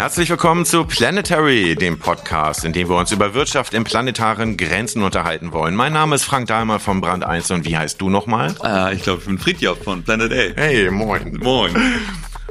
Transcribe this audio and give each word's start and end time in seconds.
Herzlich 0.00 0.30
willkommen 0.30 0.64
zu 0.64 0.86
Planetary, 0.86 1.74
dem 1.74 1.98
Podcast, 1.98 2.64
in 2.64 2.72
dem 2.72 2.88
wir 2.88 2.96
uns 2.96 3.12
über 3.12 3.34
Wirtschaft 3.34 3.74
in 3.74 3.84
planetaren 3.84 4.56
Grenzen 4.56 5.02
unterhalten 5.02 5.52
wollen. 5.52 5.74
Mein 5.74 5.92
Name 5.92 6.14
ist 6.14 6.24
Frank 6.24 6.46
Dahlmer 6.46 6.80
von 6.80 7.02
Brand 7.02 7.22
1 7.22 7.50
und 7.50 7.66
wie 7.66 7.76
heißt 7.76 8.00
du 8.00 8.08
nochmal? 8.08 8.54
Äh, 8.64 8.94
ich 8.94 9.02
glaube, 9.02 9.20
ich 9.20 9.26
bin 9.26 9.38
Friedjof 9.38 9.84
von 9.84 10.02
Planet 10.02 10.32
A. 10.32 10.58
Hey, 10.58 10.90
moin. 10.90 11.38
Moin. 11.42 11.74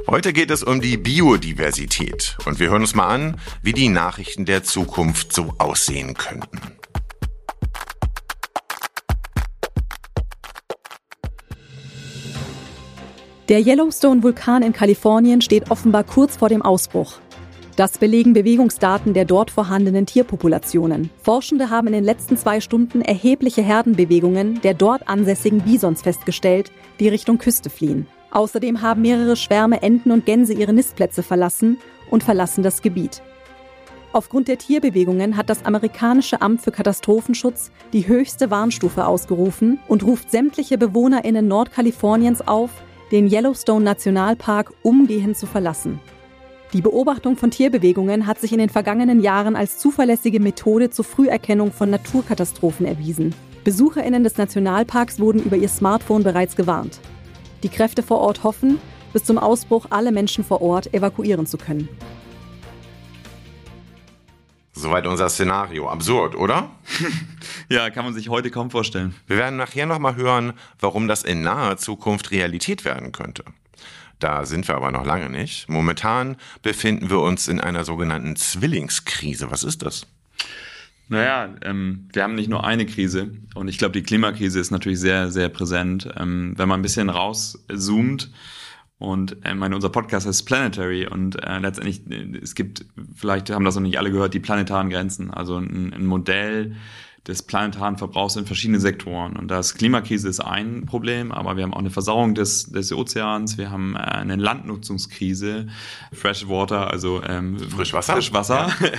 Heute 0.06 0.32
geht 0.32 0.52
es 0.52 0.62
um 0.62 0.80
die 0.80 0.96
Biodiversität 0.96 2.38
und 2.44 2.60
wir 2.60 2.70
hören 2.70 2.82
uns 2.82 2.94
mal 2.94 3.08
an, 3.08 3.36
wie 3.62 3.72
die 3.72 3.88
Nachrichten 3.88 4.44
der 4.44 4.62
Zukunft 4.62 5.32
so 5.32 5.52
aussehen 5.58 6.14
könnten. 6.14 6.60
Der 13.48 13.58
Yellowstone-Vulkan 13.58 14.62
in 14.62 14.72
Kalifornien 14.72 15.40
steht 15.40 15.72
offenbar 15.72 16.04
kurz 16.04 16.36
vor 16.36 16.48
dem 16.48 16.62
Ausbruch. 16.62 17.18
Das 17.80 17.96
belegen 17.96 18.34
Bewegungsdaten 18.34 19.14
der 19.14 19.24
dort 19.24 19.50
vorhandenen 19.50 20.04
Tierpopulationen. 20.04 21.08
Forschende 21.22 21.70
haben 21.70 21.86
in 21.86 21.94
den 21.94 22.04
letzten 22.04 22.36
zwei 22.36 22.60
Stunden 22.60 23.00
erhebliche 23.00 23.62
Herdenbewegungen 23.62 24.60
der 24.60 24.74
dort 24.74 25.08
ansässigen 25.08 25.62
Bisons 25.62 26.02
festgestellt, 26.02 26.70
die 26.98 27.08
Richtung 27.08 27.38
Küste 27.38 27.70
fliehen. 27.70 28.06
Außerdem 28.32 28.82
haben 28.82 29.00
mehrere 29.00 29.34
Schwärme 29.34 29.80
Enten 29.80 30.10
und 30.10 30.26
Gänse 30.26 30.52
ihre 30.52 30.74
Nistplätze 30.74 31.22
verlassen 31.22 31.78
und 32.10 32.22
verlassen 32.22 32.62
das 32.62 32.82
Gebiet. 32.82 33.22
Aufgrund 34.12 34.48
der 34.48 34.58
Tierbewegungen 34.58 35.38
hat 35.38 35.48
das 35.48 35.64
amerikanische 35.64 36.42
Amt 36.42 36.60
für 36.60 36.72
Katastrophenschutz 36.72 37.70
die 37.94 38.06
höchste 38.06 38.50
Warnstufe 38.50 39.06
ausgerufen 39.06 39.78
und 39.88 40.02
ruft 40.02 40.30
sämtliche 40.30 40.76
BewohnerInnen 40.76 41.48
Nordkaliforniens 41.48 42.46
auf, 42.46 42.68
den 43.10 43.26
Yellowstone 43.26 43.86
Nationalpark 43.86 44.70
umgehend 44.82 45.38
zu 45.38 45.46
verlassen. 45.46 45.98
Die 46.72 46.82
Beobachtung 46.82 47.36
von 47.36 47.50
Tierbewegungen 47.50 48.28
hat 48.28 48.40
sich 48.40 48.52
in 48.52 48.60
den 48.60 48.70
vergangenen 48.70 49.20
Jahren 49.20 49.56
als 49.56 49.78
zuverlässige 49.78 50.38
Methode 50.38 50.90
zur 50.90 51.04
Früherkennung 51.04 51.72
von 51.72 51.90
Naturkatastrophen 51.90 52.86
erwiesen. 52.86 53.34
Besucherinnen 53.64 54.22
des 54.22 54.36
Nationalparks 54.36 55.18
wurden 55.18 55.42
über 55.42 55.56
ihr 55.56 55.68
Smartphone 55.68 56.22
bereits 56.22 56.54
gewarnt. 56.54 57.00
Die 57.64 57.68
Kräfte 57.68 58.04
vor 58.04 58.18
Ort 58.18 58.44
hoffen, 58.44 58.78
bis 59.12 59.24
zum 59.24 59.36
Ausbruch 59.36 59.86
alle 59.90 60.12
Menschen 60.12 60.44
vor 60.44 60.62
Ort 60.62 60.94
evakuieren 60.94 61.44
zu 61.44 61.58
können. 61.58 61.88
Soweit 64.72 65.08
unser 65.08 65.28
Szenario. 65.28 65.88
Absurd, 65.88 66.36
oder? 66.36 66.70
ja, 67.68 67.90
kann 67.90 68.04
man 68.04 68.14
sich 68.14 68.28
heute 68.28 68.52
kaum 68.52 68.70
vorstellen. 68.70 69.16
Wir 69.26 69.36
werden 69.36 69.56
nachher 69.56 69.86
nochmal 69.86 70.14
hören, 70.14 70.52
warum 70.78 71.08
das 71.08 71.24
in 71.24 71.42
naher 71.42 71.78
Zukunft 71.78 72.30
Realität 72.30 72.84
werden 72.84 73.10
könnte. 73.10 73.42
Da 74.20 74.44
sind 74.46 74.68
wir 74.68 74.76
aber 74.76 74.92
noch 74.92 75.04
lange 75.04 75.28
nicht. 75.28 75.68
Momentan 75.68 76.36
befinden 76.62 77.10
wir 77.10 77.20
uns 77.20 77.48
in 77.48 77.60
einer 77.60 77.84
sogenannten 77.84 78.36
Zwillingskrise. 78.36 79.50
Was 79.50 79.64
ist 79.64 79.82
das? 79.82 80.06
Naja, 81.08 81.52
ähm, 81.62 82.08
wir 82.12 82.22
haben 82.22 82.36
nicht 82.36 82.48
nur 82.48 82.64
eine 82.64 82.86
Krise 82.86 83.32
und 83.54 83.66
ich 83.66 83.78
glaube, 83.78 83.92
die 83.92 84.04
Klimakrise 84.04 84.60
ist 84.60 84.70
natürlich 84.70 85.00
sehr, 85.00 85.30
sehr 85.30 85.48
präsent. 85.48 86.08
Ähm, 86.16 86.54
wenn 86.56 86.68
man 86.68 86.78
ein 86.78 86.82
bisschen 86.82 87.10
rauszoomt, 87.10 88.30
und 89.00 89.38
äh, 89.46 89.54
meine, 89.54 89.74
unser 89.74 89.88
Podcast 89.88 90.26
heißt 90.26 90.44
Planetary 90.44 91.06
und 91.06 91.42
äh, 91.42 91.58
letztendlich, 91.58 92.02
äh, 92.10 92.36
es 92.42 92.54
gibt, 92.54 92.84
vielleicht 93.16 93.48
haben 93.48 93.64
das 93.64 93.74
noch 93.74 93.82
nicht 93.82 93.98
alle 93.98 94.12
gehört, 94.12 94.34
die 94.34 94.40
planetaren 94.40 94.90
Grenzen. 94.90 95.30
Also 95.30 95.56
ein, 95.56 95.94
ein 95.94 96.04
Modell, 96.04 96.76
des 97.26 97.42
planetaren 97.42 97.98
Verbrauchs 97.98 98.36
in 98.36 98.46
verschiedenen 98.46 98.80
Sektoren. 98.80 99.36
Und 99.36 99.48
das 99.48 99.74
Klimakrise 99.74 100.28
ist 100.28 100.40
ein 100.40 100.86
Problem, 100.86 101.32
aber 101.32 101.56
wir 101.56 101.64
haben 101.64 101.74
auch 101.74 101.80
eine 101.80 101.90
Versauerung 101.90 102.34
des, 102.34 102.70
des 102.70 102.92
Ozeans, 102.92 103.58
wir 103.58 103.70
haben 103.70 103.94
äh, 103.94 103.98
eine 103.98 104.36
Landnutzungskrise, 104.36 105.68
Freshwater, 106.12 106.90
also 106.90 107.22
ähm, 107.22 107.58
Frischwasser. 107.58 108.14
Frischwasser. 108.14 108.68
Ja. 108.80 108.90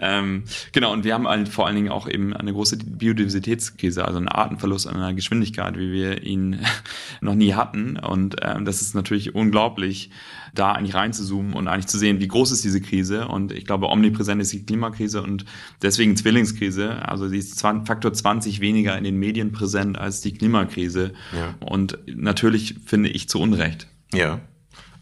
ähm, 0.18 0.44
genau, 0.72 0.92
und 0.92 1.04
wir 1.04 1.14
haben 1.14 1.26
halt 1.26 1.48
vor 1.48 1.66
allen 1.66 1.76
Dingen 1.76 1.88
auch 1.88 2.06
eben 2.06 2.34
eine 2.34 2.52
große 2.52 2.76
Biodiversitätskrise, 2.76 4.04
also 4.04 4.18
einen 4.18 4.28
Artenverlust 4.28 4.86
an 4.86 4.96
einer 4.96 5.14
Geschwindigkeit, 5.14 5.78
wie 5.78 5.90
wir 5.90 6.22
ihn 6.22 6.60
noch 7.22 7.34
nie 7.34 7.54
hatten. 7.54 7.96
Und 7.96 8.36
ähm, 8.42 8.66
das 8.66 8.82
ist 8.82 8.94
natürlich 8.94 9.34
unglaublich 9.34 10.10
da 10.54 10.72
eigentlich 10.72 10.94
reinzuzoomen 10.94 11.54
und 11.54 11.68
eigentlich 11.68 11.86
zu 11.86 11.98
sehen, 11.98 12.20
wie 12.20 12.28
groß 12.28 12.50
ist 12.50 12.64
diese 12.64 12.80
Krise. 12.80 13.28
Und 13.28 13.52
ich 13.52 13.64
glaube, 13.64 13.88
omnipräsent 13.88 14.40
ist 14.42 14.52
die 14.52 14.64
Klimakrise 14.64 15.22
und 15.22 15.44
deswegen 15.82 16.16
Zwillingskrise. 16.16 17.08
Also 17.08 17.28
sie 17.28 17.38
ist 17.38 17.58
Faktor 17.86 18.12
20 18.12 18.60
weniger 18.60 18.96
in 18.96 19.04
den 19.04 19.18
Medien 19.18 19.52
präsent 19.52 19.98
als 19.98 20.20
die 20.20 20.32
Klimakrise. 20.32 21.12
Ja. 21.32 21.54
Und 21.60 21.98
natürlich 22.06 22.76
finde 22.86 23.08
ich 23.08 23.28
zu 23.28 23.40
Unrecht. 23.40 23.86
Ja. 24.12 24.40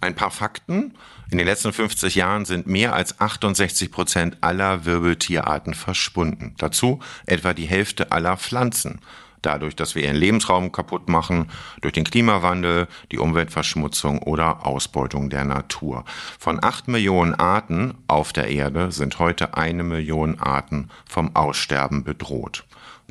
Ein 0.01 0.15
paar 0.15 0.31
Fakten. 0.31 0.95
In 1.31 1.39
den 1.39 1.47
letzten 1.47 1.73
50 1.73 2.15
Jahren 2.15 2.45
sind 2.45 2.67
mehr 2.67 2.95
als 2.95 3.21
68 3.21 3.91
Prozent 3.91 4.39
aller 4.41 4.85
Wirbeltierarten 4.85 5.75
verschwunden. 5.75 6.55
Dazu 6.59 7.01
etwa 7.27 7.53
die 7.53 7.67
Hälfte 7.67 8.13
aller 8.13 8.37
Pflanzen 8.37 9.01
dadurch, 9.43 9.77
dass 9.77 9.95
wir 9.95 10.05
ihren 10.05 10.17
Lebensraum 10.17 10.73
kaputt 10.73 11.09
machen, 11.09 11.51
durch 11.81 11.93
den 11.93 12.05
Klimawandel, 12.05 12.89
die 13.13 13.19
Umweltverschmutzung 13.19 14.21
oder 14.23 14.67
Ausbeutung 14.67 15.31
der 15.31 15.45
Natur. 15.45 16.05
Von 16.39 16.63
acht 16.63 16.89
Millionen 16.89 17.35
Arten 17.35 17.95
auf 18.07 18.33
der 18.33 18.49
Erde 18.49 18.93
sind 18.93 19.19
heute 19.19 19.57
eine 19.57 19.83
Million 19.83 20.39
Arten 20.39 20.91
vom 21.07 21.35
Aussterben 21.35 22.05
bedroht. 22.05 22.65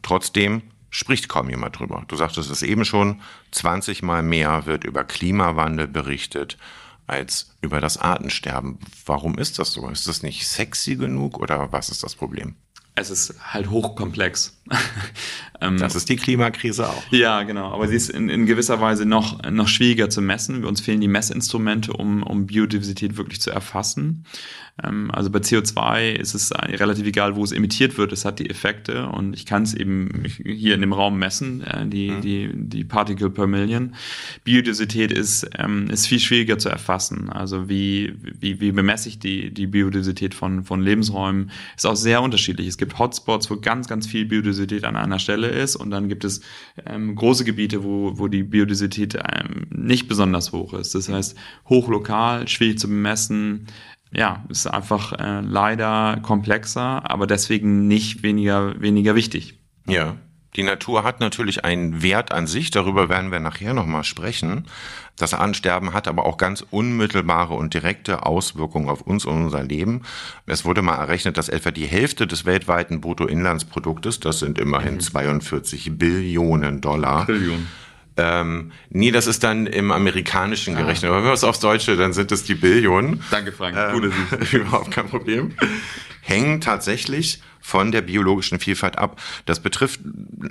Trotzdem 0.03 0.61
spricht 0.89 1.29
kaum 1.29 1.49
jemand 1.49 1.77
drüber. 1.77 2.03
Du 2.07 2.15
sagtest 2.15 2.49
es 2.49 2.63
eben 2.63 2.85
schon, 2.85 3.21
20 3.51 4.03
mal 4.03 4.23
mehr 4.23 4.65
wird 4.65 4.83
über 4.83 5.03
Klimawandel 5.03 5.87
berichtet 5.87 6.57
als 7.07 7.55
über 7.61 7.79
das 7.79 7.97
Artensterben. 7.97 8.79
Warum 9.05 9.37
ist 9.37 9.59
das 9.59 9.71
so? 9.71 9.87
Ist 9.89 10.07
das 10.07 10.23
nicht 10.23 10.47
sexy 10.47 10.95
genug 10.95 11.39
oder 11.39 11.71
was 11.71 11.89
ist 11.89 12.03
das 12.03 12.15
Problem? 12.15 12.55
Es 12.97 13.11
ist 13.11 13.35
halt 13.53 13.69
hochkomplex. 13.69 14.57
ähm, 15.61 15.77
das 15.77 15.95
ist 15.95 16.09
die 16.09 16.15
Klimakrise 16.15 16.89
auch. 16.89 17.03
Ja, 17.11 17.43
genau. 17.43 17.71
Aber 17.71 17.87
sie 17.87 17.95
ist 17.95 18.09
in, 18.09 18.27
in, 18.27 18.45
gewisser 18.45 18.81
Weise 18.81 19.05
noch, 19.05 19.41
noch 19.49 19.67
schwieriger 19.67 20.09
zu 20.09 20.21
messen. 20.21 20.65
Uns 20.65 20.81
fehlen 20.81 20.99
die 20.99 21.07
Messinstrumente, 21.07 21.93
um, 21.93 22.23
um 22.23 22.47
Biodiversität 22.47 23.15
wirklich 23.15 23.39
zu 23.39 23.51
erfassen. 23.51 24.25
Ähm, 24.83 25.09
also 25.11 25.29
bei 25.29 25.39
CO2 25.39 26.11
ist 26.11 26.33
es 26.33 26.51
relativ 26.51 27.05
egal, 27.05 27.35
wo 27.35 27.43
es 27.43 27.51
emittiert 27.51 27.97
wird. 27.97 28.11
Es 28.11 28.25
hat 28.25 28.39
die 28.39 28.49
Effekte 28.49 29.07
und 29.07 29.33
ich 29.33 29.45
kann 29.45 29.63
es 29.63 29.73
eben 29.73 30.23
hier 30.43 30.75
in 30.75 30.81
dem 30.81 30.93
Raum 30.93 31.17
messen, 31.17 31.61
äh, 31.61 31.87
die, 31.87 32.11
mhm. 32.11 32.21
die, 32.21 32.49
die 32.53 32.83
Particle 32.83 33.29
per 33.29 33.47
Million. 33.47 33.95
Biodiversität 34.43 35.11
ist, 35.11 35.49
ähm, 35.57 35.89
ist 35.89 36.07
viel 36.07 36.19
schwieriger 36.19 36.57
zu 36.57 36.69
erfassen. 36.69 37.29
Also 37.29 37.69
wie, 37.69 38.13
wie, 38.39 38.59
wie 38.59 38.71
bemesse 38.71 39.09
ich 39.09 39.19
die, 39.19 39.53
die 39.53 39.67
Biodiversität 39.67 40.33
von, 40.33 40.63
von 40.63 40.81
Lebensräumen? 40.81 41.51
Ist 41.75 41.85
auch 41.85 41.95
sehr 41.95 42.21
unterschiedlich. 42.21 42.67
Es 42.67 42.77
gibt 42.77 42.99
Hotspots, 42.99 43.49
wo 43.49 43.57
ganz, 43.57 43.87
ganz 43.87 44.07
viel 44.07 44.25
Biodiversität 44.25 44.83
an 44.83 44.95
einer 44.95 45.19
Stelle 45.19 45.47
ist 45.47 45.75
und 45.75 45.89
dann 45.89 46.07
gibt 46.09 46.23
es 46.23 46.41
ähm, 46.85 47.15
große 47.15 47.43
Gebiete, 47.45 47.83
wo, 47.83 48.17
wo 48.17 48.27
die 48.27 48.43
Biodiversität 48.43 49.15
ähm, 49.15 49.67
nicht 49.69 50.07
besonders 50.07 50.51
hoch 50.51 50.73
ist. 50.73 50.93
Das 50.93 51.09
heißt, 51.09 51.35
hochlokal, 51.67 52.47
schwierig 52.47 52.79
zu 52.79 52.87
bemessen, 52.87 53.67
ja, 54.11 54.43
ist 54.49 54.67
einfach 54.67 55.13
äh, 55.13 55.41
leider 55.41 56.19
komplexer, 56.21 57.09
aber 57.09 57.27
deswegen 57.27 57.87
nicht 57.87 58.23
weniger, 58.23 58.79
weniger 58.79 59.15
wichtig. 59.15 59.59
Ja. 59.87 60.15
Die 60.55 60.63
Natur 60.63 61.03
hat 61.03 61.19
natürlich 61.19 61.65
einen 61.65 62.01
Wert 62.01 62.31
an 62.31 62.47
sich, 62.47 62.71
darüber 62.71 63.09
werden 63.09 63.31
wir 63.31 63.39
nachher 63.39 63.75
nochmal 63.75 64.03
sprechen. 64.03 64.65
Das 65.15 65.35
Ansterben 65.35 65.93
hat 65.93 66.07
aber 66.07 66.25
auch 66.25 66.37
ganz 66.37 66.65
unmittelbare 66.71 67.53
und 67.53 67.75
direkte 67.75 68.25
Auswirkungen 68.25 68.89
auf 68.89 69.01
uns 69.01 69.25
und 69.25 69.43
unser 69.43 69.63
Leben. 69.63 70.01
Es 70.47 70.65
wurde 70.65 70.81
mal 70.81 70.95
errechnet, 70.95 71.37
dass 71.37 71.49
etwa 71.49 71.69
die 71.69 71.85
Hälfte 71.85 72.25
des 72.25 72.45
weltweiten 72.45 73.01
Bruttoinlandsproduktes, 73.01 74.19
das 74.19 74.39
sind 74.39 74.57
immerhin 74.57 74.95
mhm. 74.95 74.99
42 75.01 75.97
Billionen 75.97 76.81
Dollar, 76.81 77.25
Trillion 77.25 77.67
ähm, 78.17 78.71
nee, 78.89 79.11
das 79.11 79.27
ist 79.27 79.43
dann 79.43 79.67
im 79.67 79.91
Amerikanischen 79.91 80.75
ah. 80.75 80.81
gerechnet. 80.81 81.09
Aber 81.09 81.19
wenn 81.19 81.29
wir 81.29 81.33
es 81.33 81.43
aufs 81.43 81.59
Deutsche, 81.59 81.95
dann 81.95 82.13
sind 82.13 82.31
es 82.31 82.43
die 82.43 82.55
Billionen. 82.55 83.23
Danke, 83.31 83.51
Frank. 83.51 83.77
Ähm, 83.77 83.93
Gute 83.93 84.11
Überhaupt 84.57 84.91
kein 84.91 85.07
Problem. 85.07 85.53
Hängen 86.27 86.59
tatsächlich 86.59 87.41
von 87.61 87.91
der 87.91 88.01
biologischen 88.01 88.59
Vielfalt 88.59 88.97
ab. 88.97 89.21
Das 89.45 89.59
betrifft 89.59 89.99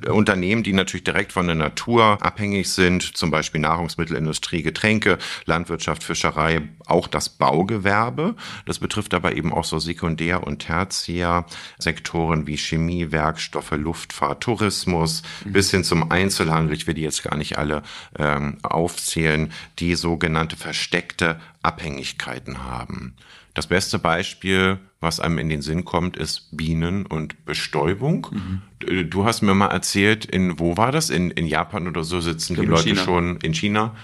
Unternehmen, 0.09 0.63
die 0.63 0.73
natürlich 0.73 1.05
direkt 1.05 1.33
von 1.33 1.47
der 1.47 1.55
Natur 1.55 2.19
abhängig 2.21 2.71
sind, 2.71 3.17
zum 3.17 3.31
Beispiel 3.31 3.61
Nahrungsmittelindustrie, 3.61 4.63
Getränke, 4.63 5.19
Landwirtschaft, 5.47 6.03
Fischerei, 6.03 6.69
auch 6.87 7.09
das 7.09 7.29
Baugewerbe. 7.29 8.37
Das 8.67 8.79
betrifft 8.79 9.15
aber 9.15 9.35
eben 9.35 9.53
auch 9.53 9.65
so 9.65 9.79
Sekundär- 9.79 10.47
und 10.47 10.59
Tertiärsektoren 10.61 12.47
wie 12.47 12.59
Chemie, 12.59 13.13
Werkstoffe, 13.13 13.73
Luftfahrt, 13.73 14.43
Tourismus, 14.43 15.23
mhm. 15.45 15.53
bis 15.53 15.71
hin 15.71 15.85
zum 15.85 16.11
Einzelhandel. 16.11 16.77
Ich 16.77 16.87
will 16.87 16.95
die 16.95 17.03
jetzt 17.03 17.23
gar 17.23 17.37
nicht 17.37 17.59
alle 17.59 17.83
ähm, 18.19 18.59
aufzählen, 18.63 19.53
die 19.79 19.95
sogenannte 19.95 20.57
versteckte 20.57 21.41
Abhängigkeiten 21.63 22.65
haben. 22.65 23.15
Das 23.57 23.67
beste 23.67 23.99
Beispiel, 23.99 24.79
was 25.01 25.19
einem 25.19 25.39
in 25.39 25.49
den 25.49 25.63
Sinn 25.63 25.87
kommt, 25.87 26.19
ist 26.19 26.55
Bienen 26.55 27.07
und 27.07 27.47
Bestäubung. 27.47 28.27
Mhm. 28.31 29.09
Du 29.09 29.25
hast 29.25 29.41
mir 29.41 29.55
mal 29.55 29.69
erzählt, 29.69 30.27
in 30.27 30.59
wo 30.59 30.77
war 30.77 30.93
das? 30.93 31.09
In, 31.09 31.31
in 31.31 31.47
Japan 31.47 31.89
oder 31.89 32.05
so 32.05 32.21
sitzen 32.21 32.55
die 32.55 32.67
Leute 32.67 32.91
China. 32.91 33.03
schon 33.03 33.37
in 33.39 33.55
China 33.55 33.97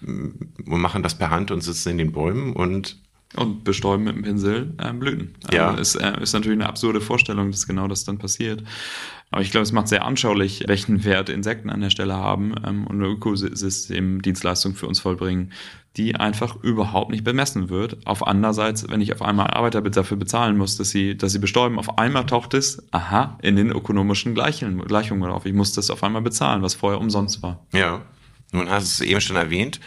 mm, 0.00 0.28
und 0.66 0.80
machen 0.80 1.04
das 1.04 1.16
per 1.16 1.30
Hand 1.30 1.52
und 1.52 1.60
sitzen 1.60 1.90
in 1.90 1.98
den 1.98 2.10
Bäumen 2.10 2.54
und 2.54 3.00
Und 3.36 3.62
bestäuben 3.62 4.02
mit 4.02 4.16
dem 4.16 4.22
Pinsel 4.22 4.74
äh, 4.78 4.92
Blüten. 4.92 5.36
Ja. 5.52 5.68
Also 5.68 5.80
ist, 5.80 5.94
äh, 5.94 6.20
ist 6.20 6.32
natürlich 6.32 6.58
eine 6.58 6.68
absurde 6.68 7.00
Vorstellung, 7.00 7.52
dass 7.52 7.68
genau 7.68 7.86
das 7.86 8.02
dann 8.04 8.18
passiert. 8.18 8.64
Aber 9.30 9.42
ich 9.42 9.52
glaube, 9.52 9.62
es 9.62 9.72
macht 9.72 9.86
sehr 9.86 10.04
anschaulich, 10.04 10.64
welchen 10.66 11.04
Wert 11.04 11.28
Insekten 11.28 11.70
an 11.70 11.82
der 11.82 11.90
Stelle 11.90 12.16
haben 12.16 12.54
ähm, 12.66 12.84
und 12.86 12.96
eine 12.96 13.06
Ökosystemdienstleistung 13.06 14.74
für 14.74 14.88
uns 14.88 14.98
vollbringen, 14.98 15.52
die 15.98 16.14
einfach 16.14 16.56
überhaupt 16.62 17.10
nicht 17.10 17.24
bemessen 17.24 17.68
wird. 17.68 18.06
Auf 18.06 18.26
andererseits, 18.26 18.88
wenn 18.88 19.00
ich 19.00 19.12
auf 19.12 19.20
einmal 19.20 19.48
Arbeiter 19.48 19.82
dafür 19.82 20.16
bezahlen 20.16 20.56
muss, 20.56 20.76
dass 20.76 20.90
sie, 20.90 21.16
dass 21.16 21.32
sie 21.32 21.40
bestäuben, 21.40 21.78
auf 21.78 21.98
einmal 21.98 22.24
taucht 22.24 22.54
es, 22.54 22.82
aha, 22.92 23.36
in 23.42 23.56
den 23.56 23.70
ökonomischen 23.70 24.34
Gleichungen, 24.34 24.80
Gleichungen 24.86 25.28
auf. 25.30 25.44
Ich 25.44 25.52
muss 25.52 25.72
das 25.72 25.90
auf 25.90 26.04
einmal 26.04 26.22
bezahlen, 26.22 26.62
was 26.62 26.74
vorher 26.74 27.00
umsonst 27.00 27.42
war. 27.42 27.66
Ja. 27.72 28.02
Nun 28.52 28.70
hast 28.70 29.00
du 29.00 29.04
es 29.04 29.10
eben 29.10 29.20
schon 29.20 29.36
erwähnt. 29.36 29.80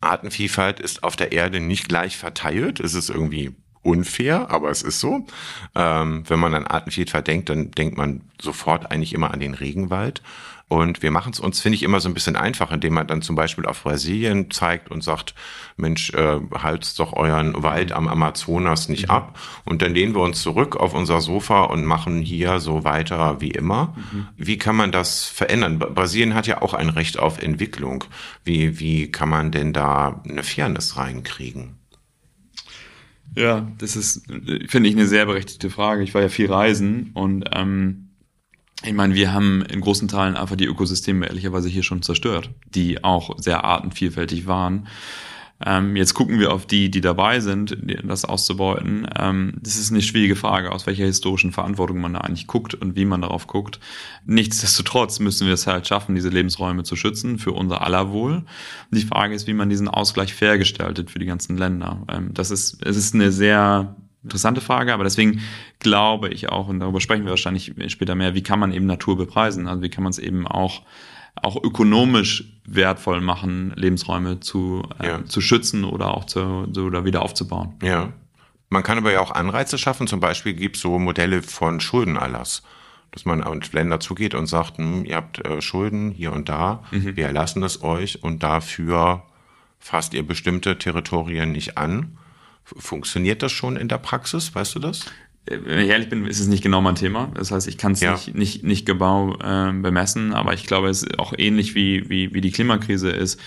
Artenvielfalt 0.00 0.80
ist 0.80 1.04
auf 1.04 1.14
der 1.14 1.32
Erde 1.32 1.60
nicht 1.60 1.88
gleich 1.88 2.16
verteilt. 2.16 2.80
Es 2.80 2.94
ist 2.94 3.10
irgendwie 3.10 3.54
unfair, 3.82 4.50
aber 4.50 4.70
es 4.70 4.82
ist 4.82 5.00
so. 5.00 5.26
Ähm, 5.74 6.24
wenn 6.28 6.40
man 6.40 6.54
an 6.54 6.66
Artenvielfalt 6.66 7.26
denkt, 7.26 7.50
dann 7.50 7.70
denkt 7.72 7.98
man 7.98 8.22
sofort 8.40 8.90
eigentlich 8.90 9.12
immer 9.12 9.32
an 9.32 9.40
den 9.40 9.54
Regenwald. 9.54 10.22
Und 10.68 11.02
wir 11.02 11.10
machen 11.10 11.32
es 11.32 11.40
uns, 11.40 11.60
finde 11.60 11.76
ich, 11.76 11.82
immer 11.82 12.00
so 12.00 12.08
ein 12.08 12.14
bisschen 12.14 12.34
einfach, 12.34 12.72
indem 12.72 12.94
man 12.94 13.06
dann 13.06 13.20
zum 13.20 13.36
Beispiel 13.36 13.66
auf 13.66 13.82
Brasilien 13.82 14.50
zeigt 14.50 14.90
und 14.90 15.04
sagt, 15.04 15.34
Mensch, 15.76 16.10
äh, 16.14 16.40
halt's 16.54 16.94
doch 16.94 17.12
euren 17.12 17.62
Wald 17.62 17.92
am 17.92 18.08
Amazonas 18.08 18.88
nicht 18.88 19.08
Mhm. 19.08 19.14
ab. 19.14 19.38
Und 19.64 19.82
dann 19.82 19.92
lehnen 19.92 20.14
wir 20.14 20.22
uns 20.22 20.40
zurück 20.40 20.76
auf 20.76 20.94
unser 20.94 21.20
Sofa 21.20 21.64
und 21.64 21.84
machen 21.84 22.22
hier 22.22 22.58
so 22.58 22.84
weiter 22.84 23.40
wie 23.40 23.50
immer. 23.50 23.94
Mhm. 24.12 24.28
Wie 24.36 24.56
kann 24.56 24.76
man 24.76 24.92
das 24.92 25.24
verändern? 25.26 25.78
Bra- 25.78 25.90
Brasilien 25.90 26.34
hat 26.34 26.46
ja 26.46 26.62
auch 26.62 26.72
ein 26.74 26.88
Recht 26.88 27.18
auf 27.18 27.42
Entwicklung. 27.42 28.04
Wie, 28.44 28.80
wie 28.80 29.10
kann 29.12 29.28
man 29.28 29.50
denn 29.50 29.72
da 29.74 30.22
eine 30.26 30.42
Fairness 30.42 30.96
reinkriegen? 30.96 31.76
Ja, 33.34 33.66
das 33.78 33.96
ist, 33.96 34.28
äh, 34.30 34.66
finde 34.68 34.88
ich, 34.90 34.94
eine 34.96 35.06
sehr 35.06 35.26
berechtigte 35.26 35.70
Frage. 35.70 36.02
Ich 36.02 36.14
war 36.14 36.22
ja 36.22 36.28
viel 36.28 36.52
reisen 36.52 37.10
und 37.14 37.44
ähm, 37.52 38.01
ich 38.84 38.92
meine, 38.92 39.14
wir 39.14 39.32
haben 39.32 39.62
in 39.62 39.80
großen 39.80 40.08
Teilen 40.08 40.36
einfach 40.36 40.56
die 40.56 40.66
Ökosysteme 40.66 41.26
ehrlicherweise 41.26 41.68
hier 41.68 41.82
schon 41.82 42.02
zerstört, 42.02 42.50
die 42.74 43.04
auch 43.04 43.38
sehr 43.38 43.64
artenvielfältig 43.64 44.46
waren. 44.46 44.88
Ähm, 45.64 45.96
jetzt 45.96 46.14
gucken 46.14 46.40
wir 46.40 46.52
auf 46.52 46.66
die, 46.66 46.90
die 46.90 47.00
dabei 47.00 47.40
sind, 47.40 47.76
das 48.04 48.24
auszubeuten. 48.24 49.06
Ähm, 49.16 49.54
das 49.60 49.76
ist 49.76 49.90
eine 49.90 50.02
schwierige 50.02 50.36
Frage, 50.36 50.72
aus 50.72 50.86
welcher 50.86 51.04
historischen 51.04 51.52
Verantwortung 51.52 52.00
man 52.00 52.14
da 52.14 52.20
eigentlich 52.20 52.46
guckt 52.46 52.74
und 52.74 52.96
wie 52.96 53.04
man 53.04 53.22
darauf 53.22 53.46
guckt. 53.46 53.78
Nichtsdestotrotz 54.26 55.20
müssen 55.20 55.46
wir 55.46 55.54
es 55.54 55.66
halt 55.66 55.86
schaffen, 55.86 56.14
diese 56.14 56.30
Lebensräume 56.30 56.82
zu 56.82 56.96
schützen 56.96 57.38
für 57.38 57.52
unser 57.52 57.82
aller 57.82 58.10
Wohl. 58.10 58.42
Die 58.90 59.02
Frage 59.02 59.34
ist, 59.34 59.46
wie 59.46 59.54
man 59.54 59.68
diesen 59.68 59.88
Ausgleich 59.88 60.34
fair 60.34 60.58
gestaltet 60.58 61.10
für 61.10 61.20
die 61.20 61.26
ganzen 61.26 61.56
Länder. 61.56 62.02
Ähm, 62.08 62.34
das 62.34 62.50
ist, 62.50 62.84
es 62.84 62.96
ist 62.96 63.14
eine 63.14 63.30
sehr 63.30 63.94
interessante 64.22 64.60
Frage, 64.60 64.92
aber 64.94 65.04
deswegen 65.04 65.40
glaube 65.78 66.28
ich 66.28 66.48
auch, 66.48 66.68
und 66.68 66.80
darüber 66.80 67.00
sprechen 67.00 67.24
wir 67.24 67.30
wahrscheinlich 67.30 67.72
später 67.88 68.14
mehr, 68.14 68.34
wie 68.34 68.42
kann 68.42 68.58
man 68.58 68.72
eben 68.72 68.86
Natur 68.86 69.16
bepreisen? 69.16 69.68
Also 69.68 69.82
wie 69.82 69.88
kann 69.90 70.04
man 70.04 70.10
es 70.10 70.18
eben 70.18 70.46
auch 70.46 70.82
auch 71.34 71.56
ökonomisch 71.62 72.44
wertvoll 72.66 73.22
machen, 73.22 73.72
Lebensräume 73.74 74.40
zu, 74.40 74.82
äh, 75.00 75.06
Ja. 75.06 75.24
zu 75.24 75.40
schützen 75.40 75.84
oder 75.84 76.14
auch 76.14 76.26
zu, 76.26 76.68
so, 76.70 76.82
oder 76.84 77.06
wieder 77.06 77.22
aufzubauen. 77.22 77.74
Ja. 77.82 78.12
Man 78.68 78.82
kann 78.82 78.98
aber 78.98 79.12
ja 79.12 79.20
auch 79.20 79.30
Anreize 79.30 79.78
schaffen. 79.78 80.06
Zum 80.06 80.20
Beispiel 80.20 80.52
gibt 80.52 80.76
es 80.76 80.82
so 80.82 80.98
Modelle 80.98 81.42
von 81.42 81.80
Schuldenerlass. 81.80 82.62
Dass 83.12 83.24
man 83.24 83.42
auf 83.42 83.72
Länder 83.72 83.98
zugeht 84.00 84.34
und 84.34 84.46
sagt, 84.46 84.76
hm, 84.78 85.04
ihr 85.06 85.16
habt 85.16 85.44
äh, 85.44 85.60
Schulden 85.62 86.10
hier 86.12 86.32
und 86.32 86.48
da, 86.50 86.82
wir 86.90 87.26
erlassen 87.26 87.62
es 87.62 87.82
euch 87.82 88.22
und 88.22 88.42
dafür 88.42 89.22
fasst 89.78 90.12
ihr 90.14 90.26
bestimmte 90.26 90.78
Territorien 90.78 91.52
nicht 91.52 91.76
an. 91.78 92.18
Funktioniert 92.64 93.42
das 93.42 93.52
schon 93.52 93.76
in 93.76 93.88
der 93.88 93.98
Praxis? 93.98 94.54
Weißt 94.54 94.74
du 94.74 94.78
das? 94.78 95.06
Äh, 95.46 95.58
Wenn 95.64 95.80
ich 95.80 95.88
ehrlich 95.88 96.08
bin, 96.08 96.24
ist 96.26 96.38
es 96.40 96.46
nicht 96.46 96.62
genau 96.62 96.80
mein 96.80 96.94
Thema. 96.94 97.30
Das 97.34 97.50
heißt, 97.50 97.66
ich 97.68 97.76
kann 97.76 97.92
es 97.92 98.00
Ja. 98.00 98.12
nicht, 98.12 98.34
nicht, 98.34 98.62
nicht 98.64 98.86
genau 98.86 99.34
äh, 99.40 99.72
bemessen, 99.72 100.32
aber 100.32 100.54
ich 100.54 100.66
glaube, 100.66 100.88
es 100.88 101.02
ist 101.02 101.18
auch 101.18 101.32
ähnlich 101.36 101.74
wie, 101.74 102.08
wie, 102.08 102.32
wie 102.32 102.40
die 102.40 102.52
Klimakrise 102.52 103.10
ist. 103.10 103.40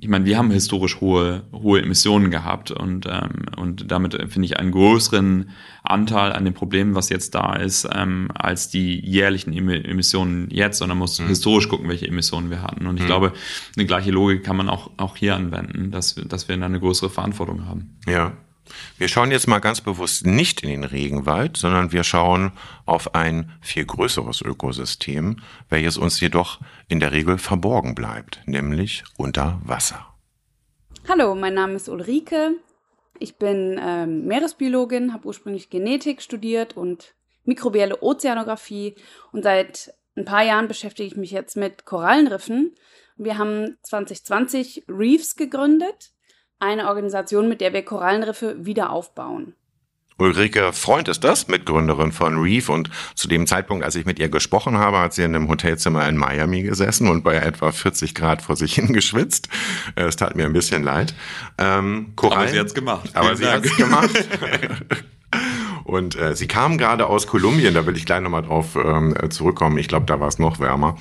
Ich 0.00 0.08
meine, 0.08 0.24
wir 0.24 0.36
haben 0.38 0.50
historisch 0.50 1.00
hohe, 1.00 1.44
hohe 1.52 1.80
Emissionen 1.82 2.30
gehabt 2.32 2.70
und, 2.72 3.06
ähm, 3.08 3.44
und 3.56 3.90
damit 3.92 4.14
finde 4.32 4.46
ich 4.46 4.58
einen 4.58 4.72
größeren 4.72 5.50
Anteil 5.84 6.32
an 6.32 6.44
dem 6.44 6.54
Problem, 6.54 6.94
was 6.96 7.08
jetzt 7.10 7.34
da 7.36 7.54
ist, 7.54 7.86
ähm, 7.94 8.28
als 8.34 8.68
die 8.70 8.98
jährlichen 9.06 9.52
Emi- 9.52 9.84
Emissionen 9.84 10.48
jetzt, 10.50 10.78
sondern 10.78 10.98
muss 10.98 11.20
historisch 11.20 11.68
gucken, 11.68 11.88
welche 11.88 12.08
Emissionen 12.08 12.50
wir 12.50 12.62
hatten. 12.62 12.86
Und 12.86 12.98
ich 12.98 13.06
glaube, 13.06 13.32
eine 13.76 13.86
gleiche 13.86 14.10
Logik 14.10 14.42
kann 14.42 14.56
man 14.56 14.68
auch, 14.68 14.90
auch 14.96 15.16
hier 15.16 15.36
anwenden, 15.36 15.92
dass, 15.92 16.16
wir- 16.16 16.24
dass 16.24 16.48
wir 16.48 16.56
eine 16.56 16.80
größere 16.80 17.10
Verantwortung 17.10 17.66
haben. 17.66 17.96
Ja. 18.08 18.32
Wir 18.98 19.08
schauen 19.08 19.30
jetzt 19.30 19.46
mal 19.46 19.58
ganz 19.58 19.80
bewusst 19.80 20.26
nicht 20.26 20.62
in 20.62 20.68
den 20.68 20.84
Regenwald, 20.84 21.56
sondern 21.56 21.92
wir 21.92 22.04
schauen 22.04 22.52
auf 22.84 23.14
ein 23.14 23.52
viel 23.60 23.84
größeres 23.84 24.42
Ökosystem, 24.42 25.36
welches 25.68 25.98
uns 25.98 26.20
jedoch 26.20 26.60
in 26.88 27.00
der 27.00 27.12
Regel 27.12 27.38
verborgen 27.38 27.94
bleibt, 27.94 28.40
nämlich 28.46 29.04
unter 29.16 29.60
Wasser. 29.64 30.06
Hallo, 31.08 31.34
mein 31.34 31.54
Name 31.54 31.74
ist 31.74 31.88
Ulrike. 31.88 32.56
Ich 33.18 33.36
bin 33.36 33.80
ähm, 33.82 34.26
Meeresbiologin, 34.26 35.12
habe 35.12 35.26
ursprünglich 35.26 35.70
Genetik 35.70 36.20
studiert 36.20 36.76
und 36.76 37.14
mikrobielle 37.44 38.02
Ozeanographie 38.02 38.96
und 39.32 39.42
seit 39.42 39.94
ein 40.16 40.24
paar 40.24 40.42
Jahren 40.42 40.68
beschäftige 40.68 41.06
ich 41.06 41.16
mich 41.16 41.30
jetzt 41.30 41.56
mit 41.56 41.84
Korallenriffen. 41.84 42.74
Wir 43.16 43.38
haben 43.38 43.76
2020 43.82 44.84
Reefs 44.88 45.36
gegründet, 45.36 46.12
eine 46.58 46.88
Organisation, 46.88 47.48
mit 47.48 47.60
der 47.60 47.72
wir 47.72 47.84
Korallenriffe 47.84 48.56
wieder 48.64 48.90
aufbauen. 48.90 49.54
Ulrike 50.18 50.72
Freund 50.72 51.08
ist 51.08 51.24
das, 51.24 51.46
Mitgründerin 51.48 52.10
von 52.10 52.38
Reef 52.40 52.70
und 52.70 52.88
zu 53.14 53.28
dem 53.28 53.46
Zeitpunkt, 53.46 53.84
als 53.84 53.96
ich 53.96 54.06
mit 54.06 54.18
ihr 54.18 54.30
gesprochen 54.30 54.78
habe, 54.78 54.98
hat 54.98 55.12
sie 55.12 55.22
in 55.22 55.34
einem 55.34 55.48
Hotelzimmer 55.48 56.08
in 56.08 56.16
Miami 56.16 56.62
gesessen 56.62 57.10
und 57.10 57.22
bei 57.22 57.34
etwa 57.34 57.70
40 57.70 58.14
Grad 58.14 58.40
vor 58.40 58.56
sich 58.56 58.74
hingeschwitzt. 58.76 59.48
Es 59.94 60.16
tat 60.16 60.34
mir 60.34 60.46
ein 60.46 60.54
bisschen 60.54 60.82
leid. 60.82 61.14
Ähm, 61.58 62.12
Korallen, 62.16 62.40
Aber 62.44 62.48
sie 62.48 62.58
hat's 62.58 62.72
gemacht. 62.72 63.10
Aber 63.12 63.36
Vielen 63.36 63.36
sie 63.36 63.44
Dank. 63.44 63.64
hat's 63.66 63.76
gemacht. 63.76 64.28
Und 65.84 66.16
äh, 66.16 66.34
sie 66.34 66.48
kam 66.48 66.78
gerade 66.78 67.06
aus 67.06 67.28
Kolumbien, 67.28 67.74
da 67.74 67.86
will 67.86 67.96
ich 67.96 68.06
gleich 68.06 68.20
nochmal 68.20 68.42
drauf 68.42 68.74
ähm, 68.74 69.14
äh, 69.20 69.28
zurückkommen. 69.28 69.78
Ich 69.78 69.86
glaube, 69.86 70.06
da 70.06 70.18
war 70.18 70.26
es 70.26 70.40
noch 70.40 70.58
wärmer. 70.58 70.96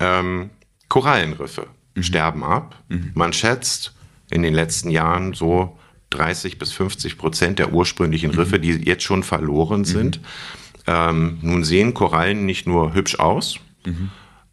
Ähm, 0.00 0.50
Korallenriffe 0.88 1.68
sterben 2.00 2.42
ab. 2.42 2.74
Man 3.14 3.32
schätzt 3.32 3.94
in 4.34 4.42
den 4.42 4.52
letzten 4.52 4.90
Jahren 4.90 5.32
so 5.32 5.78
30 6.10 6.58
bis 6.58 6.72
50 6.72 7.16
Prozent 7.16 7.58
der 7.58 7.72
ursprünglichen 7.72 8.30
Riffe, 8.30 8.60
die 8.60 8.72
jetzt 8.72 9.04
schon 9.04 9.22
verloren 9.22 9.84
sind. 9.84 10.20
Ähm, 10.86 11.38
nun 11.40 11.64
sehen 11.64 11.94
Korallen 11.94 12.44
nicht 12.44 12.66
nur 12.66 12.92
hübsch 12.94 13.18
aus, 13.18 13.58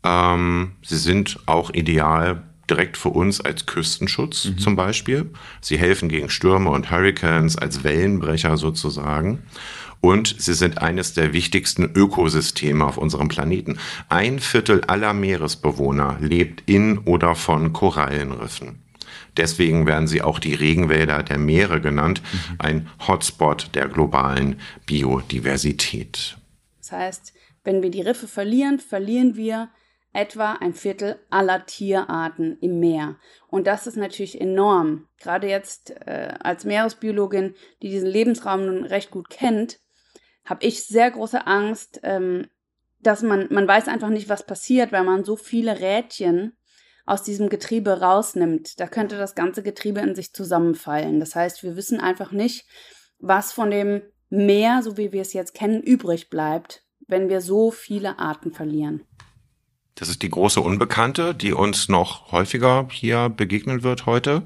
ähm, 0.03 0.71
sie 0.83 0.97
sind 0.97 1.39
auch 1.45 1.73
ideal 1.73 2.43
direkt 2.69 2.95
für 2.95 3.09
uns 3.09 3.41
als 3.41 3.65
Küstenschutz 3.65 4.51
zum 4.57 4.75
Beispiel. 4.75 5.29
Sie 5.59 5.77
helfen 5.77 6.07
gegen 6.07 6.29
Stürme 6.29 6.69
und 6.69 6.89
Hurricanes 6.89 7.57
als 7.57 7.83
Wellenbrecher 7.83 8.55
sozusagen. 8.55 9.43
Und 9.99 10.35
sie 10.39 10.53
sind 10.53 10.79
eines 10.79 11.13
der 11.13 11.33
wichtigsten 11.33 11.83
Ökosysteme 11.83 12.85
auf 12.85 12.97
unserem 12.97 13.27
Planeten. 13.27 13.77
Ein 14.09 14.39
Viertel 14.39 14.83
aller 14.85 15.13
Meeresbewohner 15.13 16.17
lebt 16.19 16.63
in 16.65 16.97
oder 16.99 17.35
von 17.35 17.73
Korallenriffen. 17.73 18.79
Deswegen 19.37 19.87
werden 19.87 20.07
sie 20.07 20.21
auch 20.21 20.39
die 20.39 20.53
Regenwälder 20.53 21.23
der 21.23 21.37
Meere 21.37 21.79
genannt, 21.81 22.21
ein 22.59 22.89
Hotspot 23.07 23.69
der 23.75 23.87
globalen 23.87 24.59
Biodiversität. 24.85 26.37
Das 26.79 26.91
heißt, 26.91 27.33
wenn 27.63 27.81
wir 27.81 27.91
die 27.91 28.01
Riffe 28.01 28.27
verlieren, 28.27 28.79
verlieren 28.79 29.35
wir 29.35 29.69
etwa 30.13 30.53
ein 30.53 30.73
Viertel 30.73 31.19
aller 31.29 31.65
Tierarten 31.65 32.57
im 32.59 32.79
Meer. 32.79 33.15
Und 33.47 33.67
das 33.67 33.87
ist 33.87 33.95
natürlich 33.95 34.39
enorm. 34.39 35.07
Gerade 35.19 35.47
jetzt 35.47 35.91
äh, 36.05 36.33
als 36.41 36.65
Meeresbiologin, 36.65 37.55
die 37.81 37.89
diesen 37.89 38.09
Lebensraum 38.09 38.65
nun 38.65 38.83
recht 38.83 39.11
gut 39.11 39.29
kennt, 39.29 39.79
habe 40.43 40.65
ich 40.65 40.83
sehr 40.83 41.11
große 41.11 41.47
Angst, 41.47 42.01
ähm, 42.03 42.47
dass 42.99 43.21
man, 43.21 43.47
man 43.51 43.67
weiß 43.67 43.87
einfach 43.87 44.09
nicht, 44.09 44.27
was 44.27 44.45
passiert, 44.45 44.91
wenn 44.91 45.05
man 45.05 45.23
so 45.23 45.35
viele 45.35 45.79
Rädchen 45.79 46.57
aus 47.05 47.23
diesem 47.23 47.49
Getriebe 47.49 48.01
rausnimmt. 48.01 48.79
Da 48.79 48.87
könnte 48.87 49.17
das 49.17 49.35
ganze 49.35 49.63
Getriebe 49.63 49.99
in 50.01 50.15
sich 50.15 50.33
zusammenfallen. 50.33 51.19
Das 51.19 51.35
heißt, 51.35 51.63
wir 51.63 51.75
wissen 51.75 51.99
einfach 51.99 52.31
nicht, 52.31 52.65
was 53.19 53.51
von 53.51 53.71
dem 53.71 54.01
Meer, 54.29 54.81
so 54.81 54.97
wie 54.97 55.11
wir 55.11 55.21
es 55.21 55.33
jetzt 55.33 55.53
kennen, 55.53 55.81
übrig 55.81 56.29
bleibt, 56.29 56.85
wenn 57.07 57.27
wir 57.27 57.41
so 57.41 57.69
viele 57.69 58.17
Arten 58.17 58.53
verlieren. 58.53 59.03
Das 59.95 60.07
ist 60.07 60.21
die 60.21 60.29
große 60.29 60.61
Unbekannte, 60.61 61.35
die 61.35 61.53
uns 61.53 61.89
noch 61.89 62.31
häufiger 62.31 62.87
hier 62.89 63.29
begegnen 63.29 63.83
wird 63.83 64.05
heute. 64.05 64.43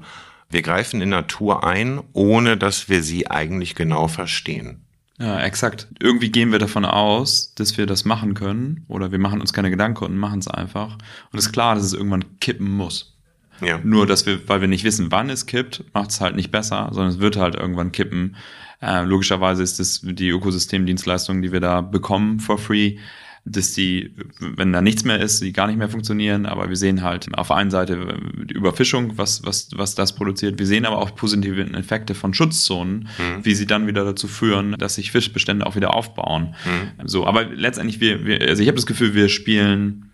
Wir 0.48 0.62
greifen 0.62 1.00
in 1.00 1.08
Natur 1.08 1.64
ein, 1.64 2.02
ohne 2.12 2.56
dass 2.56 2.88
wir 2.88 3.02
sie 3.02 3.30
eigentlich 3.30 3.74
genau 3.74 4.08
verstehen. 4.08 4.85
Ja, 5.18 5.40
exakt. 5.40 5.88
Irgendwie 5.98 6.30
gehen 6.30 6.52
wir 6.52 6.58
davon 6.58 6.84
aus, 6.84 7.54
dass 7.54 7.78
wir 7.78 7.86
das 7.86 8.04
machen 8.04 8.34
können 8.34 8.84
oder 8.88 9.12
wir 9.12 9.18
machen 9.18 9.40
uns 9.40 9.52
keine 9.52 9.70
Gedanken 9.70 10.04
und 10.04 10.16
machen 10.16 10.40
es 10.40 10.48
einfach. 10.48 10.94
Und 11.32 11.38
es 11.38 11.46
ist 11.46 11.52
klar, 11.52 11.74
dass 11.74 11.84
es 11.84 11.94
irgendwann 11.94 12.38
kippen 12.38 12.70
muss. 12.70 13.16
Ja. 13.62 13.80
Nur, 13.82 14.06
dass 14.06 14.26
wir, 14.26 14.46
weil 14.48 14.60
wir 14.60 14.68
nicht 14.68 14.84
wissen, 14.84 15.10
wann 15.10 15.30
es 15.30 15.46
kippt, 15.46 15.84
macht 15.94 16.10
es 16.10 16.20
halt 16.20 16.36
nicht 16.36 16.50
besser, 16.50 16.90
sondern 16.92 17.14
es 17.14 17.20
wird 17.20 17.36
halt 17.36 17.54
irgendwann 17.54 17.92
kippen. 17.92 18.36
Äh, 18.82 19.04
logischerweise 19.04 19.62
ist 19.62 19.80
es 19.80 20.02
die 20.02 20.28
Ökosystemdienstleistung, 20.28 21.40
die 21.40 21.52
wir 21.52 21.60
da 21.60 21.80
bekommen 21.80 22.40
for 22.40 22.58
free, 22.58 22.98
dass 23.48 23.72
die, 23.72 24.12
wenn 24.40 24.72
da 24.72 24.82
nichts 24.82 25.04
mehr 25.04 25.20
ist, 25.20 25.40
die 25.40 25.52
gar 25.52 25.68
nicht 25.68 25.78
mehr 25.78 25.88
funktionieren. 25.88 26.46
Aber 26.46 26.68
wir 26.68 26.76
sehen 26.76 27.02
halt 27.02 27.28
auf 27.38 27.48
der 27.48 27.56
einen 27.56 27.70
Seite 27.70 28.18
die 28.44 28.54
Überfischung, 28.54 29.16
was, 29.16 29.44
was, 29.44 29.70
was 29.76 29.94
das 29.94 30.16
produziert. 30.16 30.58
Wir 30.58 30.66
sehen 30.66 30.84
aber 30.84 30.98
auch 30.98 31.14
positive 31.14 31.62
Effekte 31.74 32.16
von 32.16 32.34
Schutzzonen, 32.34 33.08
mhm. 33.18 33.44
wie 33.44 33.54
sie 33.54 33.66
dann 33.66 33.86
wieder 33.86 34.04
dazu 34.04 34.26
führen, 34.26 34.72
dass 34.72 34.96
sich 34.96 35.12
Fischbestände 35.12 35.64
auch 35.64 35.76
wieder 35.76 35.94
aufbauen. 35.94 36.56
Mhm. 36.64 37.06
So, 37.06 37.24
aber 37.24 37.44
letztendlich, 37.44 38.00
wir, 38.00 38.26
wir 38.26 38.40
also 38.40 38.62
ich 38.62 38.68
habe 38.68 38.76
das 38.76 38.86
Gefühl, 38.86 39.14
wir 39.14 39.28
spielen 39.28 40.10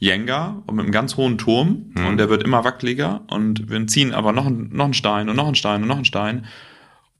Jenga 0.00 0.64
mit 0.68 0.80
einem 0.80 0.90
ganz 0.90 1.16
hohen 1.16 1.38
Turm 1.38 1.92
mhm. 1.94 2.06
und 2.06 2.16
der 2.16 2.28
wird 2.28 2.42
immer 2.42 2.64
wackeliger 2.64 3.22
und 3.30 3.70
wir 3.70 3.86
ziehen 3.86 4.12
aber 4.12 4.32
noch, 4.32 4.50
noch 4.50 4.84
einen 4.86 4.94
Stein 4.94 5.28
und 5.28 5.36
noch 5.36 5.46
einen 5.46 5.54
Stein 5.54 5.82
und 5.82 5.88
noch 5.88 5.96
einen 5.96 6.04
Stein 6.04 6.46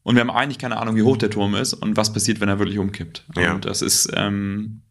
und 0.02 0.16
wir 0.16 0.20
haben 0.20 0.30
eigentlich 0.30 0.58
keine 0.58 0.78
Ahnung, 0.78 0.96
wie 0.96 1.02
hoch 1.02 1.16
der 1.16 1.30
Turm 1.30 1.54
ist 1.54 1.74
und 1.74 1.96
was 1.96 2.12
passiert, 2.12 2.40
wenn 2.40 2.48
er 2.48 2.58
wirklich 2.58 2.78
umkippt. 2.78 3.24
Ja. 3.36 3.54
Und 3.54 3.64
das 3.64 3.82
ist, 3.82 4.10
ähm, 4.16 4.82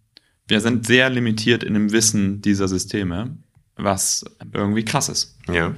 wir 0.52 0.60
sind 0.60 0.86
sehr 0.86 1.10
limitiert 1.10 1.64
in 1.64 1.74
dem 1.74 1.92
Wissen 1.92 2.42
dieser 2.42 2.68
Systeme, 2.68 3.38
was 3.78 4.26
irgendwie 4.54 4.86
krass 4.86 5.10
ist. 5.10 5.38
Ja. 5.52 5.74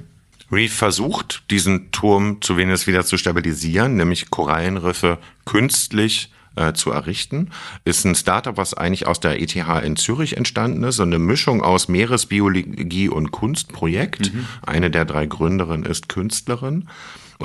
Reef 0.50 0.74
versucht, 0.74 1.44
diesen 1.50 1.90
Turm 1.92 2.42
zu 2.42 2.56
wenig 2.56 2.86
wieder 2.86 3.04
zu 3.04 3.16
stabilisieren, 3.16 3.96
nämlich 3.96 4.30
Korallenriffe 4.30 5.18
künstlich 5.46 6.32
äh, 6.56 6.72
zu 6.72 6.90
errichten. 6.90 7.50
Ist 7.84 8.04
ein 8.04 8.14
Startup, 8.14 8.56
was 8.56 8.74
eigentlich 8.74 9.06
aus 9.06 9.20
der 9.20 9.40
ETH 9.40 9.56
in 9.56 9.96
Zürich 9.96 10.36
entstanden 10.36 10.82
ist, 10.82 10.96
so 10.96 11.02
eine 11.02 11.18
Mischung 11.18 11.62
aus 11.62 11.88
Meeresbiologie 11.88 13.08
und 13.08 13.30
Kunstprojekt. 13.30 14.34
Mhm. 14.34 14.46
Eine 14.66 14.90
der 14.90 15.04
drei 15.04 15.26
Gründerinnen 15.26 15.86
ist 15.86 16.08
Künstlerin. 16.08 16.88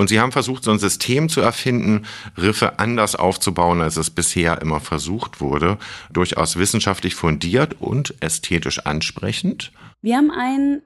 Und 0.00 0.08
sie 0.08 0.18
haben 0.18 0.32
versucht, 0.32 0.64
so 0.64 0.70
ein 0.70 0.78
System 0.78 1.28
zu 1.28 1.42
erfinden, 1.42 2.06
Riffe 2.38 2.78
anders 2.78 3.16
aufzubauen, 3.16 3.82
als 3.82 3.98
es 3.98 4.08
bisher 4.08 4.62
immer 4.62 4.80
versucht 4.80 5.42
wurde. 5.42 5.76
Durchaus 6.10 6.56
wissenschaftlich 6.56 7.14
fundiert 7.14 7.76
und 7.80 8.14
ästhetisch 8.22 8.86
ansprechend. 8.86 9.72
Wir 10.00 10.16
haben 10.16 10.30
ein 10.30 10.80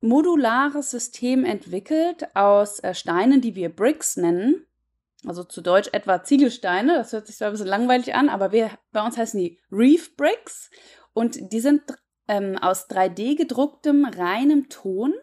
modulares 0.00 0.90
System 0.90 1.44
entwickelt 1.44 2.26
aus 2.34 2.80
äh, 2.80 2.92
Steinen, 2.92 3.40
die 3.40 3.54
wir 3.54 3.68
Bricks 3.68 4.16
nennen 4.16 4.66
also 5.24 5.44
zu 5.44 5.60
Deutsch 5.60 5.88
etwa 5.92 6.24
Ziegelsteine. 6.24 6.94
Das 6.94 7.12
hört 7.12 7.28
sich 7.28 7.36
so 7.36 7.44
ein 7.44 7.52
bisschen 7.52 7.68
langweilig 7.68 8.14
an, 8.14 8.28
aber 8.28 8.50
wir, 8.50 8.70
bei 8.92 9.04
uns 9.04 9.16
heißen 9.16 9.38
die 9.38 9.60
Reef 9.70 10.16
Bricks 10.16 10.70
und 11.12 11.52
die 11.52 11.60
sind 11.60 11.82
ähm, 12.28 12.58
aus 12.58 12.88
3D 12.90 13.36
gedrucktem 13.36 14.04
reinem 14.04 14.68
Ton. 14.68 15.14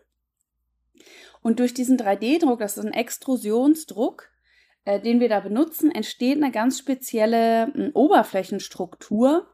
Und 1.43 1.59
durch 1.59 1.75
diesen 1.75 1.99
3D-Druck, 1.99 2.59
das 2.59 2.77
ist 2.77 2.85
ein 2.85 2.93
Extrusionsdruck, 2.93 4.29
äh, 4.85 4.99
den 4.99 5.19
wir 5.19 5.29
da 5.29 5.41
benutzen, 5.41 5.91
entsteht 5.91 6.37
eine 6.37 6.49
ganz 6.51 6.79
spezielle 6.79 7.71
äh, 7.75 7.91
Oberflächenstruktur, 7.93 9.47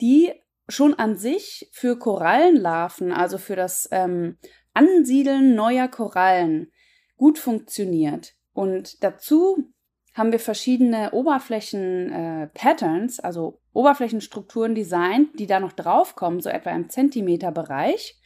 die 0.00 0.32
schon 0.68 0.94
an 0.94 1.16
sich 1.16 1.68
für 1.72 1.98
Korallenlarven, 1.98 3.12
also 3.12 3.36
für 3.38 3.56
das 3.56 3.88
ähm, 3.90 4.38
Ansiedeln 4.72 5.54
neuer 5.54 5.88
Korallen, 5.88 6.72
gut 7.16 7.38
funktioniert. 7.38 8.32
Und 8.52 9.02
dazu 9.04 9.72
haben 10.14 10.32
wir 10.32 10.38
verschiedene 10.38 11.10
Oberflächen-Patterns, 11.12 13.18
äh, 13.18 13.22
also 13.22 13.60
Oberflächenstrukturen 13.72 14.74
designt, 14.74 15.38
die 15.38 15.46
da 15.46 15.60
noch 15.60 15.72
draufkommen, 15.72 16.40
so 16.40 16.50
etwa 16.50 16.70
im 16.70 16.88
Zentimeterbereich. 16.88 18.18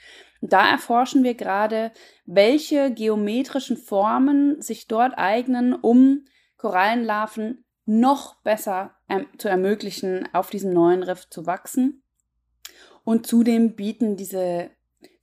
Da 0.48 0.70
erforschen 0.70 1.24
wir 1.24 1.34
gerade, 1.34 1.92
welche 2.24 2.92
geometrischen 2.92 3.76
Formen 3.76 4.60
sich 4.60 4.86
dort 4.86 5.16
eignen, 5.16 5.74
um 5.74 6.24
Korallenlarven 6.56 7.64
noch 7.84 8.42
besser 8.42 8.96
ähm, 9.08 9.26
zu 9.38 9.48
ermöglichen, 9.48 10.28
auf 10.32 10.50
diesem 10.50 10.72
neuen 10.72 11.02
Riff 11.02 11.28
zu 11.30 11.46
wachsen. 11.46 12.02
Und 13.04 13.26
zudem 13.26 13.76
bieten 13.76 14.16
diese, 14.16 14.70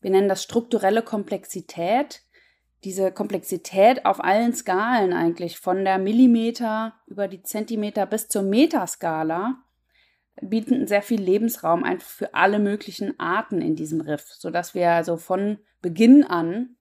wir 0.02 0.12
nennen 0.12 0.30
das 0.30 0.44
strukturelle 0.44 1.02
Komplexität, 1.02 2.24
diese 2.84 3.12
Komplexität 3.12 4.06
auf 4.06 4.24
allen 4.24 4.54
Skalen 4.54 5.14
eigentlich, 5.14 5.58
von 5.58 5.84
der 5.84 5.98
Millimeter 5.98 6.94
über 7.08 7.28
die 7.28 7.44
Zentimeter 7.44 8.06
bis 8.06 8.28
zur 8.28 8.44
Metaskala, 8.44 9.64
bieten 10.42 10.88
sehr 10.88 11.02
viel 11.02 11.22
Lebensraum 11.22 11.84
einfach 11.84 12.10
für 12.10 12.34
alle 12.34 12.60
möglichen 12.60 13.20
Arten 13.20 13.62
in 13.62 13.76
diesem 13.76 14.02
Riff, 14.02 14.26
sodass 14.34 14.74
wir 14.74 14.92
also 14.92 15.18
von 15.18 15.60
Beginn 15.82 16.24
an 16.24 16.76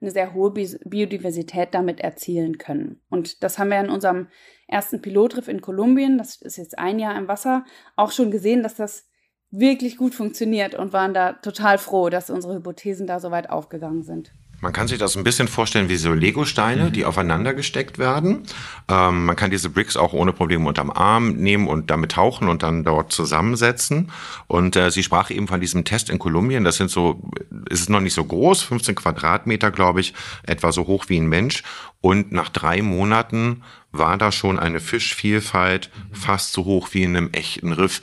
eine 0.00 0.10
sehr 0.10 0.34
hohe 0.34 0.50
Biodiversität 0.50 1.68
damit 1.72 2.00
erzielen 2.00 2.58
können. 2.58 3.00
Und 3.08 3.42
das 3.42 3.58
haben 3.58 3.70
wir 3.70 3.80
in 3.80 3.88
unserem 3.88 4.28
ersten 4.66 5.00
Pilotriff 5.00 5.48
in 5.48 5.60
Kolumbien, 5.60 6.18
das 6.18 6.42
ist 6.42 6.56
jetzt 6.56 6.78
ein 6.78 6.98
Jahr 6.98 7.16
im 7.16 7.28
Wasser, 7.28 7.64
auch 7.94 8.10
schon 8.10 8.30
gesehen, 8.30 8.62
dass 8.62 8.74
das 8.74 9.08
wirklich 9.50 9.96
gut 9.96 10.14
funktioniert 10.14 10.74
und 10.74 10.92
waren 10.92 11.14
da 11.14 11.34
total 11.34 11.78
froh, 11.78 12.08
dass 12.08 12.30
unsere 12.30 12.56
Hypothesen 12.56 13.06
da 13.06 13.20
so 13.20 13.30
weit 13.30 13.48
aufgegangen 13.50 14.02
sind. 14.02 14.32
Man 14.62 14.72
kann 14.72 14.86
sich 14.86 15.00
das 15.00 15.16
ein 15.16 15.24
bisschen 15.24 15.48
vorstellen 15.48 15.88
wie 15.88 15.96
so 15.96 16.12
Lego-Steine, 16.12 16.84
mhm. 16.84 16.92
die 16.92 17.04
aufeinander 17.04 17.52
gesteckt 17.52 17.98
werden. 17.98 18.44
Ähm, 18.88 19.26
man 19.26 19.34
kann 19.34 19.50
diese 19.50 19.68
Bricks 19.70 19.96
auch 19.96 20.12
ohne 20.12 20.32
Probleme 20.32 20.68
unterm 20.68 20.90
Arm 20.90 21.32
nehmen 21.32 21.66
und 21.66 21.90
damit 21.90 22.12
tauchen 22.12 22.48
und 22.48 22.62
dann 22.62 22.84
dort 22.84 23.12
zusammensetzen. 23.12 24.12
Und 24.46 24.76
äh, 24.76 24.92
sie 24.92 25.02
sprach 25.02 25.32
eben 25.32 25.48
von 25.48 25.60
diesem 25.60 25.84
Test 25.84 26.10
in 26.10 26.20
Kolumbien. 26.20 26.62
Das 26.62 26.76
sind 26.76 26.92
so, 26.92 27.28
ist 27.70 27.80
es 27.80 27.88
noch 27.88 27.98
nicht 27.98 28.14
so 28.14 28.24
groß, 28.24 28.62
15 28.62 28.94
Quadratmeter, 28.94 29.72
glaube 29.72 30.00
ich, 30.00 30.14
etwa 30.44 30.70
so 30.70 30.86
hoch 30.86 31.06
wie 31.08 31.18
ein 31.18 31.26
Mensch. 31.26 31.64
Und 32.00 32.30
nach 32.30 32.48
drei 32.48 32.82
Monaten 32.82 33.64
war 33.90 34.16
da 34.16 34.30
schon 34.30 34.60
eine 34.60 34.78
Fischvielfalt 34.78 35.90
fast 36.12 36.52
so 36.52 36.64
hoch 36.64 36.90
wie 36.92 37.02
in 37.02 37.16
einem 37.16 37.30
echten 37.32 37.72
Riff. 37.72 38.00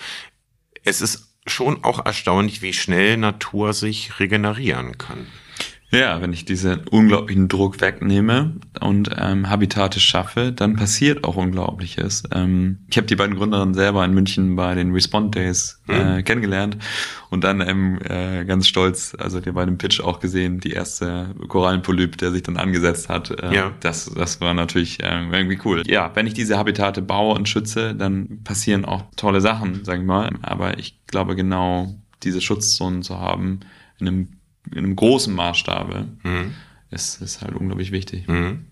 Es 0.84 1.00
ist 1.00 1.30
schon 1.48 1.86
auch 1.86 2.06
erstaunlich, 2.06 2.62
wie 2.62 2.74
schnell 2.74 3.16
Natur 3.16 3.72
sich 3.72 4.20
regenerieren 4.20 4.98
kann. 4.98 5.26
Ja, 5.92 6.22
wenn 6.22 6.34
ich 6.34 6.46
diesen 6.46 6.88
unglaublichen 6.88 7.48
Druck 7.48 7.82
wegnehme 7.82 8.54
und 8.80 9.10
ähm, 9.18 9.50
Habitate 9.50 10.00
schaffe, 10.00 10.52
dann 10.52 10.76
passiert 10.76 11.24
auch 11.24 11.36
Unglaubliches. 11.36 12.24
Ähm, 12.32 12.80
ich 12.90 12.98
habe 12.98 13.08
die 13.08 13.16
beiden 13.16 13.36
Gründerinnen 13.36 13.74
selber 13.74 14.06
in 14.06 14.14
München 14.14 14.56
bei 14.56 14.76
den 14.76 14.92
Respond 14.92 15.34
Days 15.34 15.82
äh, 15.88 16.18
mhm. 16.18 16.24
kennengelernt 16.24 16.78
und 17.32 17.44
dann 17.44 17.62
ähm, 17.62 18.00
äh, 18.04 18.46
ganz 18.46 18.68
stolz, 18.68 19.16
also 19.18 19.40
der 19.40 19.54
bei 19.54 19.66
dem 19.66 19.80
Pitch 19.80 20.00
auch 20.00 20.20
gesehen, 20.20 20.60
die 20.60 20.72
erste 20.72 21.34
Korallenpolyp, 21.48 22.18
der 22.18 22.32
sich 22.32 22.44
dann 22.44 22.58
angesetzt 22.58 23.10
hat. 23.10 23.32
Äh, 23.32 23.56
ja. 23.56 23.72
das, 23.80 24.06
das 24.14 24.40
war 24.42 24.54
natürlich 24.54 25.04
äh, 25.04 25.28
irgendwie 25.32 25.60
cool. 25.66 25.82
Ja, 25.88 26.12
wenn 26.14 26.28
ich 26.28 26.36
diese 26.36 26.58
Habitate 26.58 27.02
baue 27.02 27.34
und 27.34 27.50
schütze, 27.50 27.96
dann 27.96 28.44
passieren 28.44 28.86
auch 28.86 29.04
tolle 29.16 29.42
Sachen, 29.42 29.84
sag 29.84 30.00
ich 30.00 30.06
mal. 30.06 30.30
Aber 30.44 30.78
ich 30.78 31.00
glaube 31.08 31.36
genau, 31.36 31.96
diese 32.22 32.42
Schutzzonen 32.42 33.02
zu 33.02 33.20
haben 33.20 33.62
in 34.00 34.08
einem 34.08 34.39
in 34.72 34.80
einem 34.80 34.96
großen 34.96 35.34
Maßstabe 35.34 36.08
mhm. 36.24 36.54
ist, 36.92 37.22
ist 37.22 37.42
halt 37.42 37.56
unglaublich 37.56 37.92
wichtig. 37.92 38.28
Mhm. 38.28 38.66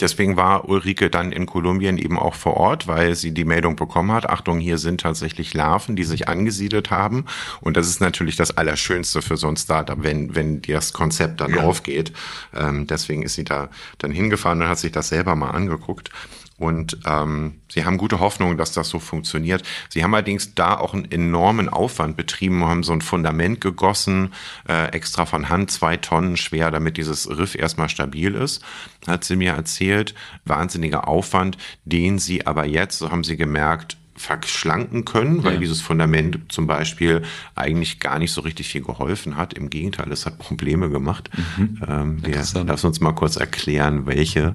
Deswegen 0.00 0.36
war 0.36 0.68
Ulrike 0.68 1.08
dann 1.08 1.30
in 1.30 1.46
Kolumbien 1.46 1.98
eben 1.98 2.18
auch 2.18 2.34
vor 2.34 2.54
Ort, 2.54 2.88
weil 2.88 3.14
sie 3.14 3.30
die 3.30 3.44
Meldung 3.44 3.76
bekommen 3.76 4.10
hat, 4.10 4.28
Achtung, 4.28 4.58
hier 4.58 4.78
sind 4.78 5.00
tatsächlich 5.00 5.54
Larven, 5.54 5.94
die 5.94 6.02
sich 6.02 6.26
angesiedelt 6.28 6.90
haben. 6.90 7.26
Und 7.60 7.76
das 7.76 7.86
ist 7.86 8.00
natürlich 8.00 8.34
das 8.34 8.56
Allerschönste 8.56 9.22
für 9.22 9.36
so 9.36 9.46
ein 9.46 9.56
Startup, 9.56 10.02
wenn, 10.02 10.34
wenn 10.34 10.62
das 10.62 10.92
Konzept 10.92 11.40
dann 11.40 11.54
ja. 11.54 11.62
aufgeht. 11.62 12.12
Ähm, 12.52 12.88
deswegen 12.88 13.22
ist 13.22 13.34
sie 13.34 13.44
da 13.44 13.70
dann 13.98 14.10
hingefahren 14.10 14.62
und 14.62 14.68
hat 14.68 14.80
sich 14.80 14.90
das 14.90 15.10
selber 15.10 15.36
mal 15.36 15.50
angeguckt. 15.50 16.10
Und 16.56 16.98
ähm, 17.04 17.60
sie 17.68 17.84
haben 17.84 17.98
gute 17.98 18.20
Hoffnung, 18.20 18.56
dass 18.56 18.72
das 18.72 18.88
so 18.88 19.00
funktioniert. 19.00 19.64
Sie 19.88 20.04
haben 20.04 20.14
allerdings 20.14 20.54
da 20.54 20.76
auch 20.76 20.94
einen 20.94 21.10
enormen 21.10 21.68
Aufwand 21.68 22.16
betrieben, 22.16 22.64
haben 22.64 22.84
so 22.84 22.92
ein 22.92 23.00
Fundament 23.00 23.60
gegossen, 23.60 24.32
äh, 24.68 24.86
extra 24.92 25.26
von 25.26 25.48
Hand, 25.48 25.72
zwei 25.72 25.96
Tonnen 25.96 26.36
schwer, 26.36 26.70
damit 26.70 26.96
dieses 26.96 27.28
Riff 27.28 27.56
erstmal 27.56 27.88
stabil 27.88 28.34
ist, 28.34 28.62
hat 29.06 29.24
sie 29.24 29.36
mir 29.36 29.52
erzählt. 29.52 30.14
Wahnsinniger 30.44 31.08
Aufwand, 31.08 31.58
den 31.84 32.18
sie 32.18 32.46
aber 32.46 32.66
jetzt, 32.66 32.98
so 32.98 33.10
haben 33.10 33.24
sie 33.24 33.36
gemerkt, 33.36 33.96
verschlanken 34.16 35.04
können, 35.04 35.42
weil 35.42 35.54
ja. 35.54 35.60
dieses 35.60 35.80
Fundament 35.80 36.40
zum 36.48 36.68
Beispiel 36.68 37.22
eigentlich 37.56 37.98
gar 37.98 38.20
nicht 38.20 38.32
so 38.32 38.42
richtig 38.42 38.68
viel 38.68 38.82
geholfen 38.82 39.36
hat. 39.36 39.54
Im 39.54 39.70
Gegenteil, 39.70 40.10
es 40.12 40.24
hat 40.24 40.38
Probleme 40.38 40.88
gemacht. 40.88 41.30
Mhm. 41.56 41.80
Ähm, 41.86 42.24
wir, 42.24 42.44
lass 42.64 42.84
uns 42.84 43.00
mal 43.00 43.12
kurz 43.12 43.36
erklären, 43.36 44.06
welche. 44.06 44.54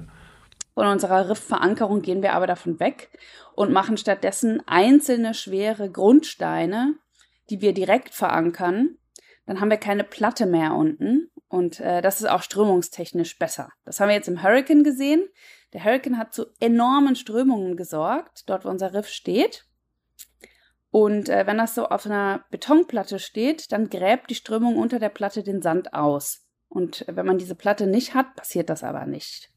Von 0.74 0.86
unserer 0.86 1.28
Riffverankerung 1.28 2.02
gehen 2.02 2.22
wir 2.22 2.32
aber 2.32 2.46
davon 2.46 2.80
weg 2.80 3.10
und 3.54 3.72
machen 3.72 3.96
stattdessen 3.96 4.62
einzelne 4.66 5.34
schwere 5.34 5.90
Grundsteine, 5.90 6.94
die 7.50 7.60
wir 7.60 7.74
direkt 7.74 8.14
verankern. 8.14 8.96
Dann 9.46 9.60
haben 9.60 9.70
wir 9.70 9.78
keine 9.78 10.04
Platte 10.04 10.46
mehr 10.46 10.74
unten 10.74 11.30
und 11.48 11.80
äh, 11.80 12.00
das 12.00 12.20
ist 12.20 12.28
auch 12.28 12.42
strömungstechnisch 12.42 13.38
besser. 13.38 13.70
Das 13.84 13.98
haben 13.98 14.08
wir 14.08 14.14
jetzt 14.14 14.28
im 14.28 14.42
Hurricane 14.42 14.84
gesehen. 14.84 15.28
Der 15.72 15.84
Hurricane 15.84 16.18
hat 16.18 16.32
zu 16.32 16.46
enormen 16.60 17.16
Strömungen 17.16 17.76
gesorgt, 17.76 18.48
dort 18.48 18.64
wo 18.64 18.68
unser 18.68 18.94
Riff 18.94 19.08
steht. 19.08 19.64
Und 20.90 21.28
äh, 21.28 21.46
wenn 21.46 21.58
das 21.58 21.74
so 21.74 21.86
auf 21.86 22.06
einer 22.06 22.44
Betonplatte 22.50 23.18
steht, 23.18 23.72
dann 23.72 23.90
gräbt 23.90 24.30
die 24.30 24.34
Strömung 24.34 24.76
unter 24.76 24.98
der 24.98 25.08
Platte 25.08 25.42
den 25.42 25.62
Sand 25.62 25.94
aus. 25.94 26.46
Und 26.68 27.04
wenn 27.08 27.26
man 27.26 27.38
diese 27.38 27.56
Platte 27.56 27.86
nicht 27.86 28.14
hat, 28.14 28.36
passiert 28.36 28.70
das 28.70 28.84
aber 28.84 29.06
nicht. 29.06 29.49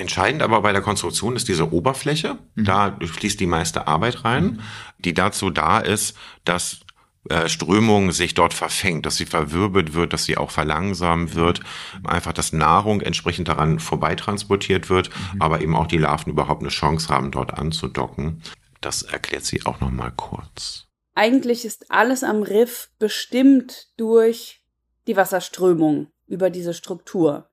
Entscheidend 0.00 0.42
aber 0.42 0.62
bei 0.62 0.72
der 0.72 0.80
Konstruktion 0.80 1.36
ist 1.36 1.48
diese 1.48 1.72
Oberfläche. 1.72 2.38
Mhm. 2.54 2.64
Da 2.64 2.96
fließt 3.00 3.38
die 3.38 3.46
meiste 3.46 3.86
Arbeit 3.86 4.24
rein, 4.24 4.44
mhm. 4.44 4.60
die 4.98 5.14
dazu 5.14 5.50
da 5.50 5.78
ist, 5.78 6.16
dass 6.44 6.80
äh, 7.28 7.50
Strömung 7.50 8.12
sich 8.12 8.32
dort 8.32 8.54
verfängt, 8.54 9.04
dass 9.04 9.16
sie 9.16 9.26
verwirbelt 9.26 9.92
wird, 9.92 10.14
dass 10.14 10.24
sie 10.24 10.38
auch 10.38 10.50
verlangsamt 10.50 11.34
wird, 11.34 11.60
einfach 12.04 12.32
dass 12.32 12.54
Nahrung 12.54 13.02
entsprechend 13.02 13.48
daran 13.48 13.78
vorbeitransportiert 13.78 14.88
wird, 14.88 15.10
mhm. 15.34 15.42
aber 15.42 15.60
eben 15.60 15.76
auch 15.76 15.86
die 15.86 15.98
Larven 15.98 16.32
überhaupt 16.32 16.62
eine 16.62 16.70
Chance 16.70 17.08
haben, 17.10 17.30
dort 17.30 17.58
anzudocken. 17.58 18.42
Das 18.80 19.02
erklärt 19.02 19.44
sie 19.44 19.66
auch 19.66 19.80
noch 19.80 19.90
mal 19.90 20.12
kurz. 20.16 20.86
Eigentlich 21.14 21.66
ist 21.66 21.90
alles 21.90 22.24
am 22.24 22.42
Riff 22.42 22.88
bestimmt 22.98 23.88
durch 23.98 24.62
die 25.06 25.16
Wasserströmung 25.16 26.06
über 26.26 26.48
diese 26.48 26.72
Struktur. 26.72 27.49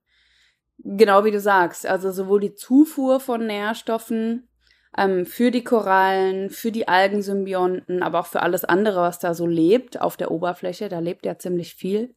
Genau 0.78 1.24
wie 1.24 1.32
du 1.32 1.40
sagst, 1.40 1.86
also 1.86 2.12
sowohl 2.12 2.40
die 2.40 2.54
Zufuhr 2.54 3.18
von 3.18 3.46
Nährstoffen 3.46 4.48
ähm, 4.96 5.26
für 5.26 5.50
die 5.50 5.64
Korallen, 5.64 6.50
für 6.50 6.70
die 6.70 6.88
Algensymbionten, 6.88 8.02
aber 8.02 8.20
auch 8.20 8.26
für 8.26 8.42
alles 8.42 8.64
andere, 8.64 9.00
was 9.00 9.18
da 9.18 9.34
so 9.34 9.46
lebt 9.46 10.00
auf 10.00 10.16
der 10.16 10.30
Oberfläche, 10.30 10.88
da 10.88 11.00
lebt 11.00 11.26
ja 11.26 11.38
ziemlich 11.38 11.74
viel. 11.74 12.14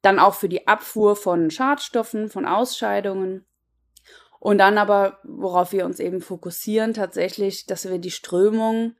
Dann 0.00 0.18
auch 0.18 0.34
für 0.34 0.48
die 0.48 0.68
Abfuhr 0.68 1.16
von 1.16 1.50
Schadstoffen, 1.50 2.28
von 2.30 2.46
Ausscheidungen. 2.46 3.44
Und 4.38 4.58
dann 4.58 4.78
aber, 4.78 5.18
worauf 5.24 5.72
wir 5.72 5.84
uns 5.84 6.00
eben 6.00 6.22
fokussieren, 6.22 6.94
tatsächlich, 6.94 7.66
dass 7.66 7.88
wir 7.88 7.98
die 7.98 8.10
Strömung 8.10 8.94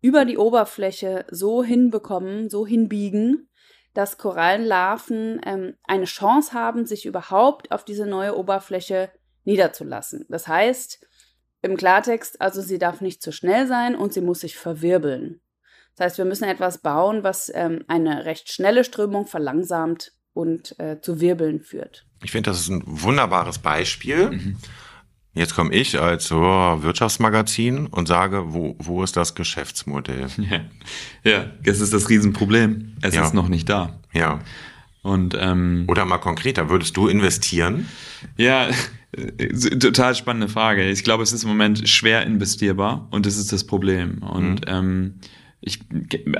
über 0.00 0.24
die 0.24 0.38
Oberfläche 0.38 1.26
so 1.30 1.62
hinbekommen, 1.62 2.48
so 2.48 2.66
hinbiegen, 2.66 3.48
dass 3.96 4.18
Korallenlarven 4.18 5.40
ähm, 5.44 5.74
eine 5.84 6.04
Chance 6.04 6.52
haben, 6.52 6.84
sich 6.84 7.06
überhaupt 7.06 7.72
auf 7.72 7.84
diese 7.84 8.06
neue 8.06 8.36
Oberfläche 8.36 9.10
niederzulassen. 9.44 10.26
Das 10.28 10.46
heißt, 10.46 11.06
im 11.62 11.76
Klartext, 11.76 12.40
also 12.40 12.60
sie 12.60 12.78
darf 12.78 13.00
nicht 13.00 13.22
zu 13.22 13.32
schnell 13.32 13.66
sein 13.66 13.96
und 13.96 14.12
sie 14.12 14.20
muss 14.20 14.40
sich 14.40 14.56
verwirbeln. 14.56 15.40
Das 15.96 16.04
heißt, 16.04 16.18
wir 16.18 16.26
müssen 16.26 16.44
etwas 16.44 16.78
bauen, 16.78 17.24
was 17.24 17.50
ähm, 17.54 17.84
eine 17.88 18.26
recht 18.26 18.52
schnelle 18.52 18.84
Strömung 18.84 19.26
verlangsamt 19.26 20.12
und 20.34 20.78
äh, 20.78 21.00
zu 21.00 21.20
Wirbeln 21.20 21.60
führt. 21.60 22.06
Ich 22.22 22.32
finde, 22.32 22.50
das 22.50 22.60
ist 22.60 22.68
ein 22.68 22.82
wunderbares 22.84 23.58
Beispiel. 23.58 24.30
Mhm. 24.30 24.56
Jetzt 25.36 25.54
komme 25.54 25.74
ich 25.74 26.00
als 26.00 26.32
oh, 26.32 26.82
Wirtschaftsmagazin 26.82 27.88
und 27.88 28.08
sage, 28.08 28.54
wo, 28.54 28.74
wo 28.78 29.02
ist 29.02 29.18
das 29.18 29.34
Geschäftsmodell? 29.34 30.28
Ja. 30.38 30.60
ja, 31.30 31.44
das 31.62 31.80
ist 31.80 31.92
das 31.92 32.08
Riesenproblem. 32.08 32.96
Es 33.02 33.14
ja. 33.14 33.24
ist 33.24 33.34
noch 33.34 33.48
nicht 33.48 33.68
da. 33.68 34.00
Ja. 34.14 34.40
Und, 35.02 35.36
ähm, 35.38 35.84
Oder 35.88 36.06
mal 36.06 36.18
konkreter, 36.18 36.70
würdest 36.70 36.96
du 36.96 37.06
investieren? 37.06 37.86
Ja, 38.38 38.68
äh, 39.12 39.48
total 39.78 40.14
spannende 40.14 40.48
Frage. 40.48 40.88
Ich 40.88 41.04
glaube, 41.04 41.22
es 41.22 41.32
ist 41.34 41.42
im 41.42 41.50
Moment 41.50 41.86
schwer 41.86 42.24
investierbar 42.24 43.06
und 43.10 43.26
das 43.26 43.36
ist 43.36 43.52
das 43.52 43.64
Problem. 43.64 44.22
Und 44.22 44.66
mhm. 44.66 44.74
ähm, 44.74 45.14
ich, 45.66 45.80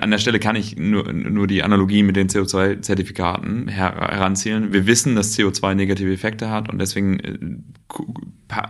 an 0.01 0.13
der 0.13 0.19
Stelle 0.19 0.39
kann 0.39 0.55
ich 0.55 0.77
nur, 0.77 1.13
nur 1.13 1.49
die 1.49 1.65
Analogie 1.65 2.05
mit 2.05 2.15
den 2.15 2.29
CO2-Zertifikaten 2.29 3.67
her 3.67 3.93
heranziehen. 3.97 4.73
Wir 4.73 4.87
wissen, 4.87 5.17
dass 5.17 5.37
CO2 5.37 5.75
negative 5.75 6.13
Effekte 6.13 6.49
hat 6.49 6.71
und 6.71 6.79
deswegen 6.79 7.19
äh, 7.19 7.37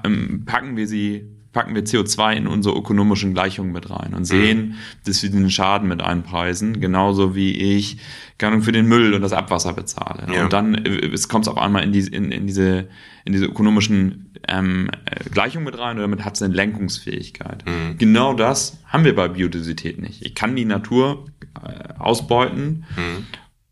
ähm, 0.04 0.44
packen 0.46 0.78
wir 0.78 0.88
sie 0.88 1.35
packen 1.56 1.74
wir 1.74 1.84
CO2 1.84 2.34
in 2.34 2.46
unsere 2.48 2.76
ökonomischen 2.76 3.32
Gleichungen 3.32 3.72
mit 3.72 3.88
rein 3.88 4.12
und 4.12 4.26
sehen, 4.26 4.58
mhm. 4.58 4.74
dass 5.06 5.22
wir 5.22 5.30
den 5.30 5.50
Schaden 5.50 5.88
mit 5.88 6.02
einpreisen, 6.02 6.82
genauso 6.82 7.34
wie 7.34 7.52
ich 7.52 7.96
für 8.38 8.72
den 8.72 8.86
Müll 8.86 9.14
und 9.14 9.22
das 9.22 9.32
Abwasser 9.32 9.72
bezahle. 9.72 10.30
Ja. 10.30 10.44
Und 10.44 10.52
dann 10.52 10.74
äh, 10.74 11.16
kommt 11.30 11.46
es 11.46 11.48
auf 11.48 11.56
einmal 11.56 11.82
in, 11.82 11.92
die, 11.92 12.00
in, 12.00 12.30
in, 12.30 12.46
diese, 12.46 12.88
in 13.24 13.32
diese 13.32 13.46
ökonomischen 13.46 14.32
ähm, 14.46 14.90
äh, 15.06 15.30
Gleichungen 15.30 15.64
mit 15.64 15.78
rein 15.78 15.96
und 15.96 16.02
damit 16.02 16.26
hat 16.26 16.34
es 16.34 16.42
eine 16.42 16.52
Lenkungsfähigkeit. 16.52 17.64
Mhm. 17.64 17.96
Genau 17.96 18.34
das 18.34 18.76
haben 18.84 19.04
wir 19.04 19.16
bei 19.16 19.28
Biodiversität 19.28 19.98
nicht. 19.98 20.26
Ich 20.26 20.34
kann 20.34 20.56
die 20.56 20.66
Natur 20.66 21.24
äh, 21.64 21.94
ausbeuten. 21.98 22.84
Mhm 22.96 23.26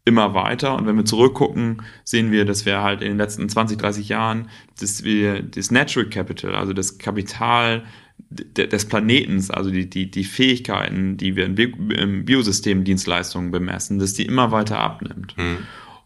immer 0.05 0.35
weiter. 0.35 0.77
Und 0.77 0.87
wenn 0.87 0.97
wir 0.97 1.05
zurückgucken, 1.05 1.83
sehen 2.05 2.31
wir, 2.31 2.45
dass 2.45 2.67
wir 2.67 2.83
halt 2.83 3.01
in 3.03 3.09
den 3.09 3.19
letzten 3.19 3.49
20, 3.49 3.79
30 3.79 4.09
Jahren, 4.09 4.49
dass 4.81 5.03
wir 5.05 5.43
das 5.43 5.71
Natural 5.71 6.09
Capital, 6.09 6.55
also 6.55 6.73
das 6.73 6.99
Kapital 6.99 7.85
des 8.31 8.85
Planetens, 8.87 9.51
also 9.51 9.71
die, 9.71 9.89
die, 9.89 10.11
die 10.11 10.25
Fähigkeiten, 10.25 11.17
die 11.17 11.37
wir 11.37 11.47
im 11.47 12.25
Biosystemdienstleistungen 12.25 13.51
bemessen, 13.51 13.99
dass 13.99 14.15
die 14.15 14.27
immer 14.27 14.51
weiter 14.51 14.79
abnimmt. 14.79 15.37
Mhm. 15.37 15.59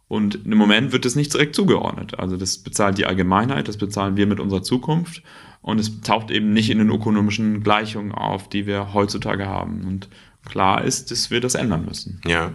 Und 0.08 0.46
im 0.46 0.56
Moment 0.56 0.92
wird 0.92 1.04
das 1.04 1.16
nicht 1.16 1.34
direkt 1.34 1.54
zugeordnet. 1.54 2.18
Also 2.18 2.36
das 2.36 2.58
bezahlt 2.58 2.96
die 2.96 3.04
Allgemeinheit, 3.04 3.68
das 3.68 3.76
bezahlen 3.76 4.16
wir 4.16 4.26
mit 4.26 4.40
unserer 4.40 4.62
Zukunft. 4.62 5.22
Und 5.60 5.78
es 5.78 6.00
taucht 6.00 6.30
eben 6.30 6.52
nicht 6.52 6.70
in 6.70 6.78
den 6.78 6.88
ökonomischen 6.88 7.62
Gleichungen 7.62 8.12
auf, 8.12 8.48
die 8.48 8.66
wir 8.66 8.94
heutzutage 8.94 9.46
haben. 9.46 9.84
Und 9.86 10.08
klar 10.46 10.82
ist, 10.82 11.10
dass 11.10 11.30
wir 11.30 11.40
das 11.40 11.54
ändern 11.54 11.84
müssen. 11.84 12.22
Ja. 12.26 12.54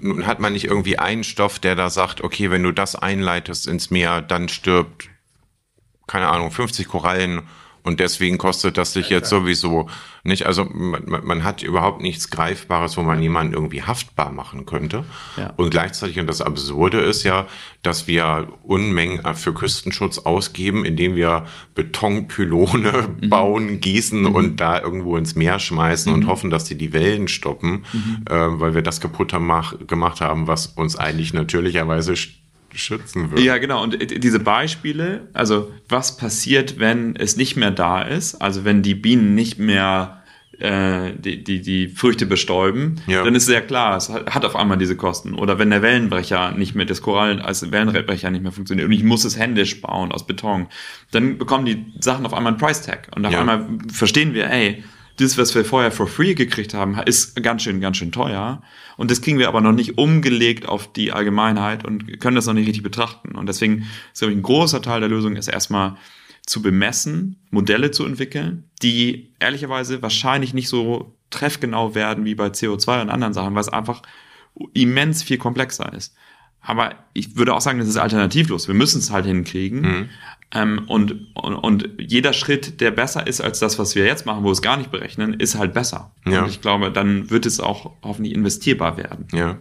Nun 0.00 0.26
hat 0.26 0.40
man 0.40 0.52
nicht 0.52 0.64
irgendwie 0.64 0.98
einen 0.98 1.24
Stoff, 1.24 1.58
der 1.58 1.74
da 1.74 1.90
sagt, 1.90 2.22
okay, 2.22 2.50
wenn 2.50 2.62
du 2.62 2.72
das 2.72 2.94
einleitest 2.94 3.66
ins 3.66 3.90
Meer, 3.90 4.22
dann 4.22 4.48
stirbt, 4.48 5.08
keine 6.06 6.28
Ahnung, 6.28 6.50
50 6.50 6.88
Korallen 6.88 7.42
und 7.88 8.00
deswegen 8.00 8.36
kostet 8.36 8.76
das 8.76 8.92
sich 8.92 9.08
jetzt 9.08 9.30
sowieso 9.30 9.88
nicht. 10.22 10.44
Also 10.44 10.66
man, 10.66 11.04
man, 11.24 11.42
hat 11.42 11.62
überhaupt 11.62 12.02
nichts 12.02 12.28
Greifbares, 12.28 12.98
wo 12.98 13.02
man 13.02 13.22
jemanden 13.22 13.54
irgendwie 13.54 13.82
haftbar 13.82 14.30
machen 14.30 14.66
könnte. 14.66 15.06
Ja. 15.38 15.54
Und 15.56 15.70
gleichzeitig, 15.70 16.20
und 16.20 16.26
das 16.26 16.42
Absurde 16.42 17.00
ist 17.00 17.22
ja, 17.22 17.46
dass 17.80 18.06
wir 18.06 18.48
Unmengen 18.62 19.22
für 19.36 19.54
Küstenschutz 19.54 20.18
ausgeben, 20.18 20.84
indem 20.84 21.16
wir 21.16 21.46
Betonpylone 21.74 23.08
mhm. 23.22 23.28
bauen, 23.30 23.80
gießen 23.80 24.20
mhm. 24.20 24.34
und 24.34 24.60
da 24.60 24.78
irgendwo 24.78 25.16
ins 25.16 25.34
Meer 25.34 25.58
schmeißen 25.58 26.12
mhm. 26.12 26.18
und 26.18 26.26
hoffen, 26.26 26.50
dass 26.50 26.64
die 26.64 26.76
die 26.76 26.92
Wellen 26.92 27.26
stoppen, 27.26 27.86
mhm. 27.94 28.24
äh, 28.28 28.60
weil 28.60 28.74
wir 28.74 28.82
das 28.82 29.00
kaputt 29.00 29.32
gemacht 29.32 30.20
haben, 30.20 30.46
was 30.46 30.66
uns 30.66 30.96
eigentlich 30.96 31.32
natürlicherweise 31.32 32.16
schützen 32.74 33.30
würde. 33.30 33.42
Ja, 33.42 33.58
genau. 33.58 33.82
Und 33.82 34.22
diese 34.22 34.40
Beispiele, 34.40 35.28
also 35.32 35.72
was 35.88 36.16
passiert, 36.16 36.78
wenn 36.78 37.16
es 37.16 37.36
nicht 37.36 37.56
mehr 37.56 37.70
da 37.70 38.02
ist, 38.02 38.36
also 38.36 38.64
wenn 38.64 38.82
die 38.82 38.94
Bienen 38.94 39.34
nicht 39.34 39.58
mehr 39.58 40.22
äh, 40.58 41.12
die, 41.16 41.44
die, 41.44 41.60
die 41.60 41.88
Früchte 41.88 42.26
bestäuben, 42.26 42.96
ja. 43.06 43.22
dann 43.22 43.34
ist 43.34 43.46
sehr 43.46 43.62
klar, 43.62 43.96
es 43.96 44.10
hat 44.10 44.44
auf 44.44 44.56
einmal 44.56 44.76
diese 44.76 44.96
Kosten. 44.96 45.34
Oder 45.34 45.58
wenn 45.58 45.70
der 45.70 45.82
Wellenbrecher 45.82 46.52
nicht 46.52 46.74
mehr, 46.74 46.84
das 46.84 47.00
Korallen 47.00 47.40
als 47.40 47.70
Wellenbrecher 47.70 48.30
nicht 48.30 48.42
mehr 48.42 48.52
funktioniert 48.52 48.86
und 48.86 48.92
ich 48.92 49.04
muss 49.04 49.24
es 49.24 49.38
händisch 49.38 49.80
bauen 49.80 50.10
aus 50.10 50.26
Beton, 50.26 50.66
dann 51.12 51.38
bekommen 51.38 51.64
die 51.64 51.86
Sachen 52.00 52.26
auf 52.26 52.34
einmal 52.34 52.52
einen 52.52 52.60
Price 52.60 52.82
Tag. 52.82 53.08
Und 53.14 53.24
auf 53.24 53.32
ja. 53.32 53.40
einmal 53.40 53.68
verstehen 53.92 54.34
wir, 54.34 54.50
ey, 54.50 54.82
das, 55.18 55.38
was 55.38 55.54
wir 55.54 55.64
vorher 55.64 55.90
for 55.90 56.06
free 56.06 56.34
gekriegt 56.34 56.74
haben, 56.74 56.98
ist 57.06 57.40
ganz 57.42 57.62
schön, 57.62 57.80
ganz 57.80 57.96
schön 57.96 58.12
teuer. 58.12 58.62
Und 58.98 59.12
das 59.12 59.22
kriegen 59.22 59.38
wir 59.38 59.46
aber 59.46 59.60
noch 59.60 59.72
nicht 59.72 59.96
umgelegt 59.96 60.68
auf 60.68 60.92
die 60.92 61.12
Allgemeinheit 61.12 61.84
und 61.84 62.18
können 62.18 62.34
das 62.34 62.46
noch 62.46 62.54
nicht 62.54 62.66
richtig 62.66 62.82
betrachten. 62.82 63.36
Und 63.36 63.48
deswegen 63.48 63.86
ist, 64.12 64.18
glaube 64.18 64.32
ich, 64.32 64.38
ein 64.38 64.42
großer 64.42 64.82
Teil 64.82 64.98
der 64.98 65.08
Lösung 65.08 65.36
ist 65.36 65.46
erstmal 65.46 65.96
zu 66.44 66.62
bemessen, 66.62 67.36
Modelle 67.50 67.92
zu 67.92 68.04
entwickeln, 68.04 68.64
die 68.82 69.32
ehrlicherweise 69.38 70.02
wahrscheinlich 70.02 70.52
nicht 70.52 70.68
so 70.68 71.14
treffgenau 71.30 71.94
werden 71.94 72.24
wie 72.24 72.34
bei 72.34 72.48
CO2 72.48 73.02
und 73.02 73.10
anderen 73.10 73.34
Sachen, 73.34 73.54
weil 73.54 73.60
es 73.60 73.68
einfach 73.68 74.02
immens 74.74 75.22
viel 75.22 75.38
komplexer 75.38 75.92
ist. 75.92 76.16
Aber 76.60 76.96
ich 77.12 77.36
würde 77.36 77.54
auch 77.54 77.60
sagen, 77.60 77.78
das 77.78 77.86
ist 77.86 77.98
alternativlos. 77.98 78.66
Wir 78.66 78.74
müssen 78.74 78.98
es 78.98 79.12
halt 79.12 79.26
hinkriegen. 79.26 79.80
Mhm. 79.80 80.08
Ähm, 80.54 80.84
und, 80.88 81.36
und, 81.36 81.56
und 81.56 81.90
jeder 81.98 82.32
Schritt, 82.32 82.80
der 82.80 82.90
besser 82.90 83.26
ist 83.26 83.40
als 83.40 83.58
das, 83.58 83.78
was 83.78 83.94
wir 83.94 84.06
jetzt 84.06 84.24
machen, 84.24 84.42
wo 84.42 84.48
wir 84.48 84.52
es 84.52 84.62
gar 84.62 84.78
nicht 84.78 84.90
berechnen, 84.90 85.34
ist 85.34 85.56
halt 85.56 85.74
besser. 85.74 86.14
Ja. 86.26 86.42
Und 86.42 86.48
ich 86.48 86.62
glaube, 86.62 86.90
dann 86.90 87.30
wird 87.30 87.44
es 87.44 87.60
auch 87.60 87.92
hoffentlich 88.02 88.34
investierbar 88.34 88.96
werden. 88.96 89.28
Ja. 89.32 89.58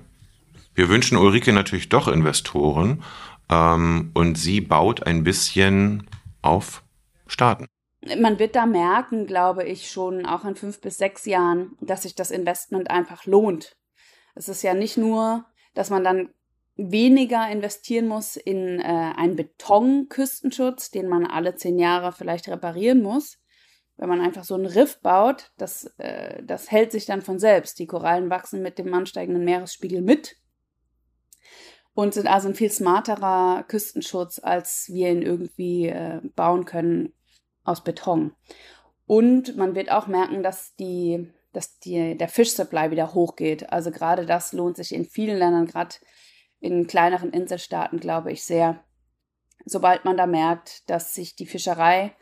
Wir 0.76 0.90
wünschen 0.90 1.18
Ulrike 1.18 1.52
natürlich 1.52 1.90
doch 1.90 2.08
Investoren 2.08 3.04
ähm, 3.50 4.12
und 4.14 4.38
sie 4.38 4.62
baut 4.62 5.06
ein 5.06 5.24
bisschen 5.24 6.08
auf 6.42 6.84
Staaten. 7.26 7.66
Man 8.20 8.40
wird 8.40 8.56
da 8.56 8.66
merken, 8.66 9.26
glaube 9.26 9.64
ich, 9.66 9.90
schon 9.90 10.26
auch 10.26 10.46
in 10.46 10.56
fünf 10.56 10.80
bis 10.80 10.98
sechs 10.98 11.26
Jahren, 11.26 11.72
dass 11.82 12.04
sich 12.04 12.16
das 12.16 12.32
Investment 12.32 12.90
einfach 12.90 13.26
lohnt. 13.26 13.76
Es 14.36 14.48
ist 14.48 14.62
ja 14.62 14.74
nicht 14.74 14.98
nur, 14.98 15.46
dass 15.74 15.90
man 15.90 16.04
dann 16.04 16.30
weniger 16.78 17.50
investieren 17.50 18.08
muss 18.08 18.36
in 18.36 18.80
äh, 18.80 19.14
einen 19.16 19.36
Betonküstenschutz, 19.36 20.92
den 20.92 21.08
man 21.08 21.26
alle 21.26 21.56
zehn 21.56 21.80
Jahre 21.80 22.12
vielleicht 22.12 22.48
reparieren 22.48 23.02
muss. 23.02 23.40
Wenn 23.98 24.10
man 24.10 24.22
einfach 24.22 24.44
so 24.44 24.54
einen 24.54 24.68
Riff 24.68 25.02
baut, 25.02 25.52
das, 25.58 25.86
äh, 25.98 26.44
das 26.44 26.72
hält 26.72 26.92
sich 26.92 27.08
dann 27.08 27.24
von 27.24 27.40
selbst. 27.40 27.80
Die 27.80 27.88
Korallen 27.88 28.30
wachsen 28.30 28.62
mit 28.62 28.78
dem 28.78 28.94
ansteigenden 28.94 29.44
Meeresspiegel 29.44 30.02
mit 30.02 30.38
und 31.96 32.14
sind 32.14 32.28
also 32.28 32.48
ein 32.48 32.54
viel 32.54 32.70
smarterer 32.70 33.66
Küstenschutz, 33.68 34.40
als 34.40 34.88
wir 34.94 35.10
ihn 35.10 35.24
irgendwie 35.24 35.88
äh, 35.88 36.22
bauen 36.36 36.66
können 36.66 37.14
aus 37.64 37.84
Beton. 37.84 38.34
Und 39.08 39.58
man 39.58 39.74
wird 39.74 39.92
auch 39.92 40.06
merken, 40.06 40.44
dass 40.44 40.76
die, 40.76 41.34
dass 41.54 41.80
die, 41.80 42.16
der 42.16 42.28
Fischsupply 42.28 42.92
wieder 42.92 43.16
hochgeht. 43.16 43.72
Also 43.72 43.90
gerade 43.90 44.28
das 44.28 44.54
lohnt 44.54 44.78
sich 44.78 44.94
in 44.94 45.06
vielen 45.06 45.40
Ländern, 45.40 45.66
gerade 45.66 45.96
in 46.60 46.88
kleineren 46.88 47.32
Inselstaaten, 47.32 48.00
glaube 48.00 48.32
ich, 48.32 48.44
sehr. 48.44 48.84
Sobald 49.66 50.06
man 50.06 50.18
da 50.18 50.28
merkt, 50.28 50.90
dass 50.90 51.14
sich 51.14 51.36
die 51.36 51.46
Fischerei 51.46 52.16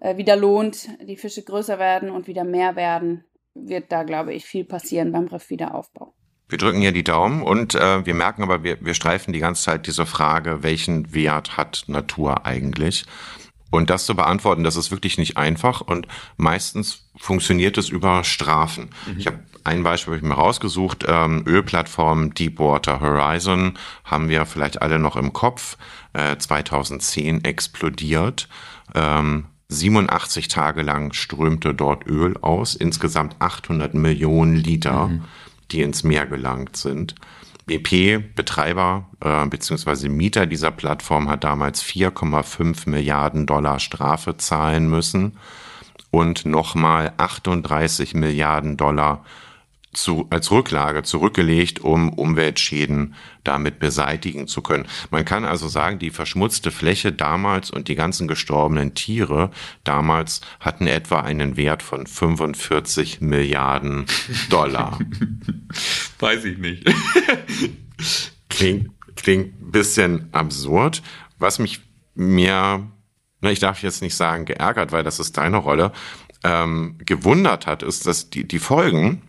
äh, 0.00 0.16
wieder 0.16 0.36
lohnt, 0.36 0.88
die 1.06 1.16
Fische 1.16 1.42
größer 1.42 1.78
werden 1.78 2.10
und 2.10 2.26
wieder 2.26 2.44
mehr 2.44 2.76
werden, 2.76 3.24
wird 3.54 3.92
da, 3.92 4.02
glaube 4.02 4.34
ich, 4.34 4.44
viel 4.44 4.64
passieren 4.64 5.12
beim 5.12 5.26
Riffwiederaufbau. 5.26 6.14
Wir 6.48 6.58
drücken 6.58 6.80
hier 6.80 6.92
die 6.92 7.04
Daumen 7.04 7.42
und 7.42 7.74
äh, 7.74 8.04
wir 8.04 8.14
merken 8.14 8.42
aber, 8.42 8.62
wir, 8.62 8.84
wir 8.84 8.94
streifen 8.94 9.32
die 9.32 9.38
ganze 9.38 9.62
Zeit 9.62 9.86
diese 9.86 10.04
Frage, 10.04 10.62
welchen 10.62 11.14
Wert 11.14 11.56
hat 11.56 11.84
Natur 11.86 12.44
eigentlich? 12.44 13.06
Und 13.72 13.88
das 13.88 14.04
zu 14.04 14.14
beantworten, 14.14 14.64
das 14.64 14.76
ist 14.76 14.90
wirklich 14.90 15.16
nicht 15.16 15.38
einfach 15.38 15.80
und 15.80 16.06
meistens 16.36 17.08
funktioniert 17.16 17.78
es 17.78 17.88
über 17.88 18.22
Strafen. 18.22 18.90
Mhm. 19.06 19.18
Ich 19.18 19.26
habe 19.26 19.40
ein 19.64 19.82
Beispiel 19.82 20.12
hab 20.12 20.22
ich 20.22 20.28
mir 20.28 20.34
rausgesucht, 20.34 21.06
ähm, 21.08 21.42
Ölplattform 21.46 22.34
Deepwater 22.34 23.00
Horizon 23.00 23.78
haben 24.04 24.28
wir 24.28 24.44
vielleicht 24.44 24.82
alle 24.82 24.98
noch 24.98 25.16
im 25.16 25.32
Kopf, 25.32 25.78
äh, 26.12 26.36
2010 26.36 27.44
explodiert. 27.44 28.46
Ähm, 28.94 29.46
87 29.68 30.48
Tage 30.48 30.82
lang 30.82 31.14
strömte 31.14 31.72
dort 31.72 32.06
Öl 32.06 32.36
aus, 32.42 32.74
insgesamt 32.74 33.36
800 33.38 33.94
Millionen 33.94 34.56
Liter, 34.56 35.06
mhm. 35.06 35.24
die 35.70 35.80
ins 35.80 36.04
Meer 36.04 36.26
gelangt 36.26 36.76
sind. 36.76 37.14
BP, 37.66 38.34
Betreiber 38.34 39.08
äh, 39.20 39.46
bzw. 39.46 40.08
Mieter 40.08 40.46
dieser 40.46 40.70
Plattform, 40.70 41.28
hat 41.28 41.44
damals 41.44 41.82
4,5 41.82 42.88
Milliarden 42.88 43.46
Dollar 43.46 43.78
Strafe 43.78 44.36
zahlen 44.36 44.88
müssen 44.88 45.38
und 46.10 46.44
nochmal 46.44 47.12
38 47.16 48.14
Milliarden 48.14 48.76
Dollar 48.76 49.24
zu, 49.92 50.26
als 50.30 50.50
Rücklage 50.50 51.02
zurückgelegt, 51.02 51.80
um 51.80 52.12
Umweltschäden 52.12 53.14
damit 53.44 53.78
beseitigen 53.78 54.46
zu 54.46 54.62
können. 54.62 54.86
Man 55.10 55.24
kann 55.24 55.44
also 55.44 55.68
sagen, 55.68 55.98
die 55.98 56.10
verschmutzte 56.10 56.70
Fläche 56.70 57.12
damals 57.12 57.70
und 57.70 57.88
die 57.88 57.94
ganzen 57.94 58.26
gestorbenen 58.26 58.94
Tiere 58.94 59.50
damals 59.84 60.40
hatten 60.60 60.86
etwa 60.86 61.20
einen 61.20 61.56
Wert 61.56 61.82
von 61.82 62.06
45 62.06 63.20
Milliarden 63.20 64.06
Dollar. 64.48 64.98
Weiß 66.18 66.44
ich 66.44 66.58
nicht. 66.58 66.90
klingt, 68.48 68.90
klingt 69.16 69.60
ein 69.60 69.70
bisschen 69.72 70.28
absurd. 70.32 71.02
Was 71.38 71.58
mich 71.58 71.80
mir, 72.14 72.86
na, 73.40 73.50
ich 73.50 73.58
darf 73.58 73.82
jetzt 73.82 74.02
nicht 74.02 74.14
sagen 74.14 74.44
geärgert, 74.46 74.92
weil 74.92 75.02
das 75.02 75.18
ist 75.18 75.36
deine 75.36 75.58
Rolle, 75.58 75.92
ähm, 76.44 76.96
gewundert 77.04 77.66
hat, 77.66 77.82
ist, 77.82 78.06
dass 78.06 78.30
die, 78.30 78.44
die 78.46 78.58
Folgen, 78.58 79.22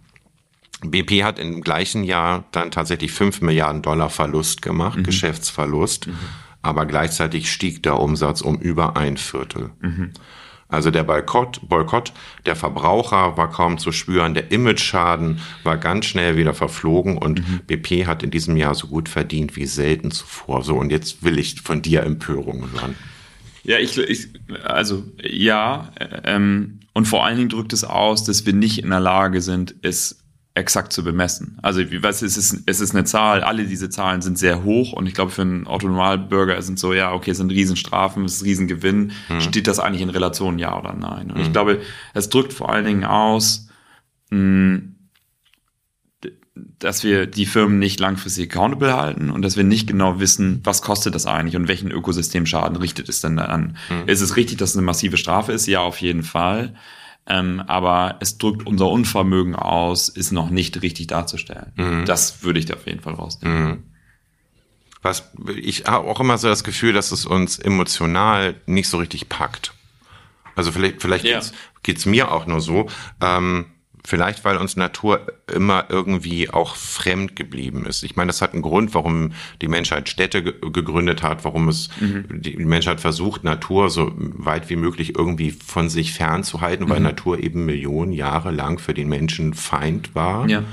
BP 0.91 1.24
hat 1.24 1.39
im 1.39 1.62
gleichen 1.62 2.04
Jahr 2.04 2.46
dann 2.52 2.72
tatsächlich 2.72 3.12
5 3.12 3.41
Milliarden 3.41 3.82
Dollar 3.82 4.10
Verlust 4.10 4.62
gemacht, 4.62 5.00
mhm. 5.00 5.04
Geschäftsverlust, 5.04 6.08
mhm. 6.08 6.17
aber 6.62 6.86
gleichzeitig 6.86 7.52
stieg 7.52 7.84
der 7.84 8.00
Umsatz 8.00 8.41
um 8.41 8.58
über 8.60 8.98
ein 8.98 9.17
Viertel. 9.17 9.72
Mhm. 9.82 10.12
Also 10.74 10.89
der 10.89 11.04
Boykott, 11.04 11.62
Boykott 11.69 12.13
der 12.48 12.56
Verbraucher 12.56 13.38
war 13.38 13.52
kaum 13.52 13.78
zu 13.78 13.91
spüren, 13.91 14.34
der 14.34 14.52
Image-Schaden 14.52 15.39
war 15.62 15.78
ganz 15.78 16.08
schnell 16.08 16.36
wieder 16.36 16.56
verflogen 16.56 17.19
und 17.19 17.48
mhm. 17.48 17.60
BP 17.67 18.08
hat 18.08 18.24
in 18.24 18.32
diesem 18.32 18.58
Jahr 18.58 18.74
so 18.74 18.88
gut 18.88 19.08
verdient 19.08 19.56
wie 19.56 19.67
selten 19.67 20.10
zuvor. 20.10 20.63
So, 20.63 20.76
und 20.76 20.91
jetzt 20.91 21.24
will 21.24 21.38
ich 21.38 21.62
von 21.62 21.84
dir 21.84 22.02
Empörung 22.02 22.72
hören. 22.72 22.96
Ja, 23.63 23.78
ich, 23.78 23.98
ich 23.98 24.30
also 24.63 25.04
ja, 25.22 25.91
ähm, 26.24 26.80
und 26.93 27.06
vor 27.06 27.24
allen 27.24 27.38
Dingen 27.38 27.50
drückt 27.50 27.74
es 27.74 27.84
aus, 27.84 28.24
dass 28.24 28.46
wir 28.48 28.54
nicht 28.54 28.80
in 28.84 28.89
der 28.89 29.00
Lage 29.00 29.41
sind, 29.41 29.76
es 29.84 30.22
exakt 30.56 30.94
zu 30.94 31.04
bemessen. 31.04 31.58
Also 31.63 31.89
wie 31.92 32.04
was 32.04 32.22
es 32.22 32.38
ist 32.38 32.63
es 32.68 32.80
ist 32.80 32.94
eine 32.94 33.06
Zahl, 33.06 33.44
alle 33.44 33.66
diese 33.66 33.89
Zahlen 33.89 34.22
sind 34.22 34.38
sehr 34.38 34.63
hoch 34.63 34.94
und 34.94 35.08
ich 35.08 35.16
glaube 35.16 35.32
für 35.32 35.42
einen 35.42 35.66
Autonomalbürger 35.66 36.62
sind 36.62 36.78
so 36.78 36.94
ja, 36.94 37.12
okay, 37.12 37.32
es 37.32 37.38
sind 37.38 37.52
Riesenstrafen, 37.52 38.24
es 38.26 38.36
ist 38.36 38.44
Riesengewinn, 38.44 39.13
hm. 39.28 39.42
steht 39.42 39.68
das 39.68 39.80
eigentlich 39.80 40.02
in 40.02 40.12
Relation 40.12 40.60
ja 40.60 40.78
oder 40.78 40.94
nein? 40.94 41.32
Und 41.32 41.38
hm. 41.38 41.46
ich 41.46 41.52
glaube, 41.52 41.82
es 42.13 42.30
drückt 42.30 42.54
vor 42.54 42.72
allen 42.72 42.86
Dingen 42.86 43.04
aus, 43.04 43.68
mh, 44.30 44.82
dass 46.78 47.04
wir 47.04 47.26
die 47.26 47.48
Firmen 47.48 47.80
nicht 47.80 48.00
langfristig 48.00 48.52
accountable 48.52 48.96
halten 48.96 49.32
und 49.32 49.42
dass 49.42 49.58
wir 49.58 49.63
nicht 49.63 49.88
genau 49.88 50.20
wissen, 50.20 50.60
was 50.63 50.84
kostet 50.84 51.16
das 51.16 51.26
eigentlich 51.26 51.56
und 51.56 51.68
welchen 51.68 51.89
Ökosystemschaden 51.89 52.78
richtet 52.78 53.10
es 53.10 53.22
denn 53.22 53.39
an. 53.39 53.76
Hm. 53.88 54.08
Ist 54.08 54.22
es 54.22 54.36
richtig, 54.36 54.58
dass 54.58 54.72
es 54.72 54.78
eine 54.78 54.86
massive 54.86 55.18
Strafe 55.18 55.52
ist? 55.52 55.66
Ja, 55.66 55.80
auf 55.80 55.98
jeden 55.98 56.22
Fall. 56.22 56.76
Ähm, 57.25 57.63
aber 57.67 58.17
es 58.19 58.38
drückt 58.38 58.65
unser 58.67 58.89
Unvermögen 58.89 59.55
aus, 59.55 60.09
ist 60.09 60.31
noch 60.31 60.49
nicht 60.49 60.81
richtig 60.81 61.07
darzustellen. 61.07 61.71
Mhm. 61.75 62.05
Das 62.05 62.43
würde 62.43 62.59
ich 62.59 62.65
da 62.65 62.73
auf 62.73 62.86
jeden 62.86 62.99
Fall 62.99 63.13
rausnehmen. 63.13 63.63
Mhm. 63.63 63.83
Was 65.01 65.31
ich 65.55 65.86
habe 65.86 66.07
auch 66.07 66.19
immer 66.19 66.38
so 66.38 66.47
das 66.47 66.63
Gefühl, 66.63 66.93
dass 66.93 67.12
es 67.12 67.25
uns 67.25 67.59
emotional 67.59 68.55
nicht 68.65 68.88
so 68.88 68.97
richtig 68.97 69.29
packt. 69.29 69.73
Also 70.55 70.71
vielleicht, 70.71 71.01
vielleicht 71.01 71.25
ja. 71.25 71.39
geht's, 71.39 71.53
geht's 71.83 72.05
mir 72.05 72.31
auch 72.31 72.45
nur 72.45 72.62
so. 72.62 72.88
Ähm, 73.21 73.65
Vielleicht, 74.06 74.44
weil 74.44 74.58
uns 74.58 74.76
Natur 74.76 75.26
immer 75.54 75.86
irgendwie 75.88 76.50
auch 76.50 76.76
fremd 76.76 77.38
geblieben 77.38 77.86
ist. 77.86 78.04
Ich 78.04 78.18
meine, 78.18 78.28
das 78.28 78.42
hat 78.42 78.52
einen 78.52 78.62
Grund, 78.62 78.94
warum 78.94 79.32
die 79.62 79.70
Menschheit 79.70 80.10
Städte 80.10 80.44
ge 80.44 80.54
gegründet 80.74 81.24
hat, 81.24 81.46
warum 81.46 81.70
es 81.70 81.89
mhm. 82.02 82.26
die 82.30 82.58
Menschheit 82.58 83.00
versucht, 83.00 83.46
Natur 83.46 83.89
so 83.89 84.12
weit 84.18 84.70
wie 84.70 84.76
möglich 84.76 85.18
irgendwie 85.18 85.52
von 85.52 85.88
sich 85.88 86.12
fernzuhalten, 86.12 86.89
weil 86.89 87.00
mhm. 87.00 87.06
Natur 87.06 87.39
eben 87.39 87.66
Millionen 87.66 88.12
Jahre 88.12 88.52
lang 88.52 88.78
für 88.78 88.94
den 88.94 89.08
Menschen 89.08 89.54
Feind 89.54 90.13
war. 90.16 90.50
Ja. 90.50 90.63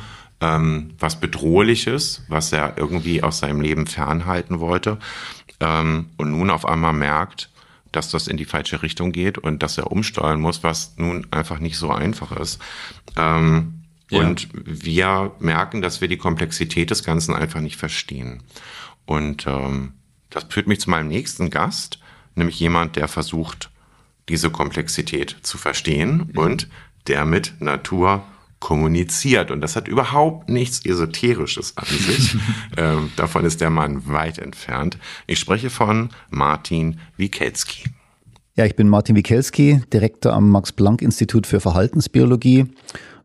Ähm, 0.40 0.94
was 0.98 1.20
Bedrohliches, 1.20 2.24
was 2.28 2.52
er 2.52 2.78
irgendwie 2.78 3.22
aus 3.22 3.38
seinem 3.38 3.60
Leben 3.60 3.86
fernhalten 3.86 4.58
wollte. 4.58 4.98
Ähm, 5.60 6.06
und 6.16 6.30
nun 6.32 6.50
auf 6.50 6.66
einmal 6.66 6.94
merkt, 6.94 7.49
dass 7.92 8.10
das 8.10 8.28
in 8.28 8.36
die 8.36 8.44
falsche 8.44 8.82
Richtung 8.82 9.12
geht 9.12 9.38
und 9.38 9.62
dass 9.62 9.78
er 9.78 9.90
umsteuern 9.90 10.40
muss, 10.40 10.62
was 10.62 10.94
nun 10.96 11.26
einfach 11.30 11.58
nicht 11.58 11.76
so 11.76 11.90
einfach 11.90 12.32
ist. 12.32 12.60
Ähm, 13.16 13.82
ja. 14.10 14.20
Und 14.20 14.48
wir 14.52 15.32
merken, 15.38 15.82
dass 15.82 16.00
wir 16.00 16.08
die 16.08 16.16
Komplexität 16.16 16.90
des 16.90 17.04
Ganzen 17.04 17.34
einfach 17.34 17.60
nicht 17.60 17.76
verstehen. 17.76 18.42
Und 19.06 19.46
ähm, 19.46 19.92
das 20.30 20.46
führt 20.48 20.66
mich 20.66 20.80
zu 20.80 20.90
meinem 20.90 21.08
nächsten 21.08 21.50
Gast, 21.50 21.98
nämlich 22.34 22.58
jemand, 22.60 22.96
der 22.96 23.08
versucht, 23.08 23.70
diese 24.28 24.50
Komplexität 24.50 25.36
zu 25.42 25.58
verstehen 25.58 26.30
mhm. 26.32 26.38
und 26.38 26.68
der 27.06 27.24
mit 27.24 27.60
Natur 27.60 28.24
kommuniziert. 28.60 29.50
Und 29.50 29.62
das 29.62 29.74
hat 29.74 29.88
überhaupt 29.88 30.48
nichts 30.48 30.84
Esoterisches 30.84 31.76
an 31.76 31.86
sich. 31.86 32.36
ähm, 32.76 33.10
davon 33.16 33.44
ist 33.44 33.60
der 33.60 33.70
Mann 33.70 34.06
weit 34.06 34.38
entfernt. 34.38 34.98
Ich 35.26 35.38
spreche 35.38 35.70
von 35.70 36.10
Martin 36.30 37.00
Wikelski. 37.16 37.84
Ja, 38.54 38.66
ich 38.66 38.76
bin 38.76 38.88
Martin 38.88 39.16
Wikelski, 39.16 39.80
Direktor 39.92 40.34
am 40.34 40.50
Max-Planck-Institut 40.50 41.46
für 41.46 41.60
Verhaltensbiologie 41.60 42.66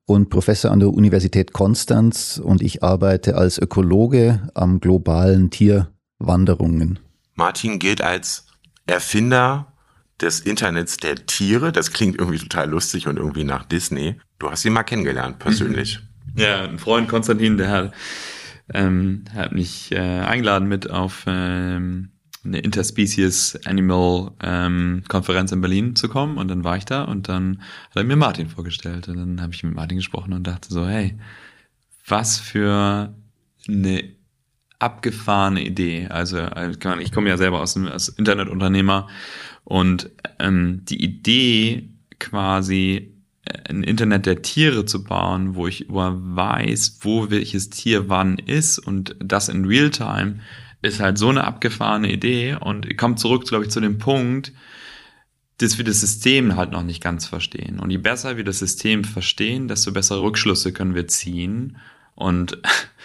und 0.06 0.30
Professor 0.30 0.72
an 0.72 0.80
der 0.80 0.90
Universität 0.90 1.52
Konstanz 1.52 2.40
und 2.42 2.62
ich 2.62 2.84
arbeite 2.84 3.36
als 3.36 3.58
Ökologe 3.58 4.50
am 4.54 4.80
globalen 4.80 5.50
Tierwanderungen. 5.50 7.00
Martin 7.34 7.80
gilt 7.80 8.02
als 8.02 8.46
Erfinder 8.86 9.74
des 10.22 10.40
Internets 10.40 10.98
der 10.98 11.26
Tiere. 11.26 11.72
Das 11.72 11.92
klingt 11.92 12.18
irgendwie 12.18 12.40
total 12.40 12.70
lustig 12.70 13.08
und 13.08 13.18
irgendwie 13.18 13.44
nach 13.44 13.66
Disney. 13.66 14.16
Du 14.40 14.50
hast 14.50 14.66
ihn 14.66 14.74
mal 14.74 14.84
kennengelernt, 14.84 15.40
persönlich. 15.40 16.00
Mhm. 16.34 16.42
Ja, 16.42 16.64
ein 16.64 16.80
Freund 16.80 17.08
Konstantin, 17.08 17.58
der 17.58 17.70
hat, 17.70 17.94
ähm, 18.74 19.24
hat 19.34 19.52
mich 19.52 19.92
äh, 19.92 19.98
eingeladen 19.98 20.68
mit 20.68 20.90
auf 20.90 21.24
ähm, 21.28 22.10
eine 22.44 22.60
Interspecies 22.60 23.60
Animal 23.66 24.32
ähm, 24.42 25.04
Konferenz 25.08 25.52
in 25.52 25.62
Berlin 25.62 25.96
zu 25.96 26.08
kommen 26.08 26.38
und 26.38 26.48
dann 26.48 26.64
war 26.64 26.78
ich 26.78 26.86
da 26.86 27.04
und 27.04 27.28
dann 27.28 27.62
hat 27.90 27.98
er 27.98 28.04
mir 28.04 28.16
Martin 28.16 28.50
vorgestellt 28.50 29.08
und 29.08 29.18
dann 29.18 29.42
habe 29.42 29.54
ich 29.54 29.64
mit 29.64 29.74
Martin 29.74 29.98
gesprochen 29.98 30.34
und 30.34 30.46
dachte 30.46 30.72
so, 30.72 30.88
hey, 30.88 31.18
was 32.08 32.38
für 32.38 33.14
eine 33.68 34.16
abgefahrene 34.80 35.64
Idee. 35.64 36.08
Also 36.10 36.38
äh, 36.38 36.72
ich 37.00 37.12
komme 37.12 37.30
ja 37.30 37.38
selber 37.38 37.62
aus 37.62 37.78
als 37.78 38.10
Internetunternehmer 38.10 39.08
und 39.66 40.10
ähm, 40.40 40.86
die 40.86 41.04
Idee 41.04 41.90
quasi 42.20 43.12
äh, 43.44 43.70
ein 43.70 43.84
Internet 43.84 44.26
der 44.26 44.42
Tiere 44.42 44.86
zu 44.86 45.04
bauen, 45.04 45.56
wo 45.56 45.68
ich 45.68 45.90
über 45.90 46.16
weiß, 46.18 47.00
wo 47.02 47.30
welches 47.30 47.70
Tier 47.70 48.08
wann 48.08 48.38
ist 48.38 48.80
und 48.80 49.16
das 49.20 49.50
in 49.50 49.66
Realtime, 49.66 50.40
ist 50.82 51.00
halt 51.00 51.18
so 51.18 51.30
eine 51.30 51.44
abgefahrene 51.44 52.12
Idee 52.12 52.56
und 52.60 52.96
kommt 52.98 53.20
zurück, 53.20 53.46
glaube 53.48 53.66
ich, 53.66 53.72
zu 53.72 53.82
dem 53.82 53.98
Punkt, 53.98 54.54
dass 55.58 55.78
wir 55.78 55.86
das 55.86 56.02
System 56.02 56.56
halt 56.56 56.72
noch 56.72 56.84
nicht 56.84 57.02
ganz 57.02 57.26
verstehen. 57.26 57.80
Und 57.80 57.90
je 57.90 57.98
besser 57.98 58.38
wir 58.38 58.44
das 58.44 58.60
System 58.60 59.04
verstehen, 59.04 59.68
desto 59.68 59.92
bessere 59.92 60.22
Rückschlüsse 60.22 60.74
können 60.74 60.94
wir 60.94 61.08
ziehen. 61.08 61.78
Und 62.14 62.62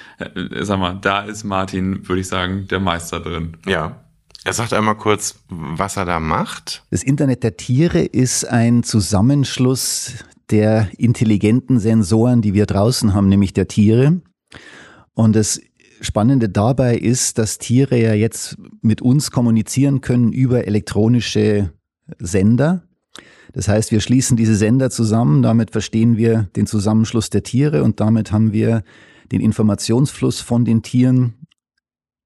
sag 0.61 0.79
mal, 0.79 0.94
da 1.01 1.23
ist 1.23 1.44
Martin, 1.44 2.07
würde 2.07 2.20
ich 2.20 2.29
sagen, 2.29 2.66
der 2.68 2.81
Meister 2.81 3.20
drin. 3.20 3.57
Ja. 3.66 4.05
Er 4.44 4.53
sagt 4.55 4.72
einmal 4.72 4.96
kurz, 4.96 5.37
was 5.48 5.96
er 5.96 6.07
da 6.07 6.18
macht. 6.18 6.85
Das 6.90 7.03
Internet 7.03 7.42
der 7.42 7.57
Tiere 7.57 8.00
ist 8.00 8.44
ein 8.44 8.83
Zusammenschluss 8.83 10.14
der 10.50 10.88
intelligenten 10.96 11.79
Sensoren, 11.79 12.42
die 12.42 12.55
wir 12.55 12.66
draußen 12.66 13.14
haben, 13.14 13.29
nämlich 13.29 13.53
der 13.53 13.68
Tiere. 13.68 14.22
Und 15.14 15.37
es 15.37 15.61
Spannende 16.00 16.48
dabei 16.48 16.96
ist, 16.96 17.37
dass 17.37 17.59
Tiere 17.59 18.00
ja 18.00 18.14
jetzt 18.14 18.57
mit 18.81 19.03
uns 19.03 19.31
kommunizieren 19.31 20.00
können 20.00 20.33
über 20.33 20.66
elektronische 20.66 21.72
Sender. 22.18 22.85
Das 23.53 23.68
heißt, 23.68 23.92
wir 23.92 24.00
schließen 24.00 24.37
diese 24.37 24.57
Sender 24.57 24.90
zusammen, 24.90 25.42
damit 25.42 25.72
verstehen 25.72 26.16
wir 26.16 26.48
den 26.57 26.66
Zusammenschluss 26.66 27.29
der 27.31 27.42
Tiere 27.42 27.83
und 27.83 28.00
damit 28.00 28.33
haben 28.33 28.53
wir 28.53 28.83
den 29.31 29.40
Informationsfluss 29.40 30.40
von 30.40 30.64
den 30.64 30.83
Tieren 30.83 31.35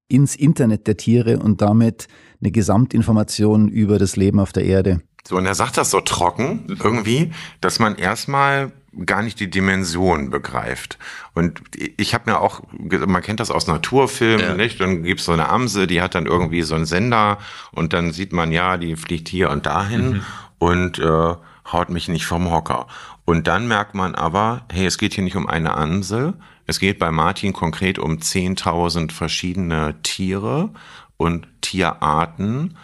ins 0.08 0.36
Internet 0.36 0.86
der 0.86 0.96
Tiere 0.96 1.38
und 1.38 1.60
damit 1.60 2.08
eine 2.40 2.50
Gesamtinformation 2.50 3.68
über 3.68 3.98
das 3.98 4.16
Leben 4.16 4.38
auf 4.40 4.52
der 4.52 4.64
Erde. 4.64 5.00
So, 5.26 5.36
und 5.36 5.46
er 5.46 5.54
sagt 5.54 5.78
das 5.78 5.90
so 5.90 6.00
trocken 6.00 6.66
irgendwie, 6.82 7.32
dass 7.60 7.78
man 7.78 7.96
erstmal 7.96 8.72
gar 9.06 9.22
nicht 9.22 9.40
die 9.40 9.50
Dimension 9.50 10.30
begreift. 10.30 10.98
Und 11.34 11.62
ich 11.96 12.14
habe 12.14 12.30
mir 12.30 12.40
auch, 12.40 12.62
man 12.72 13.22
kennt 13.22 13.40
das 13.40 13.50
aus 13.50 13.66
Naturfilmen, 13.66 14.46
ja. 14.46 14.54
nicht? 14.54 14.80
Dann 14.80 15.02
gibt's 15.02 15.24
so 15.24 15.32
eine 15.32 15.48
Amse, 15.48 15.86
die 15.86 16.00
hat 16.00 16.14
dann 16.14 16.26
irgendwie 16.26 16.62
so 16.62 16.74
einen 16.74 16.86
Sender 16.86 17.38
und 17.72 17.92
dann 17.92 18.12
sieht 18.12 18.32
man, 18.32 18.52
ja, 18.52 18.76
die 18.76 18.96
fliegt 18.96 19.28
hier 19.28 19.50
und 19.50 19.66
dahin 19.66 20.10
mhm. 20.10 20.20
und 20.58 20.98
äh, 20.98 21.34
haut 21.72 21.88
mich 21.88 22.08
nicht 22.08 22.26
vom 22.26 22.50
Hocker. 22.50 22.86
Und 23.24 23.46
dann 23.46 23.68
merkt 23.68 23.94
man 23.94 24.14
aber, 24.14 24.66
hey, 24.70 24.86
es 24.86 24.98
geht 24.98 25.14
hier 25.14 25.24
nicht 25.24 25.36
um 25.36 25.46
eine 25.46 25.76
Amsel, 25.76 26.34
es 26.66 26.78
geht 26.78 26.98
bei 26.98 27.10
Martin 27.10 27.52
konkret 27.52 27.98
um 27.98 28.18
10.000 28.18 29.12
verschiedene 29.12 30.00
Tiere 30.02 30.70
und 31.16 31.46
Tierarten. 31.60 32.76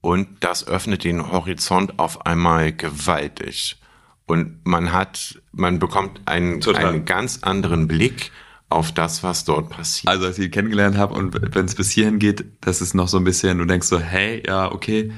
Und 0.00 0.28
das 0.40 0.66
öffnet 0.66 1.04
den 1.04 1.32
Horizont 1.32 1.98
auf 1.98 2.26
einmal 2.26 2.72
gewaltig. 2.72 3.80
Und 4.26 4.64
man 4.64 4.92
hat, 4.92 5.40
man 5.52 5.78
bekommt 5.78 6.20
einen, 6.26 6.62
einen 6.74 7.04
ganz 7.04 7.40
anderen 7.42 7.88
Blick 7.88 8.30
auf 8.68 8.92
das, 8.92 9.22
was 9.22 9.44
dort 9.44 9.70
passiert. 9.70 10.08
Also 10.08 10.26
als 10.26 10.38
ich 10.38 10.46
ihn 10.46 10.50
kennengelernt 10.50 10.96
habe 10.96 11.14
und 11.14 11.54
wenn 11.54 11.64
es 11.64 11.74
bis 11.74 11.90
hierhin 11.90 12.18
geht, 12.18 12.44
das 12.60 12.80
ist 12.80 12.94
noch 12.94 13.08
so 13.08 13.18
ein 13.18 13.24
bisschen, 13.24 13.58
du 13.58 13.64
denkst 13.64 13.86
so, 13.86 13.98
hey, 13.98 14.42
ja, 14.46 14.70
okay, 14.72 15.12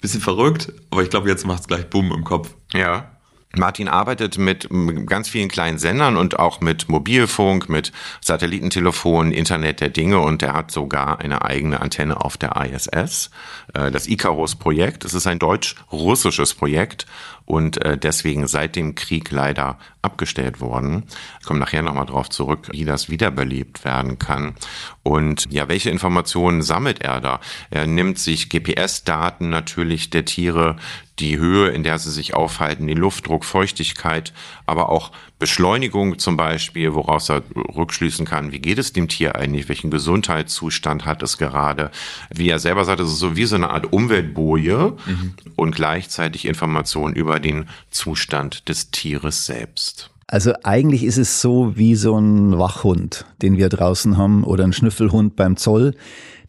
bisschen 0.00 0.20
verrückt, 0.20 0.72
aber 0.90 1.02
ich 1.02 1.10
glaube, 1.10 1.28
jetzt 1.28 1.46
macht 1.46 1.60
es 1.60 1.68
gleich 1.68 1.88
Bumm 1.88 2.12
im 2.12 2.24
Kopf. 2.24 2.54
Ja. 2.72 3.16
Martin 3.56 3.88
arbeitet 3.88 4.38
mit 4.38 4.68
ganz 5.06 5.28
vielen 5.28 5.48
kleinen 5.48 5.78
Sendern 5.78 6.16
und 6.16 6.38
auch 6.38 6.60
mit 6.60 6.88
Mobilfunk, 6.88 7.68
mit 7.68 7.92
Satellitentelefon, 8.20 9.32
Internet 9.32 9.80
der 9.80 9.90
Dinge 9.90 10.20
und 10.20 10.42
er 10.42 10.54
hat 10.54 10.70
sogar 10.70 11.20
eine 11.20 11.42
eigene 11.42 11.80
Antenne 11.80 12.24
auf 12.24 12.36
der 12.36 12.56
ISS, 12.56 13.30
äh, 13.74 13.90
das 13.90 14.06
Icarus-Projekt. 14.06 15.04
Es 15.04 15.14
ist 15.14 15.26
ein 15.26 15.38
deutsch-russisches 15.38 16.54
Projekt 16.54 17.06
und 17.44 17.84
äh, 17.84 17.98
deswegen 17.98 18.46
seit 18.46 18.76
dem 18.76 18.94
Krieg 18.94 19.30
leider 19.30 19.78
abgestellt 20.00 20.60
worden. 20.60 21.04
Ich 21.40 21.46
komme 21.46 21.60
nachher 21.60 21.82
nochmal 21.82 22.06
drauf 22.06 22.28
zurück, 22.28 22.68
wie 22.72 22.84
das 22.84 23.08
wiederbelebt 23.08 23.84
werden 23.84 24.18
kann. 24.18 24.54
Und 25.02 25.46
ja, 25.50 25.68
welche 25.68 25.90
Informationen 25.90 26.62
sammelt 26.62 27.02
er 27.02 27.20
da? 27.20 27.40
Er 27.70 27.86
nimmt 27.86 28.18
sich 28.18 28.48
GPS-Daten 28.48 29.48
natürlich 29.48 30.10
der 30.10 30.24
Tiere, 30.24 30.76
die 31.18 31.38
Höhe, 31.38 31.68
in 31.68 31.82
der 31.82 31.98
sie 31.98 32.10
sich 32.10 32.34
aufhalten, 32.34 32.86
den 32.86 32.98
Luftdruck, 32.98 33.44
Feuchtigkeit, 33.44 34.32
aber 34.72 34.88
auch 34.88 35.12
Beschleunigung 35.38 36.18
zum 36.18 36.36
Beispiel, 36.36 36.94
woraus 36.94 37.28
er 37.28 37.42
rückschließen 37.54 38.26
kann, 38.26 38.50
wie 38.50 38.58
geht 38.58 38.78
es 38.78 38.92
dem 38.92 39.06
Tier 39.06 39.36
eigentlich, 39.36 39.68
welchen 39.68 39.90
Gesundheitszustand 39.90 41.06
hat 41.06 41.22
es 41.22 41.38
gerade. 41.38 41.90
Wie 42.30 42.48
er 42.48 42.58
selber 42.58 42.84
sagt, 42.84 43.00
es 43.00 43.12
ist 43.12 43.20
so 43.20 43.36
wie 43.36 43.44
so 43.44 43.54
eine 43.54 43.70
Art 43.70 43.92
Umweltboje 43.92 44.96
mhm. 45.06 45.34
und 45.54 45.74
gleichzeitig 45.74 46.46
Informationen 46.46 47.14
über 47.14 47.38
den 47.38 47.66
Zustand 47.90 48.68
des 48.68 48.90
Tieres 48.90 49.46
selbst. 49.46 50.10
Also 50.26 50.54
eigentlich 50.62 51.04
ist 51.04 51.18
es 51.18 51.42
so 51.42 51.76
wie 51.76 51.94
so 51.94 52.18
ein 52.18 52.58
Wachhund, 52.58 53.26
den 53.42 53.58
wir 53.58 53.68
draußen 53.68 54.16
haben 54.16 54.44
oder 54.44 54.64
ein 54.64 54.72
Schnüffelhund 54.72 55.36
beim 55.36 55.58
Zoll. 55.58 55.94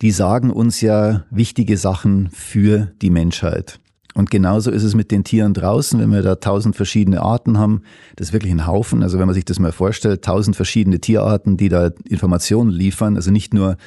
Die 0.01 0.11
sagen 0.11 0.51
uns 0.51 0.79
ja 0.79 1.25
wichtige 1.29 1.77
Sachen 1.77 2.29
für 2.31 2.93
die 3.01 3.09
Menschheit. 3.09 3.79
Und 4.13 4.29
genauso 4.29 4.69
ist 4.69 4.83
es 4.83 4.95
mit 4.95 5.11
den 5.11 5.23
Tieren 5.23 5.53
draußen, 5.53 5.99
wenn 5.99 6.11
wir 6.11 6.21
da 6.21 6.35
tausend 6.35 6.75
verschiedene 6.75 7.21
Arten 7.21 7.57
haben. 7.57 7.81
Das 8.15 8.27
ist 8.27 8.33
wirklich 8.33 8.51
ein 8.51 8.67
Haufen. 8.67 9.01
Also 9.01 9.17
wenn 9.19 9.25
man 9.25 9.33
sich 9.33 9.45
das 9.45 9.59
mal 9.59 9.71
vorstellt, 9.71 10.23
tausend 10.23 10.55
verschiedene 10.55 10.99
Tierarten, 10.99 11.57
die 11.57 11.69
da 11.69 11.91
Informationen 12.07 12.69
liefern. 12.69 13.15
Also 13.15 13.31
nicht 13.31 13.53
nur 13.53 13.77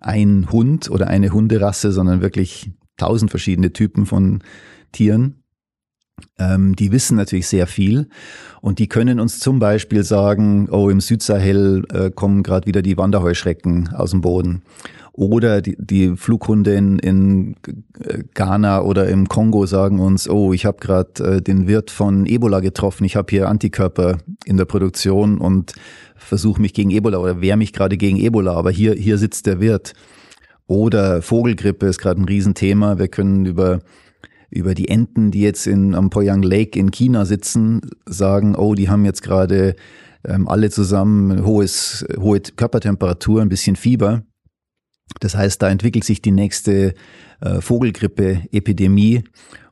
ein 0.00 0.50
Hund 0.50 0.90
oder 0.90 1.08
eine 1.08 1.30
Hunderasse, 1.30 1.92
sondern 1.92 2.22
wirklich 2.22 2.70
tausend 2.96 3.30
verschiedene 3.30 3.72
Typen 3.72 4.06
von 4.06 4.42
Tieren. 4.92 5.42
Ähm, 6.38 6.74
die 6.74 6.92
wissen 6.92 7.16
natürlich 7.18 7.46
sehr 7.46 7.66
viel 7.66 8.08
und 8.62 8.78
die 8.78 8.88
können 8.88 9.20
uns 9.20 9.38
zum 9.38 9.58
Beispiel 9.58 10.02
sagen, 10.02 10.66
oh, 10.70 10.88
im 10.88 11.00
Südsahel 11.00 11.84
äh, 11.92 12.10
kommen 12.10 12.42
gerade 12.42 12.66
wieder 12.66 12.80
die 12.80 12.96
Wanderheuschrecken 12.96 13.90
aus 13.94 14.12
dem 14.12 14.22
Boden 14.22 14.62
oder 15.16 15.62
die, 15.62 15.76
die 15.78 16.16
Flughunde 16.16 16.74
in, 16.74 16.98
in 16.98 17.56
Ghana 18.34 18.82
oder 18.82 19.08
im 19.08 19.28
Kongo 19.28 19.66
sagen 19.66 19.98
uns, 19.98 20.28
oh, 20.28 20.52
ich 20.52 20.66
habe 20.66 20.78
gerade 20.78 21.36
äh, 21.36 21.42
den 21.42 21.66
Wirt 21.66 21.90
von 21.90 22.26
Ebola 22.26 22.60
getroffen, 22.60 23.04
ich 23.04 23.16
habe 23.16 23.28
hier 23.30 23.48
Antikörper 23.48 24.18
in 24.44 24.56
der 24.56 24.66
Produktion 24.66 25.38
und 25.38 25.72
versuche 26.16 26.60
mich 26.60 26.74
gegen 26.74 26.90
Ebola 26.90 27.18
oder 27.18 27.40
wehre 27.40 27.56
mich 27.56 27.72
gerade 27.72 27.96
gegen 27.96 28.18
Ebola, 28.18 28.54
aber 28.54 28.70
hier, 28.70 28.94
hier 28.94 29.18
sitzt 29.18 29.46
der 29.46 29.60
Wirt. 29.60 29.94
Oder 30.66 31.22
Vogelgrippe 31.22 31.86
ist 31.86 31.98
gerade 31.98 32.20
ein 32.20 32.24
Riesenthema. 32.24 32.98
Wir 32.98 33.08
können 33.08 33.46
über 33.46 33.80
über 34.50 34.74
die 34.74 34.88
Enten, 34.88 35.30
die 35.30 35.40
jetzt 35.40 35.66
in, 35.66 35.94
am 35.94 36.08
Poyang 36.08 36.42
Lake 36.42 36.78
in 36.78 36.90
China 36.90 37.24
sitzen, 37.24 37.80
sagen, 38.06 38.54
oh, 38.54 38.74
die 38.74 38.88
haben 38.88 39.04
jetzt 39.04 39.22
gerade 39.22 39.74
ähm, 40.24 40.48
alle 40.48 40.70
zusammen 40.70 41.44
hohes, 41.44 42.06
hohe 42.18 42.40
Körpertemperatur, 42.40 43.42
ein 43.42 43.48
bisschen 43.48 43.76
Fieber. 43.76 44.22
Das 45.20 45.34
heißt, 45.34 45.62
da 45.62 45.68
entwickelt 45.68 46.04
sich 46.04 46.20
die 46.22 46.32
nächste 46.32 46.94
äh, 47.40 47.60
Vogelgrippe-Epidemie. 47.60 49.24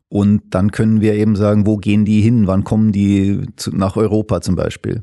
Und 0.09 0.42
dann 0.51 0.70
können 0.70 1.01
wir 1.01 1.14
eben 1.14 1.35
sagen, 1.35 1.66
wo 1.66 1.77
gehen 1.77 2.05
die 2.05 2.20
hin? 2.20 2.47
Wann 2.47 2.64
kommen 2.64 2.92
die 2.92 3.47
zu, 3.57 3.75
nach 3.75 3.97
Europa 3.97 4.40
zum 4.40 4.55
Beispiel? 4.55 5.01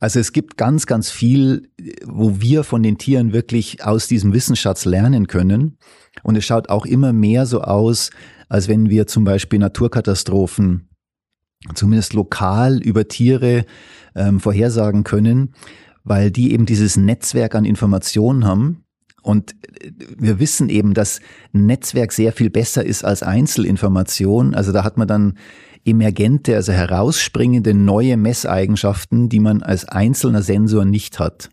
Also 0.00 0.18
es 0.18 0.32
gibt 0.32 0.56
ganz, 0.56 0.86
ganz 0.86 1.10
viel, 1.10 1.68
wo 2.04 2.40
wir 2.40 2.64
von 2.64 2.82
den 2.82 2.98
Tieren 2.98 3.32
wirklich 3.32 3.84
aus 3.84 4.08
diesem 4.08 4.32
Wissensschatz 4.32 4.84
lernen 4.84 5.26
können. 5.26 5.78
Und 6.22 6.36
es 6.36 6.44
schaut 6.44 6.68
auch 6.68 6.86
immer 6.86 7.12
mehr 7.12 7.46
so 7.46 7.60
aus, 7.62 8.10
als 8.48 8.68
wenn 8.68 8.88
wir 8.88 9.06
zum 9.06 9.24
Beispiel 9.24 9.58
Naturkatastrophen 9.58 10.88
zumindest 11.74 12.12
lokal 12.12 12.80
über 12.82 13.08
Tiere 13.08 13.64
ähm, 14.14 14.40
vorhersagen 14.40 15.04
können, 15.04 15.54
weil 16.02 16.30
die 16.30 16.52
eben 16.52 16.66
dieses 16.66 16.96
Netzwerk 16.96 17.54
an 17.54 17.64
Informationen 17.64 18.44
haben 18.44 18.83
und 19.24 19.56
wir 20.18 20.38
wissen 20.38 20.68
eben, 20.68 20.92
dass 20.92 21.20
ein 21.54 21.64
Netzwerk 21.64 22.12
sehr 22.12 22.32
viel 22.32 22.50
besser 22.50 22.84
ist 22.84 23.04
als 23.04 23.22
Einzelinformation. 23.22 24.54
Also 24.54 24.70
da 24.70 24.84
hat 24.84 24.98
man 24.98 25.08
dann 25.08 25.38
emergente, 25.86 26.54
also 26.54 26.72
herausspringende 26.72 27.72
neue 27.72 28.18
Messeigenschaften, 28.18 29.30
die 29.30 29.40
man 29.40 29.62
als 29.62 29.86
einzelner 29.86 30.42
Sensor 30.42 30.84
nicht 30.84 31.18
hat. 31.18 31.48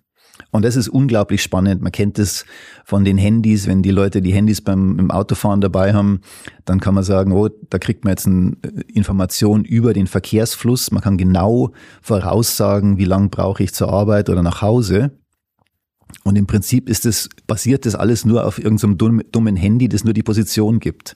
Und 0.52 0.66
das 0.66 0.76
ist 0.76 0.90
unglaublich 0.90 1.42
spannend. 1.42 1.82
Man 1.82 1.94
kennt 1.94 2.20
es 2.20 2.46
von 2.84 3.06
den 3.06 3.18
Handys, 3.18 3.68
wenn 3.68 3.84
die 3.84 3.92
Leute 3.92 4.22
die 4.22 4.34
Handys 4.34 4.60
beim 4.60 5.00
im 5.00 5.10
Autofahren 5.10 5.62
dabei 5.62 5.94
haben, 5.94 6.22
dann 6.66 6.82
kann 6.82 6.94
man 6.94 7.06
sagen, 7.06 7.32
oh, 7.32 7.48
da 7.70 7.80
kriegt 7.80 8.04
man 8.04 8.12
jetzt 8.12 8.28
eine 8.28 8.58
äh, 8.64 8.82
Information 8.94 9.64
über 9.64 9.94
den 9.94 10.08
Verkehrsfluss. 10.08 10.92
Man 10.92 11.02
kann 11.02 11.18
genau 11.18 11.72
voraussagen, 12.02 12.98
wie 12.98 13.06
lang 13.06 13.30
brauche 13.30 13.64
ich 13.64 13.74
zur 13.74 13.94
Arbeit 13.94 14.30
oder 14.30 14.44
nach 14.44 14.62
Hause. 14.62 15.12
Und 16.24 16.38
im 16.38 16.48
Prinzip 16.48 16.90
ist 16.90 17.06
es, 17.06 17.30
basiert 17.48 17.86
das 17.86 17.96
alles 17.96 18.26
nur 18.26 18.46
auf 18.46 18.58
irgendeinem 18.58 19.24
dummen 19.32 19.56
Handy, 19.56 19.90
das 19.90 20.04
nur 20.04 20.14
die 20.14 20.24
Position 20.24 20.80
gibt. 20.80 21.16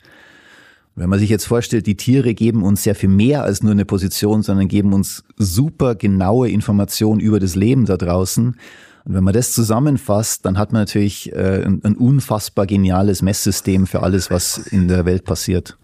Wenn 0.96 1.10
man 1.10 1.20
sich 1.20 1.30
jetzt 1.30 1.46
vorstellt, 1.46 1.88
die 1.88 1.98
Tiere 1.98 2.34
geben 2.34 2.64
uns 2.64 2.84
sehr 2.84 2.96
viel 2.96 3.10
mehr 3.10 3.44
als 3.44 3.62
nur 3.62 3.74
eine 3.74 3.84
Position, 3.84 4.44
sondern 4.44 4.70
geben 4.70 4.94
uns 4.94 5.24
super 5.36 5.96
genaue 5.96 6.50
Informationen 6.50 7.20
über 7.20 7.40
das 7.40 7.56
Leben 7.56 7.86
da 7.86 7.98
draußen. 7.98 8.56
Und 9.04 9.14
wenn 9.14 9.24
man 9.24 9.34
das 9.34 9.52
zusammenfasst, 9.52 10.46
dann 10.46 10.58
hat 10.58 10.72
man 10.72 10.84
natürlich 10.84 11.34
äh, 11.34 11.64
ein, 11.66 11.82
ein 11.84 11.98
unfassbar 11.98 12.66
geniales 12.66 13.22
Messsystem 13.22 13.88
für 13.88 14.04
alles, 14.04 14.32
was 14.32 14.58
in 14.58 14.88
der 14.88 15.06
Welt 15.06 15.26
passiert. 15.26 15.78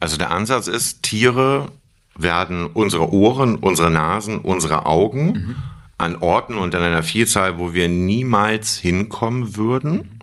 Also 0.00 0.16
der 0.16 0.30
Ansatz 0.30 0.68
ist, 0.68 1.02
Tiere 1.02 1.68
werden 2.18 2.66
unsere 2.66 3.12
Ohren, 3.12 3.56
unsere 3.56 3.90
Nasen, 3.90 4.38
unsere 4.38 4.86
Augen 4.86 5.26
mhm 5.26 5.56
an 5.98 6.16
Orten 6.16 6.56
und 6.56 6.74
an 6.74 6.82
einer 6.82 7.02
Vielzahl, 7.02 7.58
wo 7.58 7.72
wir 7.72 7.88
niemals 7.88 8.76
hinkommen 8.76 9.56
würden. 9.56 10.20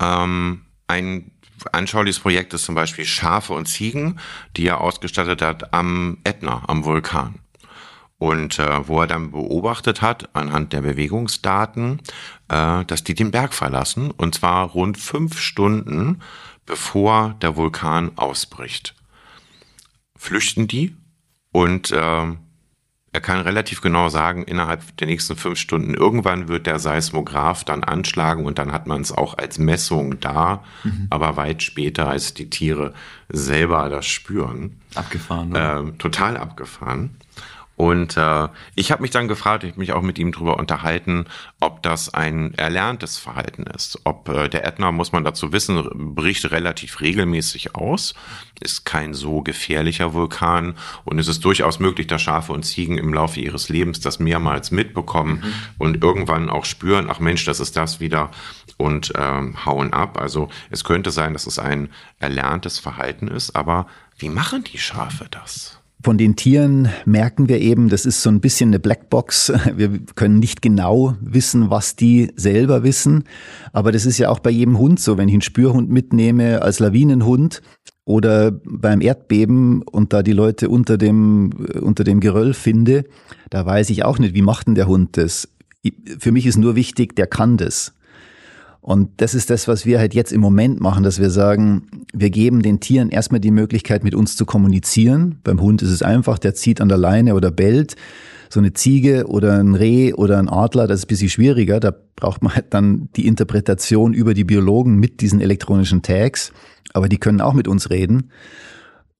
Ähm, 0.00 0.62
ein 0.86 1.30
anschauliches 1.72 2.20
Projekt 2.20 2.54
ist 2.54 2.64
zum 2.64 2.74
Beispiel 2.74 3.04
Schafe 3.04 3.52
und 3.52 3.66
Ziegen, 3.66 4.18
die 4.56 4.66
er 4.66 4.80
ausgestattet 4.80 5.42
hat 5.42 5.72
am 5.72 6.18
Ätna, 6.24 6.62
am 6.66 6.84
Vulkan. 6.84 7.40
Und 8.18 8.58
äh, 8.58 8.88
wo 8.88 9.00
er 9.00 9.06
dann 9.06 9.30
beobachtet 9.30 10.02
hat, 10.02 10.34
anhand 10.34 10.72
der 10.72 10.80
Bewegungsdaten, 10.80 12.00
äh, 12.48 12.84
dass 12.84 13.04
die 13.04 13.14
den 13.14 13.30
Berg 13.30 13.54
verlassen, 13.54 14.10
und 14.10 14.34
zwar 14.34 14.66
rund 14.70 14.98
fünf 14.98 15.38
Stunden, 15.38 16.20
bevor 16.66 17.36
der 17.40 17.56
Vulkan 17.56 18.12
ausbricht. 18.16 18.96
Flüchten 20.16 20.66
die 20.66 20.96
und 21.52 21.92
äh, 21.92 22.36
Er 23.10 23.20
kann 23.20 23.40
relativ 23.40 23.80
genau 23.80 24.10
sagen, 24.10 24.44
innerhalb 24.44 24.96
der 24.98 25.06
nächsten 25.06 25.36
fünf 25.36 25.58
Stunden, 25.58 25.94
irgendwann 25.94 26.48
wird 26.48 26.66
der 26.66 26.78
Seismograph 26.78 27.64
dann 27.64 27.82
anschlagen 27.82 28.44
und 28.44 28.58
dann 28.58 28.70
hat 28.72 28.86
man 28.86 29.00
es 29.00 29.12
auch 29.12 29.38
als 29.38 29.58
Messung 29.58 30.20
da, 30.20 30.62
mhm. 30.84 31.06
aber 31.08 31.36
weit 31.36 31.62
später, 31.62 32.08
als 32.08 32.34
die 32.34 32.50
Tiere 32.50 32.92
selber 33.30 33.88
das 33.88 34.06
spüren. 34.06 34.80
Abgefahren. 34.94 35.50
Ne? 35.50 35.92
Äh, 35.94 35.98
total 35.98 36.36
abgefahren. 36.36 37.16
Und 37.78 38.16
äh, 38.16 38.48
ich 38.74 38.90
habe 38.90 39.02
mich 39.02 39.12
dann 39.12 39.28
gefragt, 39.28 39.62
ich 39.62 39.70
habe 39.70 39.78
mich 39.78 39.92
auch 39.92 40.02
mit 40.02 40.18
ihm 40.18 40.32
darüber 40.32 40.58
unterhalten, 40.58 41.26
ob 41.60 41.80
das 41.84 42.12
ein 42.12 42.52
erlerntes 42.54 43.18
Verhalten 43.18 43.62
ist. 43.62 44.00
Ob 44.02 44.28
äh, 44.28 44.48
der 44.48 44.66
Ätna, 44.66 44.90
muss 44.90 45.12
man 45.12 45.22
dazu 45.22 45.52
wissen, 45.52 45.88
bricht 46.16 46.50
relativ 46.50 47.00
regelmäßig 47.00 47.76
aus, 47.76 48.14
ist 48.58 48.84
kein 48.84 49.14
so 49.14 49.42
gefährlicher 49.42 50.12
Vulkan 50.12 50.74
und 51.04 51.20
es 51.20 51.28
ist 51.28 51.44
durchaus 51.44 51.78
möglich, 51.78 52.08
dass 52.08 52.20
Schafe 52.20 52.52
und 52.52 52.64
Ziegen 52.64 52.98
im 52.98 53.14
Laufe 53.14 53.38
ihres 53.38 53.68
Lebens 53.68 54.00
das 54.00 54.18
mehrmals 54.18 54.72
mitbekommen 54.72 55.44
mhm. 55.44 55.52
und 55.78 56.02
irgendwann 56.02 56.50
auch 56.50 56.64
spüren, 56.64 57.06
ach 57.08 57.20
Mensch, 57.20 57.44
das 57.44 57.60
ist 57.60 57.76
das 57.76 58.00
wieder 58.00 58.32
und 58.76 59.12
ähm, 59.16 59.64
hauen 59.64 59.92
ab. 59.92 60.20
Also 60.20 60.48
es 60.70 60.82
könnte 60.82 61.12
sein, 61.12 61.32
dass 61.32 61.46
es 61.46 61.60
ein 61.60 61.90
erlerntes 62.18 62.80
Verhalten 62.80 63.28
ist, 63.28 63.54
aber 63.54 63.86
wie 64.18 64.30
machen 64.30 64.64
die 64.64 64.78
Schafe 64.78 65.28
das? 65.30 65.77
Von 66.00 66.16
den 66.16 66.36
Tieren 66.36 66.88
merken 67.06 67.48
wir 67.48 67.60
eben, 67.60 67.88
das 67.88 68.06
ist 68.06 68.22
so 68.22 68.30
ein 68.30 68.40
bisschen 68.40 68.70
eine 68.70 68.78
Blackbox. 68.78 69.52
Wir 69.76 69.98
können 70.14 70.38
nicht 70.38 70.62
genau 70.62 71.16
wissen, 71.20 71.70
was 71.70 71.96
die 71.96 72.30
selber 72.36 72.84
wissen. 72.84 73.24
Aber 73.72 73.90
das 73.90 74.06
ist 74.06 74.18
ja 74.18 74.28
auch 74.28 74.38
bei 74.38 74.50
jedem 74.50 74.78
Hund 74.78 75.00
so. 75.00 75.18
Wenn 75.18 75.28
ich 75.28 75.34
einen 75.34 75.42
Spürhund 75.42 75.90
mitnehme 75.90 76.62
als 76.62 76.78
Lawinenhund 76.78 77.62
oder 78.04 78.52
beim 78.52 79.00
Erdbeben 79.00 79.82
und 79.82 80.12
da 80.12 80.22
die 80.22 80.32
Leute 80.32 80.68
unter 80.68 80.98
dem, 80.98 81.50
unter 81.80 82.04
dem 82.04 82.20
Geröll 82.20 82.54
finde, 82.54 83.04
da 83.50 83.66
weiß 83.66 83.90
ich 83.90 84.04
auch 84.04 84.20
nicht, 84.20 84.34
wie 84.34 84.42
macht 84.42 84.68
denn 84.68 84.76
der 84.76 84.86
Hund 84.86 85.16
das? 85.16 85.48
Für 86.18 86.30
mich 86.30 86.46
ist 86.46 86.58
nur 86.58 86.76
wichtig, 86.76 87.16
der 87.16 87.26
kann 87.26 87.56
das. 87.56 87.92
Und 88.88 89.20
das 89.20 89.34
ist 89.34 89.50
das, 89.50 89.68
was 89.68 89.84
wir 89.84 89.98
halt 89.98 90.14
jetzt 90.14 90.32
im 90.32 90.40
Moment 90.40 90.80
machen, 90.80 91.02
dass 91.02 91.20
wir 91.20 91.28
sagen, 91.28 91.82
wir 92.14 92.30
geben 92.30 92.62
den 92.62 92.80
Tieren 92.80 93.10
erstmal 93.10 93.38
die 93.38 93.50
Möglichkeit, 93.50 94.02
mit 94.02 94.14
uns 94.14 94.34
zu 94.34 94.46
kommunizieren. 94.46 95.40
Beim 95.44 95.60
Hund 95.60 95.82
ist 95.82 95.90
es 95.90 96.00
einfach, 96.00 96.38
der 96.38 96.54
zieht 96.54 96.80
an 96.80 96.88
der 96.88 96.96
Leine 96.96 97.34
oder 97.34 97.50
bellt. 97.50 97.96
So 98.48 98.60
eine 98.60 98.72
Ziege 98.72 99.26
oder 99.26 99.58
ein 99.58 99.74
Reh 99.74 100.14
oder 100.14 100.38
ein 100.38 100.48
Adler, 100.48 100.86
das 100.86 101.00
ist 101.00 101.04
ein 101.04 101.08
bisschen 101.08 101.28
schwieriger. 101.28 101.80
Da 101.80 101.92
braucht 102.16 102.40
man 102.40 102.54
halt 102.54 102.72
dann 102.72 103.10
die 103.14 103.26
Interpretation 103.26 104.14
über 104.14 104.32
die 104.32 104.44
Biologen 104.44 104.94
mit 104.94 105.20
diesen 105.20 105.42
elektronischen 105.42 106.00
Tags. 106.00 106.50
Aber 106.94 107.10
die 107.10 107.18
können 107.18 107.42
auch 107.42 107.52
mit 107.52 107.68
uns 107.68 107.90
reden. 107.90 108.30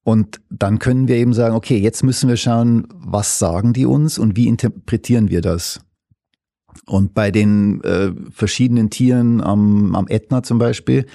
Und 0.03 0.41
dann 0.49 0.79
können 0.79 1.09
wir 1.09 1.17
eben 1.17 1.35
sagen, 1.35 1.55
okay, 1.55 1.77
jetzt 1.77 2.03
müssen 2.03 2.31
wir 2.31 2.39
schauen, 2.39 2.89
was 2.95 3.39
sagen 3.39 3.75
die 3.75 3.85
uns 3.85 4.19
und 4.19 4.35
wie 4.35 4.49
interpretieren 4.49 5.29
wir 5.29 5.43
das? 5.43 5.81
Und 6.87 7.15
bei 7.15 7.31
den 7.31 7.83
äh, 7.83 8.13
verschiedenen 8.31 8.91
Tieren 8.91 9.41
am, 9.41 9.95
am 9.95 10.09
Ätna 10.09 10.43
zum 10.43 10.59
Beispiel, 10.59 11.07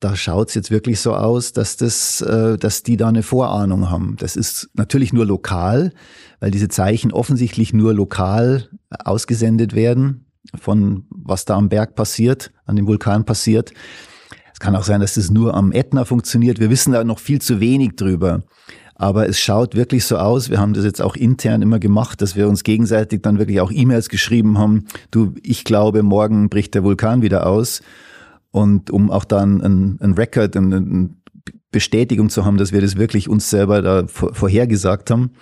da 0.00 0.16
schaut's 0.16 0.54
jetzt 0.54 0.70
wirklich 0.70 1.00
so 1.00 1.14
aus, 1.14 1.52
dass, 1.52 1.76
das, 1.76 2.20
äh, 2.20 2.58
dass 2.58 2.82
die 2.82 2.96
da 2.96 3.08
eine 3.08 3.22
Vorahnung 3.22 3.90
haben. 3.90 4.16
Das 4.18 4.36
ist 4.36 4.70
natürlich 4.74 5.12
nur 5.12 5.24
lokal, 5.24 5.92
weil 6.40 6.50
diese 6.50 6.68
Zeichen 6.68 7.12
offensichtlich 7.12 7.72
nur 7.72 7.94
lokal 7.94 8.68
ausgesendet 8.90 9.74
werden 9.74 10.24
von 10.60 11.04
was 11.10 11.44
da 11.44 11.56
am 11.56 11.68
Berg 11.68 11.94
passiert, 11.94 12.52
an 12.66 12.76
dem 12.76 12.86
Vulkan 12.86 13.24
passiert. 13.24 13.72
Es 14.52 14.60
kann 14.60 14.76
auch 14.76 14.84
sein, 14.84 15.00
dass 15.00 15.14
das 15.14 15.30
nur 15.30 15.54
am 15.54 15.72
Ätna 15.72 16.04
funktioniert. 16.04 16.60
Wir 16.60 16.70
wissen 16.70 16.92
da 16.92 17.02
noch 17.02 17.18
viel 17.18 17.40
zu 17.40 17.60
wenig 17.60 17.96
drüber. 17.96 18.42
Aber 18.94 19.28
es 19.28 19.40
schaut 19.40 19.74
wirklich 19.74 20.04
so 20.04 20.18
aus. 20.18 20.50
Wir 20.50 20.60
haben 20.60 20.72
das 20.72 20.84
jetzt 20.84 21.02
auch 21.02 21.16
intern 21.16 21.62
immer 21.62 21.78
gemacht, 21.78 22.22
dass 22.22 22.36
wir 22.36 22.48
uns 22.48 22.62
gegenseitig 22.62 23.22
dann 23.22 23.38
wirklich 23.38 23.60
auch 23.60 23.72
E-Mails 23.72 24.08
geschrieben 24.08 24.58
haben. 24.58 24.84
Du, 25.10 25.34
ich 25.42 25.64
glaube, 25.64 26.02
morgen 26.02 26.48
bricht 26.48 26.74
der 26.74 26.84
Vulkan 26.84 27.22
wieder 27.22 27.46
aus. 27.46 27.82
Und 28.50 28.90
um 28.90 29.10
auch 29.10 29.24
dann 29.24 29.60
ein, 29.62 29.98
ein 30.00 30.12
Record, 30.14 30.56
eine, 30.56 30.76
eine 30.76 31.10
Bestätigung 31.72 32.30
zu 32.30 32.44
haben, 32.44 32.56
dass 32.56 32.70
wir 32.70 32.80
das 32.80 32.96
wirklich 32.96 33.28
uns 33.28 33.50
selber 33.50 33.82
da 33.82 34.06
vorhergesagt 34.06 35.10
haben. 35.10 35.32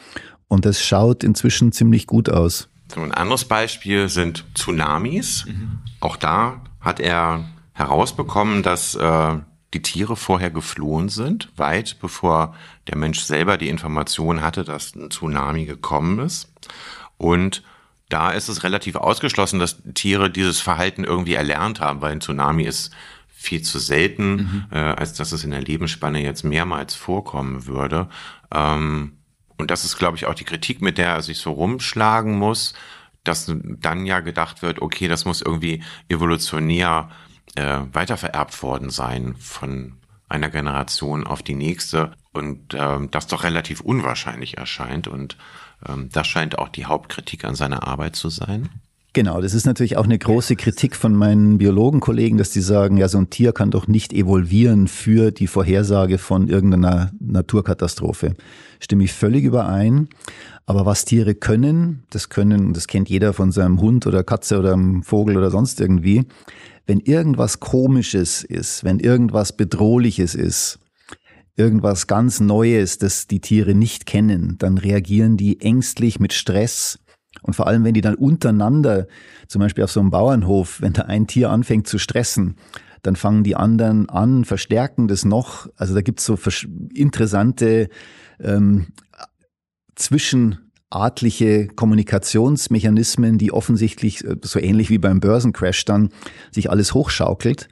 Und 0.48 0.64
das 0.64 0.82
schaut 0.82 1.22
inzwischen 1.22 1.72
ziemlich 1.72 2.06
gut 2.06 2.30
aus. 2.30 2.68
So 2.94 3.00
ein 3.00 3.12
anderes 3.12 3.44
Beispiel 3.44 4.08
sind 4.08 4.44
Tsunamis. 4.54 5.44
Mhm. 5.46 5.78
Auch 6.00 6.16
da 6.16 6.62
hat 6.80 7.00
er 7.00 7.44
herausbekommen, 7.72 8.62
dass 8.62 8.94
äh, 8.94 9.36
die 9.74 9.82
Tiere 9.82 10.16
vorher 10.16 10.50
geflohen 10.50 11.08
sind, 11.08 11.50
weit 11.56 11.98
bevor 12.00 12.54
der 12.88 12.96
Mensch 12.96 13.20
selber 13.20 13.56
die 13.56 13.68
Information 13.68 14.42
hatte, 14.42 14.64
dass 14.64 14.94
ein 14.94 15.10
Tsunami 15.10 15.64
gekommen 15.64 16.18
ist. 16.18 16.52
Und 17.16 17.62
da 18.08 18.30
ist 18.30 18.48
es 18.48 18.62
relativ 18.62 18.96
ausgeschlossen, 18.96 19.58
dass 19.58 19.82
Tiere 19.94 20.30
dieses 20.30 20.60
Verhalten 20.60 21.04
irgendwie 21.04 21.34
erlernt 21.34 21.80
haben, 21.80 22.02
weil 22.02 22.12
ein 22.12 22.20
Tsunami 22.20 22.64
ist 22.64 22.90
viel 23.28 23.62
zu 23.62 23.78
selten, 23.78 24.34
mhm. 24.34 24.64
äh, 24.70 24.78
als 24.78 25.14
dass 25.14 25.32
es 25.32 25.44
in 25.44 25.50
der 25.50 25.62
Lebensspanne 25.62 26.22
jetzt 26.22 26.44
mehrmals 26.44 26.94
vorkommen 26.94 27.66
würde. 27.66 28.08
Ähm, 28.52 29.16
und 29.56 29.70
das 29.70 29.84
ist, 29.84 29.96
glaube 29.96 30.16
ich, 30.16 30.26
auch 30.26 30.34
die 30.34 30.44
Kritik, 30.44 30.82
mit 30.82 30.98
der 30.98 31.08
er 31.08 31.22
sich 31.22 31.38
so 31.38 31.52
rumschlagen 31.52 32.36
muss, 32.38 32.74
dass 33.24 33.52
dann 33.80 34.06
ja 34.06 34.20
gedacht 34.20 34.62
wird, 34.62 34.82
okay, 34.82 35.08
das 35.08 35.24
muss 35.24 35.40
irgendwie 35.40 35.82
evolutionär 36.08 37.10
äh, 37.56 37.80
weitervererbt 37.92 38.62
worden 38.62 38.90
sein 38.90 39.34
von 39.38 39.94
einer 40.28 40.50
Generation 40.50 41.26
auf 41.26 41.42
die 41.42 41.54
nächste 41.54 42.12
und 42.32 42.74
ähm, 42.74 43.10
das 43.10 43.26
doch 43.26 43.44
relativ 43.44 43.80
unwahrscheinlich 43.80 44.56
erscheint 44.56 45.06
und 45.06 45.36
ähm, 45.86 46.08
das 46.10 46.26
scheint 46.26 46.58
auch 46.58 46.68
die 46.68 46.86
Hauptkritik 46.86 47.44
an 47.44 47.54
seiner 47.54 47.86
Arbeit 47.86 48.16
zu 48.16 48.30
sein. 48.30 48.70
Genau, 49.14 49.42
das 49.42 49.52
ist 49.52 49.66
natürlich 49.66 49.98
auch 49.98 50.04
eine 50.04 50.18
große 50.18 50.56
Kritik 50.56 50.96
von 50.96 51.14
meinen 51.14 51.58
Biologenkollegen, 51.58 52.38
dass 52.38 52.48
die 52.48 52.62
sagen, 52.62 52.96
ja, 52.96 53.08
so 53.08 53.18
ein 53.18 53.28
Tier 53.28 53.52
kann 53.52 53.70
doch 53.70 53.86
nicht 53.86 54.14
evolvieren 54.14 54.88
für 54.88 55.32
die 55.32 55.48
Vorhersage 55.48 56.16
von 56.16 56.48
irgendeiner 56.48 57.12
Naturkatastrophe. 57.20 58.34
Stimme 58.80 59.04
ich 59.04 59.12
völlig 59.12 59.44
überein. 59.44 60.08
Aber 60.66 60.86
was 60.86 61.04
Tiere 61.04 61.34
können, 61.34 62.04
das 62.10 62.28
können, 62.28 62.72
das 62.72 62.86
kennt 62.86 63.08
jeder 63.08 63.32
von 63.32 63.50
seinem 63.50 63.80
Hund 63.80 64.06
oder 64.06 64.22
Katze 64.22 64.58
oder 64.58 64.74
einem 64.74 65.02
Vogel 65.02 65.36
oder 65.36 65.50
sonst 65.50 65.80
irgendwie, 65.80 66.24
wenn 66.86 67.00
irgendwas 67.00 67.60
Komisches 67.60 68.44
ist, 68.44 68.84
wenn 68.84 69.00
irgendwas 69.00 69.56
Bedrohliches 69.56 70.34
ist, 70.34 70.78
irgendwas 71.56 72.06
ganz 72.06 72.40
Neues, 72.40 72.98
das 72.98 73.26
die 73.26 73.40
Tiere 73.40 73.74
nicht 73.74 74.06
kennen, 74.06 74.56
dann 74.58 74.78
reagieren 74.78 75.36
die 75.36 75.60
ängstlich 75.60 76.20
mit 76.20 76.32
Stress. 76.32 76.98
Und 77.42 77.54
vor 77.54 77.66
allem, 77.66 77.84
wenn 77.84 77.94
die 77.94 78.00
dann 78.00 78.14
untereinander, 78.14 79.06
zum 79.48 79.60
Beispiel 79.60 79.84
auf 79.84 79.92
so 79.92 80.00
einem 80.00 80.10
Bauernhof, 80.10 80.80
wenn 80.80 80.92
da 80.92 81.02
ein 81.02 81.26
Tier 81.26 81.50
anfängt 81.50 81.86
zu 81.86 81.98
stressen, 81.98 82.56
dann 83.02 83.16
fangen 83.16 83.42
die 83.42 83.56
anderen 83.56 84.08
an, 84.08 84.44
verstärken 84.44 85.08
das 85.08 85.24
noch. 85.24 85.68
Also 85.76 85.94
da 85.94 86.02
gibt's 86.02 86.24
so 86.24 86.38
interessante 86.94 87.88
ähm, 88.40 88.86
zwischen 89.94 90.58
artliche 90.90 91.68
Kommunikationsmechanismen, 91.68 93.38
die 93.38 93.52
offensichtlich 93.52 94.24
äh, 94.24 94.36
so 94.42 94.58
ähnlich 94.58 94.90
wie 94.90 94.98
beim 94.98 95.20
Börsencrash 95.20 95.84
dann 95.84 96.10
sich 96.50 96.70
alles 96.70 96.94
hochschaukelt. 96.94 97.68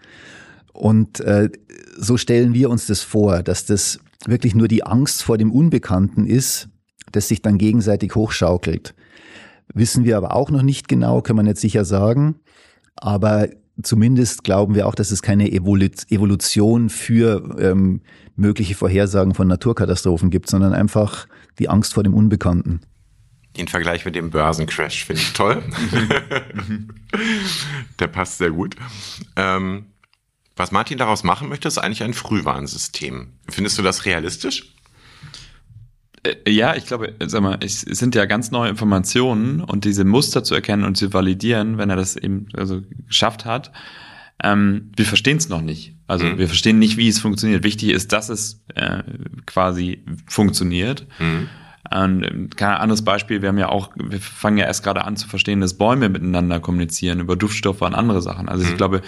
Und 0.72 1.20
äh, 1.20 1.50
so 1.96 2.16
stellen 2.16 2.54
wir 2.54 2.70
uns 2.70 2.86
das 2.86 3.02
vor, 3.02 3.42
dass 3.42 3.66
das 3.66 4.00
wirklich 4.26 4.54
nur 4.54 4.68
die 4.68 4.84
Angst 4.84 5.22
vor 5.22 5.38
dem 5.38 5.52
Unbekannten 5.52 6.26
ist, 6.26 6.68
das 7.12 7.28
sich 7.28 7.42
dann 7.42 7.58
gegenseitig 7.58 8.14
hochschaukelt. 8.14 8.94
Wissen 9.72 10.04
wir 10.04 10.16
aber 10.16 10.34
auch 10.34 10.50
noch 10.50 10.62
nicht 10.62 10.88
genau, 10.88 11.22
kann 11.22 11.36
man 11.36 11.46
jetzt 11.46 11.60
sicher 11.60 11.84
sagen. 11.84 12.36
Aber 12.96 13.48
zumindest 13.82 14.44
glauben 14.44 14.74
wir 14.74 14.86
auch, 14.86 14.94
dass 14.94 15.10
es 15.10 15.22
keine 15.22 15.50
Evolution 15.50 16.90
für 16.90 17.56
ähm, 17.58 18.00
mögliche 18.36 18.74
Vorhersagen 18.74 19.34
von 19.34 19.48
Naturkatastrophen 19.48 20.30
gibt, 20.30 20.48
sondern 20.48 20.72
einfach 20.72 21.26
die 21.58 21.68
Angst 21.68 21.94
vor 21.94 22.02
dem 22.02 22.14
Unbekannten. 22.14 22.80
Den 23.56 23.68
Vergleich 23.68 24.04
mit 24.04 24.14
dem 24.14 24.30
Börsencrash 24.30 25.04
finde 25.04 25.22
ich 25.22 25.32
toll. 25.32 25.62
Der 27.98 28.06
passt 28.06 28.38
sehr 28.38 28.50
gut. 28.50 28.76
Ähm, 29.36 29.86
was 30.56 30.70
Martin 30.70 30.98
daraus 30.98 31.24
machen 31.24 31.48
möchte, 31.48 31.68
ist 31.68 31.78
eigentlich 31.78 32.02
ein 32.02 32.14
Frühwarnsystem. 32.14 33.32
Findest 33.48 33.78
du 33.78 33.82
das 33.82 34.04
realistisch? 34.04 34.74
Äh, 36.22 36.50
ja, 36.50 36.74
ich 36.76 36.86
glaube, 36.86 37.14
sag 37.26 37.42
mal, 37.42 37.58
es 37.62 37.80
sind 37.80 38.14
ja 38.14 38.26
ganz 38.26 38.50
neue 38.50 38.70
Informationen 38.70 39.60
und 39.60 39.84
diese 39.84 40.04
Muster 40.04 40.44
zu 40.44 40.54
erkennen 40.54 40.84
und 40.84 40.96
zu 40.96 41.12
validieren, 41.12 41.78
wenn 41.78 41.90
er 41.90 41.96
das 41.96 42.16
eben 42.16 42.48
also 42.54 42.82
geschafft 43.06 43.44
hat. 43.44 43.72
Ähm, 44.42 44.90
wir 44.96 45.04
verstehen 45.04 45.36
es 45.36 45.48
noch 45.48 45.60
nicht. 45.60 45.94
Also 46.06 46.24
mhm. 46.24 46.38
wir 46.38 46.48
verstehen 46.48 46.78
nicht, 46.78 46.96
wie 46.96 47.08
es 47.08 47.20
funktioniert. 47.20 47.62
Wichtig 47.62 47.90
ist, 47.90 48.12
dass 48.12 48.28
es 48.28 48.62
äh, 48.74 49.02
quasi 49.46 50.04
funktioniert. 50.26 51.06
Mhm. 51.18 51.48
Ein 51.90 52.24
ähm, 52.24 52.50
kein 52.50 52.76
anderes 52.76 53.02
Beispiel, 53.02 53.42
wir 53.42 53.48
haben 53.48 53.58
ja 53.58 53.68
auch, 53.68 53.90
wir 53.96 54.20
fangen 54.20 54.58
ja 54.58 54.66
erst 54.66 54.84
gerade 54.84 55.04
an 55.04 55.16
zu 55.16 55.28
verstehen, 55.28 55.60
dass 55.60 55.76
Bäume 55.76 56.08
miteinander 56.08 56.60
kommunizieren 56.60 57.20
über 57.20 57.36
Duftstoffe 57.36 57.82
und 57.82 57.94
andere 57.94 58.22
Sachen. 58.22 58.48
Also 58.48 58.64
mhm. 58.64 58.70
ich 58.70 58.76
glaube, 58.76 59.02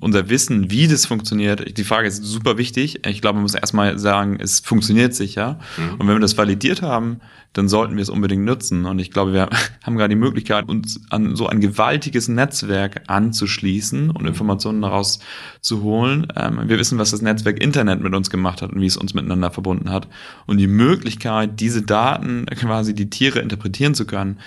unser 0.00 0.28
Wissen, 0.28 0.70
wie 0.70 0.88
das 0.88 1.06
funktioniert, 1.06 1.76
die 1.76 1.84
Frage 1.84 2.08
ist 2.08 2.22
super 2.24 2.58
wichtig. 2.58 3.06
Ich 3.06 3.20
glaube, 3.20 3.34
man 3.36 3.42
muss 3.42 3.54
erstmal 3.54 3.98
sagen, 3.98 4.38
es 4.40 4.60
funktioniert 4.60 5.14
sicher. 5.14 5.58
Mhm. 5.76 5.92
Und 5.92 6.00
wenn 6.00 6.16
wir 6.16 6.20
das 6.20 6.36
validiert 6.36 6.82
haben, 6.82 7.20
dann 7.52 7.68
sollten 7.68 7.96
wir 7.96 8.02
es 8.02 8.10
unbedingt 8.10 8.44
nutzen. 8.44 8.84
Und 8.84 8.98
ich 8.98 9.10
glaube, 9.10 9.32
wir 9.32 9.48
haben 9.82 9.96
gerade 9.96 10.10
die 10.14 10.20
Möglichkeit, 10.20 10.68
uns 10.68 11.00
an 11.10 11.36
so 11.36 11.46
ein 11.46 11.60
gewaltiges 11.60 12.28
Netzwerk 12.28 13.02
anzuschließen 13.06 14.10
und 14.10 14.22
mhm. 14.22 14.28
Informationen 14.28 14.82
daraus 14.82 15.20
zu 15.60 15.82
holen. 15.82 16.26
Ähm, 16.36 16.68
wir 16.68 16.78
wissen, 16.78 16.98
was 16.98 17.10
das 17.10 17.22
Netzwerk 17.22 17.62
Internet 17.62 18.00
mit 18.00 18.14
uns 18.14 18.30
gemacht 18.30 18.62
hat 18.62 18.72
und 18.72 18.80
wie 18.80 18.86
es 18.86 18.96
uns 18.96 19.14
miteinander 19.14 19.50
verbunden 19.50 19.90
hat. 19.90 20.08
Und 20.46 20.58
die 20.58 20.66
Möglichkeit, 20.66 21.60
diese 21.60 21.82
Daten 21.82 22.46
quasi 22.46 22.94
die 22.94 23.10
Tiere 23.10 23.40
interpretieren 23.40 23.94
zu 23.94 24.06
können, 24.06 24.38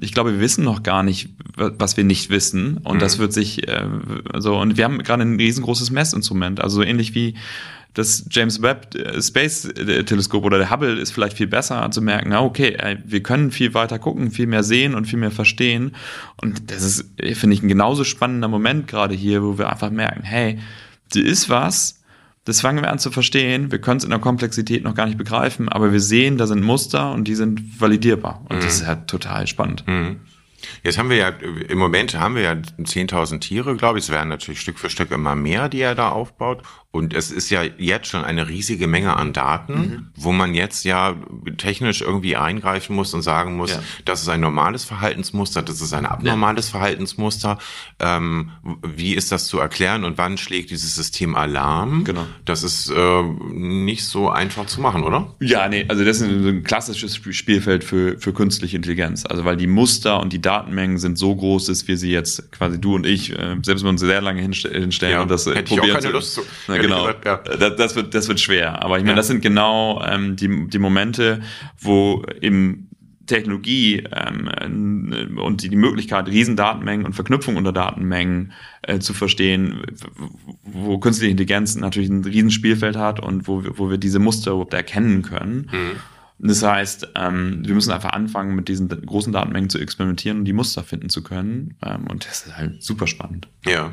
ich 0.00 0.12
glaube, 0.12 0.32
wir 0.32 0.40
wissen 0.40 0.64
noch 0.64 0.82
gar 0.82 1.02
nicht, 1.02 1.30
was 1.56 1.96
wir 1.96 2.04
nicht 2.04 2.30
wissen. 2.30 2.78
Und 2.78 2.96
mhm. 2.96 3.00
das 3.00 3.18
wird 3.18 3.32
sich 3.32 3.68
äh, 3.68 3.86
so, 4.38 4.58
und 4.58 4.76
wir 4.76 4.84
haben 4.84 4.98
gerade 4.98 5.22
ein 5.22 5.36
riesengroßes 5.36 5.90
Messinstrument. 5.90 6.60
Also 6.60 6.76
so 6.76 6.82
ähnlich 6.82 7.14
wie 7.14 7.34
das 7.94 8.26
James 8.30 8.62
Webb 8.62 8.94
äh, 8.94 9.20
Space 9.20 9.64
äh, 9.64 10.04
Teleskop 10.04 10.44
oder 10.44 10.58
der 10.58 10.70
Hubble 10.70 10.98
ist 11.00 11.10
vielleicht 11.10 11.36
viel 11.36 11.46
besser 11.46 11.90
zu 11.90 12.00
merken, 12.00 12.30
na 12.30 12.42
okay, 12.42 12.76
wir 13.04 13.22
können 13.22 13.50
viel 13.50 13.74
weiter 13.74 13.98
gucken, 13.98 14.30
viel 14.30 14.46
mehr 14.46 14.62
sehen 14.62 14.94
und 14.94 15.06
viel 15.06 15.18
mehr 15.18 15.30
verstehen. 15.30 15.94
Und 16.40 16.70
das 16.70 16.82
ist, 16.82 17.04
finde 17.34 17.54
ich, 17.54 17.62
ein 17.62 17.68
genauso 17.68 18.04
spannender 18.04 18.48
Moment 18.48 18.88
gerade 18.88 19.14
hier, 19.14 19.42
wo 19.42 19.58
wir 19.58 19.70
einfach 19.70 19.90
merken, 19.90 20.22
hey, 20.22 20.58
da 21.12 21.20
ist 21.20 21.48
was, 21.48 21.97
das 22.48 22.62
fangen 22.62 22.82
wir 22.82 22.90
an 22.90 22.98
zu 22.98 23.10
verstehen. 23.10 23.70
Wir 23.70 23.78
können 23.78 23.98
es 23.98 24.04
in 24.04 24.10
der 24.10 24.18
Komplexität 24.18 24.82
noch 24.82 24.94
gar 24.94 25.04
nicht 25.04 25.18
begreifen, 25.18 25.68
aber 25.68 25.92
wir 25.92 26.00
sehen, 26.00 26.38
da 26.38 26.46
sind 26.46 26.62
Muster 26.62 27.12
und 27.12 27.24
die 27.24 27.34
sind 27.34 27.78
validierbar. 27.78 28.42
Und 28.48 28.56
mhm. 28.56 28.60
das 28.62 28.76
ist 28.76 28.86
ja 28.86 28.94
total 28.96 29.46
spannend. 29.46 29.86
Mhm. 29.86 30.20
Jetzt 30.82 30.96
haben 30.96 31.10
wir 31.10 31.16
ja, 31.16 31.28
im 31.28 31.78
Moment 31.78 32.18
haben 32.18 32.34
wir 32.34 32.42
ja 32.42 32.52
10.000 32.52 33.40
Tiere, 33.40 33.76
glaube 33.76 33.98
ich. 33.98 34.06
Es 34.06 34.10
werden 34.10 34.30
natürlich 34.30 34.60
Stück 34.60 34.78
für 34.78 34.88
Stück 34.88 35.10
immer 35.10 35.36
mehr, 35.36 35.68
die 35.68 35.80
er 35.80 35.94
da 35.94 36.08
aufbaut. 36.08 36.62
Und 36.90 37.12
es 37.12 37.30
ist 37.30 37.50
ja 37.50 37.62
jetzt 37.62 38.06
schon 38.08 38.24
eine 38.24 38.48
riesige 38.48 38.86
Menge 38.86 39.14
an 39.14 39.34
Daten, 39.34 39.74
mhm. 39.74 40.06
wo 40.16 40.32
man 40.32 40.54
jetzt 40.54 40.84
ja 40.84 41.16
technisch 41.58 42.00
irgendwie 42.00 42.34
eingreifen 42.34 42.96
muss 42.96 43.12
und 43.12 43.20
sagen 43.20 43.56
muss, 43.58 43.72
ja. 43.72 43.82
das 44.06 44.22
ist 44.22 44.28
ein 44.30 44.40
normales 44.40 44.84
Verhaltensmuster, 44.84 45.60
das 45.60 45.82
ist 45.82 45.92
ein 45.92 46.06
abnormales 46.06 46.68
ja. 46.68 46.78
Verhaltensmuster. 46.78 47.58
Ähm, 48.00 48.52
wie 48.82 49.14
ist 49.14 49.30
das 49.32 49.48
zu 49.48 49.58
erklären 49.58 50.04
und 50.04 50.16
wann 50.16 50.38
schlägt 50.38 50.70
dieses 50.70 50.94
System 50.94 51.34
Alarm? 51.34 52.04
Genau. 52.04 52.24
Das 52.46 52.62
ist 52.62 52.90
äh, 52.90 53.22
nicht 53.52 54.06
so 54.06 54.30
einfach 54.30 54.64
zu 54.64 54.80
machen, 54.80 55.04
oder? 55.04 55.34
Ja, 55.40 55.68
nee, 55.68 55.84
also 55.88 56.06
das 56.06 56.22
ist 56.22 56.30
ein 56.30 56.62
klassisches 56.62 57.16
Spielfeld 57.16 57.84
für, 57.84 58.18
für 58.18 58.32
künstliche 58.32 58.76
Intelligenz. 58.76 59.26
Also 59.26 59.44
weil 59.44 59.58
die 59.58 59.66
Muster 59.66 60.20
und 60.20 60.32
die 60.32 60.40
Datenmengen 60.40 60.96
sind 60.96 61.18
so 61.18 61.36
groß, 61.36 61.66
dass 61.66 61.86
wir 61.86 61.98
sie 61.98 62.10
jetzt 62.10 62.50
quasi 62.50 62.80
du 62.80 62.94
und 62.94 63.04
ich, 63.04 63.30
äh, 63.38 63.56
selbst 63.62 63.82
wenn 63.82 63.88
wir 63.88 63.90
uns 63.90 64.00
sehr 64.00 64.22
lange 64.22 64.40
hinstellen 64.40 65.12
ja, 65.12 65.20
und 65.20 65.30
das 65.30 65.46
äh, 65.46 65.54
hätte 65.54 65.74
probieren. 65.74 65.84
Ich 65.84 65.96
auch 65.96 66.00
keine 66.00 66.12
Lust 66.12 66.32
zu. 66.32 66.40
Na, 66.66 66.77
genau. 66.82 67.06
Gesagt, 67.06 67.24
ja. 67.24 67.36
das, 67.36 67.76
das, 67.76 67.96
wird, 67.96 68.14
das 68.14 68.28
wird 68.28 68.40
schwer. 68.40 68.82
Aber 68.82 68.98
ich 68.98 69.02
meine, 69.02 69.12
ja. 69.12 69.16
das 69.16 69.28
sind 69.28 69.40
genau 69.42 70.02
ähm, 70.04 70.36
die, 70.36 70.68
die 70.68 70.78
Momente, 70.78 71.40
wo 71.78 72.24
im 72.40 72.88
Technologie 73.28 74.04
ähm, 74.10 75.38
und 75.38 75.62
die, 75.62 75.68
die 75.68 75.76
Möglichkeit, 75.76 76.28
Riesendatenmengen 76.28 77.06
und 77.06 77.12
Verknüpfung 77.12 77.56
unter 77.56 77.72
Datenmengen 77.72 78.52
äh, 78.82 78.98
zu 78.98 79.14
verstehen, 79.14 79.82
wo 80.64 80.98
künstliche 80.98 81.30
Intelligenz 81.30 81.76
natürlich 81.76 82.08
ein 82.08 82.24
Riesenspielfeld 82.24 82.96
hat 82.96 83.20
und 83.20 83.46
wo, 83.46 83.62
wo 83.76 83.90
wir 83.90 83.98
diese 83.98 84.18
Muster 84.18 84.52
überhaupt 84.52 84.74
erkennen 84.74 85.22
können. 85.22 85.68
Mhm. 85.70 85.96
Das 86.40 86.62
heißt, 86.62 87.08
ähm, 87.16 87.62
wir 87.66 87.74
müssen 87.74 87.92
einfach 87.92 88.12
anfangen, 88.12 88.54
mit 88.54 88.68
diesen 88.68 88.88
großen 88.88 89.32
Datenmengen 89.32 89.70
zu 89.70 89.78
experimentieren 89.78 90.38
und 90.38 90.44
die 90.44 90.52
Muster 90.52 90.84
finden 90.84 91.08
zu 91.08 91.22
können. 91.22 91.76
Ähm, 91.84 92.06
und 92.08 92.26
das 92.26 92.46
ist 92.46 92.56
halt 92.56 92.82
super 92.82 93.06
spannend. 93.06 93.48
Ja. 93.66 93.92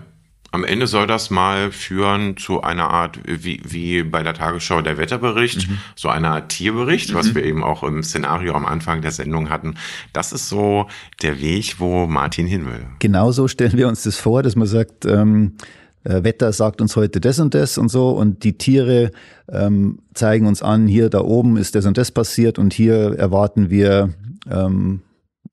Am 0.55 0.63
Ende 0.63 0.87
soll 0.87 1.05
das 1.05 1.29
mal 1.29 1.69
führen 1.69 2.37
zu 2.37 2.61
einer 2.61 2.89
Art, 2.89 3.19
wie, 3.25 3.59
wie 3.65 4.03
bei 4.03 4.23
der 4.23 4.33
Tagesschau 4.33 4.81
der 4.81 4.97
Wetterbericht, 4.97 5.69
mhm. 5.69 5.79
so 5.97 6.07
eine 6.07 6.29
Art 6.29 6.47
Tierbericht, 6.47 7.11
mhm. 7.11 7.15
was 7.15 7.35
wir 7.35 7.43
eben 7.43 7.61
auch 7.61 7.83
im 7.83 8.01
Szenario 8.03 8.53
am 8.53 8.65
Anfang 8.65 9.01
der 9.01 9.11
Sendung 9.11 9.49
hatten. 9.49 9.75
Das 10.13 10.31
ist 10.31 10.47
so 10.47 10.87
der 11.21 11.41
Weg, 11.41 11.81
wo 11.81 12.07
Martin 12.07 12.47
hin 12.47 12.67
will. 12.67 12.87
Genauso 12.99 13.49
stellen 13.49 13.75
wir 13.75 13.89
uns 13.89 14.03
das 14.03 14.15
vor, 14.15 14.43
dass 14.43 14.55
man 14.55 14.65
sagt, 14.65 15.03
ähm, 15.03 15.57
äh, 16.05 16.23
Wetter 16.23 16.53
sagt 16.53 16.79
uns 16.79 16.95
heute 16.95 17.19
das 17.19 17.37
und 17.41 17.53
das 17.53 17.77
und 17.77 17.89
so 17.89 18.11
und 18.11 18.45
die 18.45 18.57
Tiere 18.57 19.11
ähm, 19.49 19.99
zeigen 20.13 20.47
uns 20.47 20.61
an, 20.61 20.87
hier 20.87 21.09
da 21.09 21.19
oben 21.19 21.57
ist 21.57 21.75
das 21.75 21.85
und 21.85 21.97
das 21.97 22.11
passiert 22.11 22.57
und 22.59 22.73
hier 22.73 23.17
erwarten 23.17 23.69
wir 23.69 24.13
ähm, 24.49 25.01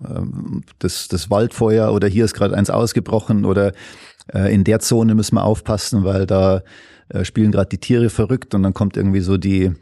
ähm 0.08 0.62
das, 0.78 1.08
das 1.08 1.28
Waldfeuer 1.28 1.92
oder 1.92 2.06
hier 2.06 2.24
ist 2.24 2.34
gerade 2.34 2.56
eins 2.56 2.70
ausgebrochen 2.70 3.44
oder 3.44 3.72
äh, 4.32 4.52
in 4.52 4.64
der 4.64 4.80
Zone 4.80 5.14
müssen 5.14 5.36
wir 5.36 5.44
aufpassen, 5.44 6.04
weil 6.04 6.26
da 6.26 6.62
äh, 7.08 7.24
spielen 7.24 7.52
gerade 7.52 7.68
die 7.68 7.78
Tiere 7.78 8.10
verrückt 8.10 8.54
und 8.54 8.62
dann 8.62 8.74
kommt 8.74 8.96
irgendwie 8.96 9.20
so 9.20 9.36
die, 9.36 9.72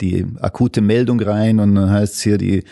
die 0.00 0.26
akute 0.40 0.80
Meldung 0.80 1.20
rein 1.20 1.60
und 1.60 1.74
dann 1.74 1.90
heißt 1.90 2.14
es 2.14 2.22
hier, 2.22 2.38
die, 2.38 2.64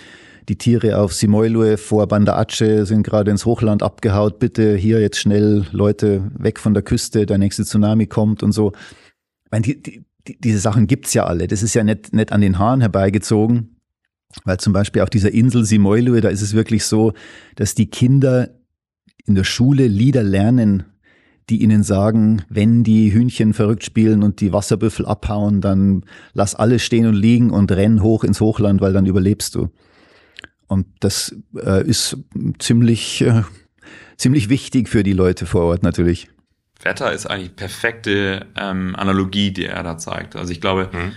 die 0.49 0.57
Tiere 0.57 0.99
auf 0.99 1.13
Simoilue 1.13 1.77
vor 1.77 2.07
Banda 2.09 2.37
Aceh 2.37 2.85
sind 2.85 3.03
gerade 3.03 3.31
ins 3.31 3.45
Hochland 3.45 3.83
abgehaut, 3.83 4.39
bitte 4.39 4.77
hier 4.77 5.01
jetzt 5.01 5.19
schnell 5.19 5.67
Leute 5.73 6.31
weg 6.39 6.59
von 6.59 6.75
der 6.75 6.83
Küste, 6.83 7.27
der 7.27 7.39
nächste 7.39 7.65
Tsunami 7.65 8.07
kommt 8.07 8.43
und 8.43 8.53
so. 8.53 8.73
Ich 9.45 9.51
meine, 9.51 9.63
die, 9.63 10.05
die, 10.27 10.41
diese 10.41 10.59
Sachen 10.59 10.87
gibt's 10.87 11.15
ja 11.15 11.25
alle. 11.25 11.47
Das 11.49 11.63
ist 11.63 11.75
ja 11.75 11.85
nicht, 11.85 12.13
nicht 12.13 12.33
an 12.33 12.41
den 12.41 12.59
Haaren 12.59 12.81
herbeigezogen. 12.81 13.77
Weil 14.45 14.59
zum 14.59 14.75
Beispiel 14.75 15.01
auf 15.01 15.11
dieser 15.11 15.33
Insel 15.33 15.65
Simoilue, 15.65 16.21
da 16.21 16.29
ist 16.29 16.43
es 16.43 16.53
wirklich 16.53 16.85
so, 16.85 17.15
dass 17.57 17.75
die 17.75 17.89
Kinder 17.89 18.51
in 19.25 19.35
der 19.35 19.45
Schule 19.45 19.87
Lieder 19.87 20.23
lernen 20.23 20.85
die 21.49 21.63
ihnen 21.63 21.83
sagen, 21.83 22.43
wenn 22.49 22.85
die 22.85 23.13
Hühnchen 23.13 23.55
verrückt 23.55 23.85
spielen 23.85 24.23
und 24.23 24.41
die 24.41 24.53
Wasserbüffel 24.53 25.07
abhauen, 25.07 25.61
dann 25.61 26.05
lass 26.35 26.55
alles 26.55 26.83
stehen 26.83 27.07
und 27.07 27.15
liegen 27.15 27.51
und 27.51 27.73
renn 27.73 28.03
hoch 28.03 28.25
ins 28.25 28.41
Hochland, 28.41 28.81
weil 28.81 28.93
dann 28.93 29.07
überlebst 29.07 29.55
du. 29.55 29.71
Und 30.67 30.87
das 31.01 31.35
äh, 31.57 31.87
ist 31.87 32.19
ziemlich, 32.59 33.23
äh, 33.23 33.43
ziemlich 34.17 34.51
wichtig 34.51 34.89
für 34.89 35.03
die 35.03 35.15
Leute 35.15 35.47
vor 35.47 35.63
Ort 35.63 35.83
natürlich. 35.83 36.29
Wetter 36.83 37.13
ist 37.13 37.27
eigentlich 37.27 37.57
perfekte 37.57 38.47
ähm, 38.57 38.95
Analogie, 38.95 39.51
die 39.51 39.65
er 39.65 39.83
da 39.83 39.99
zeigt. 39.99 40.37
Also 40.37 40.53
ich 40.53 40.61
glaube, 40.61 40.91
mhm. 40.93 41.13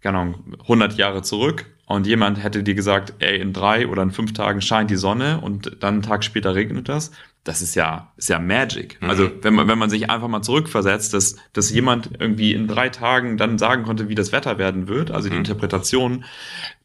keine 0.00 0.18
Ahnung, 0.18 0.54
100 0.60 0.94
Jahre 0.94 1.22
zurück 1.22 1.66
und 1.86 2.06
jemand 2.06 2.42
hätte 2.42 2.62
dir 2.62 2.74
gesagt, 2.74 3.14
ey, 3.18 3.40
in 3.40 3.52
drei 3.52 3.88
oder 3.88 4.02
in 4.02 4.12
fünf 4.12 4.32
Tagen 4.32 4.60
scheint 4.60 4.90
die 4.90 4.96
Sonne 4.96 5.40
und 5.40 5.78
dann 5.80 5.94
einen 5.94 6.02
Tag 6.02 6.22
später 6.22 6.54
regnet 6.54 6.88
das, 6.88 7.10
das 7.44 7.60
ist 7.60 7.74
ja, 7.74 8.12
ist 8.16 8.28
ja 8.28 8.38
Magic. 8.38 9.00
Mhm. 9.00 9.10
Also 9.10 9.30
wenn 9.42 9.54
man, 9.54 9.66
wenn 9.66 9.78
man 9.78 9.90
sich 9.90 10.08
einfach 10.08 10.28
mal 10.28 10.42
zurückversetzt, 10.42 11.12
dass, 11.12 11.36
dass 11.52 11.70
jemand 11.70 12.10
irgendwie 12.18 12.52
in 12.52 12.68
drei 12.68 12.88
Tagen 12.88 13.36
dann 13.36 13.58
sagen 13.58 13.82
konnte, 13.82 14.08
wie 14.08 14.14
das 14.14 14.30
Wetter 14.30 14.58
werden 14.58 14.86
wird, 14.86 15.10
also 15.10 15.28
die 15.28 15.34
mhm. 15.34 15.40
Interpretation 15.40 16.24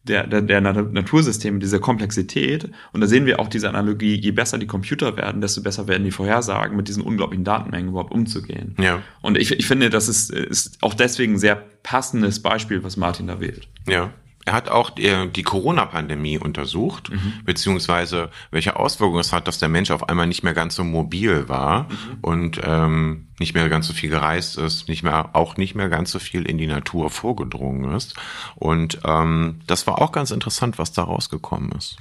der, 0.03 0.26
der, 0.26 0.41
der 0.41 0.62
Natursysteme, 0.62 1.60
diese 1.60 1.80
Komplexität. 1.80 2.72
Und 2.93 3.01
da 3.01 3.08
sehen 3.08 3.26
wir 3.26 3.39
auch 3.39 3.49
diese 3.49 3.70
Analogie, 3.70 4.16
je 4.16 4.32
besser 4.32 4.58
die 4.58 4.68
Computer 4.68 5.18
werden, 5.18 5.41
desto 5.41 5.62
besser 5.62 5.88
werden 5.88 6.03
die 6.03 6.12
Vorhersagen, 6.12 6.76
mit 6.76 6.88
diesen 6.88 7.03
unglaublichen 7.03 7.43
Datenmengen 7.43 7.89
überhaupt 7.89 8.14
umzugehen. 8.14 8.76
Ja. 8.80 9.03
Und 9.22 9.38
ich, 9.38 9.51
ich 9.51 9.68
finde, 9.68 9.89
das 9.89 10.08
ist, 10.08 10.32
ist 10.32 10.78
auch 10.82 10.93
deswegen 10.93 11.34
ein 11.34 11.39
sehr 11.39 11.62
passendes 11.84 12.41
Beispiel, 12.41 12.84
was 12.84 12.97
Martin 12.97 13.28
da 13.28 13.39
wählt. 13.39 13.68
Ja. 13.88 14.12
Er 14.48 14.54
hat 14.54 14.70
auch 14.70 14.91
die, 14.91 15.28
die 15.36 15.43
Corona-Pandemie 15.43 16.38
untersucht, 16.38 17.10
mhm. 17.10 17.34
beziehungsweise 17.43 18.30
welche 18.50 18.78
Auswirkungen 18.78 19.20
es 19.20 19.34
hat, 19.34 19.45
dass 19.45 19.60
der 19.60 19.68
Mensch 19.68 19.91
auf 19.91 20.08
einmal 20.08 20.26
nicht 20.26 20.41
mehr 20.41 20.54
ganz 20.54 20.76
so 20.76 20.86
mobil 20.86 21.50
war 21.50 21.84
mhm. 21.84 22.18
und 22.22 22.62
ähm, 22.64 23.28
nicht 23.39 23.56
mehr 23.56 23.68
ganz 23.68 23.88
so 23.88 23.93
viel 23.93 24.10
gereist 24.10 24.58
ist, 24.58 24.88
nicht 24.88 25.04
mehr 25.04 25.36
auch 25.36 25.58
nicht 25.58 25.76
mehr 25.76 25.89
ganz 25.89 26.12
so 26.12 26.20
viel 26.20 26.43
in 26.43 26.58
die 26.58 26.68
Natur 26.68 27.10
vorgedrungen 27.10 27.93
ist. 27.93 28.16
Und 28.56 29.00
ähm, 29.04 29.60
das 29.68 29.86
war 29.86 30.02
auch 30.02 30.14
ganz 30.14 30.32
interessant, 30.32 30.80
was 30.80 30.93
da 30.93 31.04
rausgekommen 31.04 31.74
ist. 31.74 31.98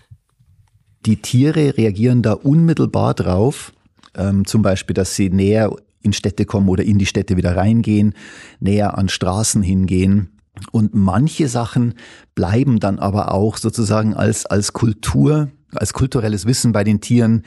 Die 1.04 1.20
Tiere 1.20 1.76
reagieren 1.76 2.22
da 2.22 2.34
unmittelbar 2.34 3.14
drauf, 3.14 3.72
ähm, 4.14 4.44
zum 4.46 4.62
Beispiel, 4.62 4.94
dass 4.94 5.16
sie 5.16 5.30
näher 5.30 5.74
in 6.00 6.12
Städte 6.12 6.44
kommen 6.44 6.68
oder 6.68 6.84
in 6.84 6.98
die 6.98 7.06
Städte 7.06 7.36
wieder 7.36 7.56
reingehen, 7.56 8.14
näher 8.60 8.96
an 8.96 9.08
Straßen 9.08 9.64
hingehen 9.64 10.35
und 10.72 10.94
manche 10.94 11.48
Sachen 11.48 11.94
bleiben 12.34 12.80
dann 12.80 12.98
aber 12.98 13.32
auch 13.32 13.56
sozusagen 13.56 14.14
als, 14.14 14.46
als 14.46 14.72
Kultur, 14.72 15.50
als 15.74 15.92
kulturelles 15.92 16.46
Wissen 16.46 16.72
bei 16.72 16.84
den 16.84 17.00
Tieren 17.00 17.42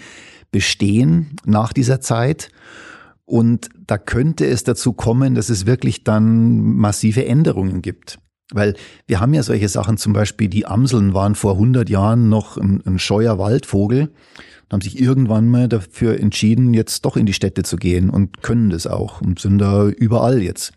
bestehen 0.52 1.36
nach 1.46 1.74
dieser 1.74 2.02
Zeit. 2.02 2.50
Und 3.26 3.70
da 3.86 3.98
könnte 3.98 4.46
es 4.46 4.64
dazu 4.64 4.94
kommen, 4.94 5.36
dass 5.36 5.50
es 5.50 5.66
wirklich 5.66 6.04
dann 6.04 6.62
massive 6.76 7.26
Änderungen 7.26 7.82
gibt. 7.82 8.20
Weil 8.52 8.76
wir 9.06 9.20
haben 9.20 9.36
ja 9.36 9.44
solche 9.44 9.70
Sachen, 9.70 9.98
zum 9.98 10.14
Beispiel 10.14 10.48
die 10.48 10.66
Amseln 10.66 11.14
waren 11.14 11.36
vor 11.36 11.54
100 11.54 11.88
Jahren 11.90 12.30
noch 12.30 12.58
ein, 12.58 12.82
ein 12.86 12.98
scheuer 12.98 13.38
Waldvogel 13.38 14.02
und 14.06 14.74
haben 14.74 14.82
sich 14.82 15.00
irgendwann 15.00 15.48
mal 15.48 15.68
dafür 15.68 16.20
entschieden, 16.20 16.74
jetzt 16.74 17.06
doch 17.06 17.16
in 17.16 17.28
die 17.28 17.34
Städte 17.34 17.62
zu 17.62 17.78
gehen 17.78 18.10
und 18.10 18.42
können 18.42 18.72
das 18.72 18.88
auch 18.88 19.22
und 19.22 19.40
sind 19.40 19.60
da 19.60 19.88
überall 19.88 20.42
jetzt. 20.42 20.74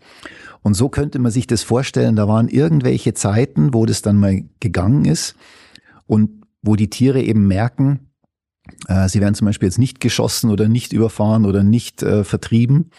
Und 0.63 0.73
so 0.73 0.89
könnte 0.89 1.19
man 1.19 1.31
sich 1.31 1.45
das 1.45 1.61
vorstellen, 1.61 2.15
da 2.15 2.27
waren 2.27 2.47
irgendwelche 2.47 3.13
Zeiten, 3.13 3.73
wo 3.73 3.85
das 3.85 4.01
dann 4.01 4.17
mal 4.17 4.43
gegangen 4.59 5.05
ist 5.05 5.35
und 6.07 6.43
wo 6.61 6.75
die 6.75 6.89
Tiere 6.89 7.21
eben 7.21 7.47
merken, 7.47 8.11
äh, 8.87 9.09
sie 9.09 9.21
werden 9.21 9.35
zum 9.35 9.45
Beispiel 9.45 9.67
jetzt 9.67 9.79
nicht 9.79 9.99
geschossen 9.99 10.49
oder 10.49 10.67
nicht 10.69 10.93
überfahren 10.93 11.45
oder 11.45 11.63
nicht 11.63 12.01
äh, 12.01 12.23
vertrieben. 12.23 12.89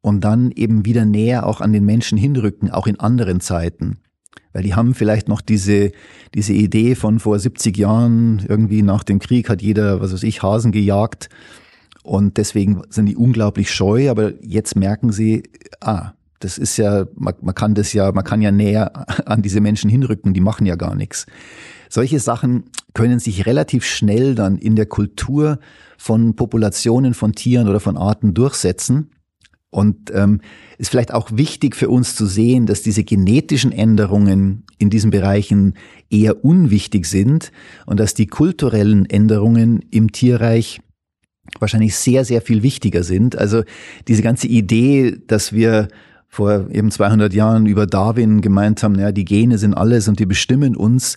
und 0.00 0.20
dann 0.22 0.50
eben 0.50 0.84
wieder 0.84 1.06
näher 1.06 1.46
auch 1.46 1.62
an 1.62 1.72
den 1.72 1.86
Menschen 1.86 2.18
hinrücken, 2.18 2.70
auch 2.70 2.86
in 2.86 3.00
anderen 3.00 3.40
Zeiten. 3.40 4.00
Weil 4.52 4.62
die 4.62 4.74
haben 4.74 4.94
vielleicht 4.94 5.28
noch 5.28 5.40
diese, 5.40 5.92
diese 6.34 6.52
Idee 6.52 6.94
von 6.94 7.20
vor 7.20 7.38
70 7.38 7.74
Jahren, 7.78 8.44
irgendwie 8.46 8.82
nach 8.82 9.02
dem 9.02 9.18
Krieg 9.18 9.48
hat 9.48 9.62
jeder, 9.62 10.02
was 10.02 10.12
weiß 10.12 10.22
ich, 10.24 10.42
Hasen 10.42 10.72
gejagt. 10.72 11.30
Und 12.02 12.36
deswegen 12.36 12.82
sind 12.90 13.06
die 13.06 13.16
unglaublich 13.16 13.72
scheu, 13.72 14.10
aber 14.10 14.34
jetzt 14.44 14.76
merken 14.76 15.10
sie, 15.10 15.44
ah, 15.80 16.12
das 16.44 16.58
ist 16.58 16.76
ja, 16.76 17.06
man, 17.16 17.34
man 17.40 17.54
kann 17.54 17.74
das 17.74 17.92
ja, 17.94 18.12
man 18.12 18.24
kann 18.24 18.42
ja 18.42 18.52
näher 18.52 18.92
an 19.28 19.42
diese 19.42 19.60
Menschen 19.60 19.90
hinrücken, 19.90 20.34
die 20.34 20.40
machen 20.40 20.66
ja 20.66 20.76
gar 20.76 20.94
nichts. 20.94 21.26
Solche 21.88 22.20
Sachen 22.20 22.64
können 22.92 23.18
sich 23.18 23.46
relativ 23.46 23.84
schnell 23.84 24.34
dann 24.34 24.58
in 24.58 24.76
der 24.76 24.86
Kultur 24.86 25.58
von 25.96 26.36
Populationen 26.36 27.14
von 27.14 27.32
Tieren 27.32 27.68
oder 27.68 27.80
von 27.80 27.96
Arten 27.96 28.34
durchsetzen. 28.34 29.10
Und 29.70 30.12
ähm, 30.14 30.40
ist 30.78 30.90
vielleicht 30.90 31.12
auch 31.12 31.30
wichtig 31.32 31.74
für 31.74 31.88
uns 31.88 32.14
zu 32.14 32.26
sehen, 32.26 32.66
dass 32.66 32.82
diese 32.82 33.02
genetischen 33.02 33.72
Änderungen 33.72 34.64
in 34.78 34.88
diesen 34.88 35.10
Bereichen 35.10 35.74
eher 36.10 36.44
unwichtig 36.44 37.06
sind 37.06 37.50
und 37.84 37.98
dass 37.98 38.14
die 38.14 38.28
kulturellen 38.28 39.04
Änderungen 39.06 39.84
im 39.90 40.12
Tierreich 40.12 40.80
wahrscheinlich 41.58 41.96
sehr, 41.96 42.24
sehr 42.24 42.40
viel 42.40 42.62
wichtiger 42.62 43.02
sind. 43.02 43.36
Also 43.36 43.62
diese 44.08 44.22
ganze 44.22 44.46
Idee, 44.46 45.16
dass 45.26 45.52
wir 45.52 45.88
vor 46.34 46.66
eben 46.72 46.90
200 46.90 47.32
Jahren 47.32 47.66
über 47.66 47.86
Darwin 47.86 48.40
gemeint 48.40 48.82
haben, 48.82 48.98
ja, 48.98 49.12
die 49.12 49.24
Gene 49.24 49.56
sind 49.56 49.74
alles 49.74 50.08
und 50.08 50.18
die 50.18 50.26
bestimmen 50.26 50.74
uns, 50.74 51.16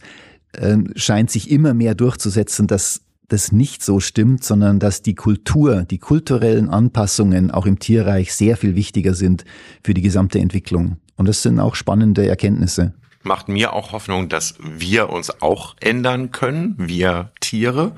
äh, 0.53 0.77
scheint 0.95 1.31
sich 1.31 1.49
immer 1.49 1.73
mehr 1.73 1.95
durchzusetzen, 1.95 2.67
dass 2.67 3.01
das 3.27 3.51
nicht 3.51 3.83
so 3.83 3.99
stimmt, 3.99 4.43
sondern 4.43 4.79
dass 4.79 5.01
die 5.01 5.15
Kultur, 5.15 5.83
die 5.83 5.97
kulturellen 5.97 6.69
Anpassungen 6.69 7.49
auch 7.49 7.65
im 7.65 7.79
Tierreich 7.79 8.33
sehr 8.33 8.57
viel 8.57 8.75
wichtiger 8.75 9.15
sind 9.15 9.43
für 9.83 9.95
die 9.95 10.03
gesamte 10.03 10.39
Entwicklung. 10.39 10.97
Und 11.15 11.27
das 11.27 11.41
sind 11.41 11.59
auch 11.59 11.73
spannende 11.73 12.27
Erkenntnisse. 12.27 12.93
Macht 13.23 13.49
mir 13.49 13.73
auch 13.73 13.93
Hoffnung, 13.93 14.29
dass 14.29 14.53
wir 14.61 15.09
uns 15.09 15.41
auch 15.41 15.75
ändern 15.79 16.31
können, 16.31 16.75
wir 16.77 17.31
Tiere. 17.41 17.93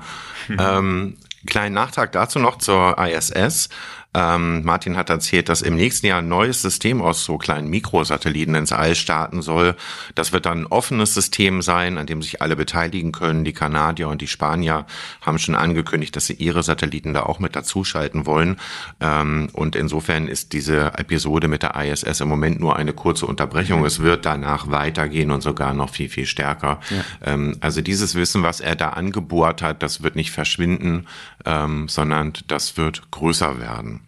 Mhm. 0.48 0.56
Ähm, 0.58 1.16
kleinen 1.46 1.74
Nachtrag 1.74 2.12
dazu 2.12 2.38
noch 2.38 2.56
zur 2.56 2.96
ISS. 2.98 3.68
Ähm, 4.12 4.64
Martin 4.64 4.96
hat 4.96 5.08
erzählt, 5.08 5.48
dass 5.48 5.62
im 5.62 5.76
nächsten 5.76 6.06
Jahr 6.06 6.18
ein 6.18 6.28
neues 6.28 6.62
System 6.62 7.00
aus 7.00 7.24
so 7.24 7.38
kleinen 7.38 7.68
Mikrosatelliten 7.70 8.56
ins 8.56 8.72
All 8.72 8.96
starten 8.96 9.40
soll. 9.40 9.76
Das 10.16 10.32
wird 10.32 10.46
dann 10.46 10.62
ein 10.62 10.66
offenes 10.66 11.14
System 11.14 11.62
sein, 11.62 11.96
an 11.96 12.06
dem 12.06 12.20
sich 12.20 12.42
alle 12.42 12.56
beteiligen 12.56 13.12
können. 13.12 13.44
Die 13.44 13.52
Kanadier 13.52 14.08
und 14.08 14.20
die 14.20 14.26
Spanier 14.26 14.86
haben 15.20 15.38
schon 15.38 15.54
angekündigt, 15.54 16.16
dass 16.16 16.26
sie 16.26 16.34
ihre 16.34 16.64
Satelliten 16.64 17.14
da 17.14 17.22
auch 17.22 17.38
mit 17.38 17.54
dazuschalten 17.54 18.26
wollen. 18.26 18.56
Ähm, 19.00 19.48
und 19.52 19.76
insofern 19.76 20.26
ist 20.26 20.52
diese 20.52 20.92
Episode 20.98 21.46
mit 21.46 21.62
der 21.62 21.76
ISS 21.76 22.20
im 22.20 22.28
Moment 22.28 22.58
nur 22.58 22.76
eine 22.76 22.92
kurze 22.92 23.26
Unterbrechung. 23.26 23.84
Es 23.84 24.00
wird 24.00 24.26
danach 24.26 24.70
weitergehen 24.70 25.30
und 25.30 25.42
sogar 25.42 25.72
noch 25.72 25.90
viel, 25.90 26.08
viel 26.08 26.26
stärker. 26.26 26.80
Ja. 26.90 27.32
Ähm, 27.32 27.56
also 27.60 27.80
dieses 27.80 28.16
Wissen, 28.16 28.42
was 28.42 28.58
er 28.60 28.74
da 28.74 28.90
angebohrt 28.90 29.62
hat, 29.62 29.84
das 29.84 30.02
wird 30.02 30.16
nicht 30.16 30.32
verschwinden, 30.32 31.06
ähm, 31.44 31.88
sondern 31.88 32.32
das 32.48 32.76
wird 32.76 33.10
größer 33.12 33.60
werden. 33.60 33.99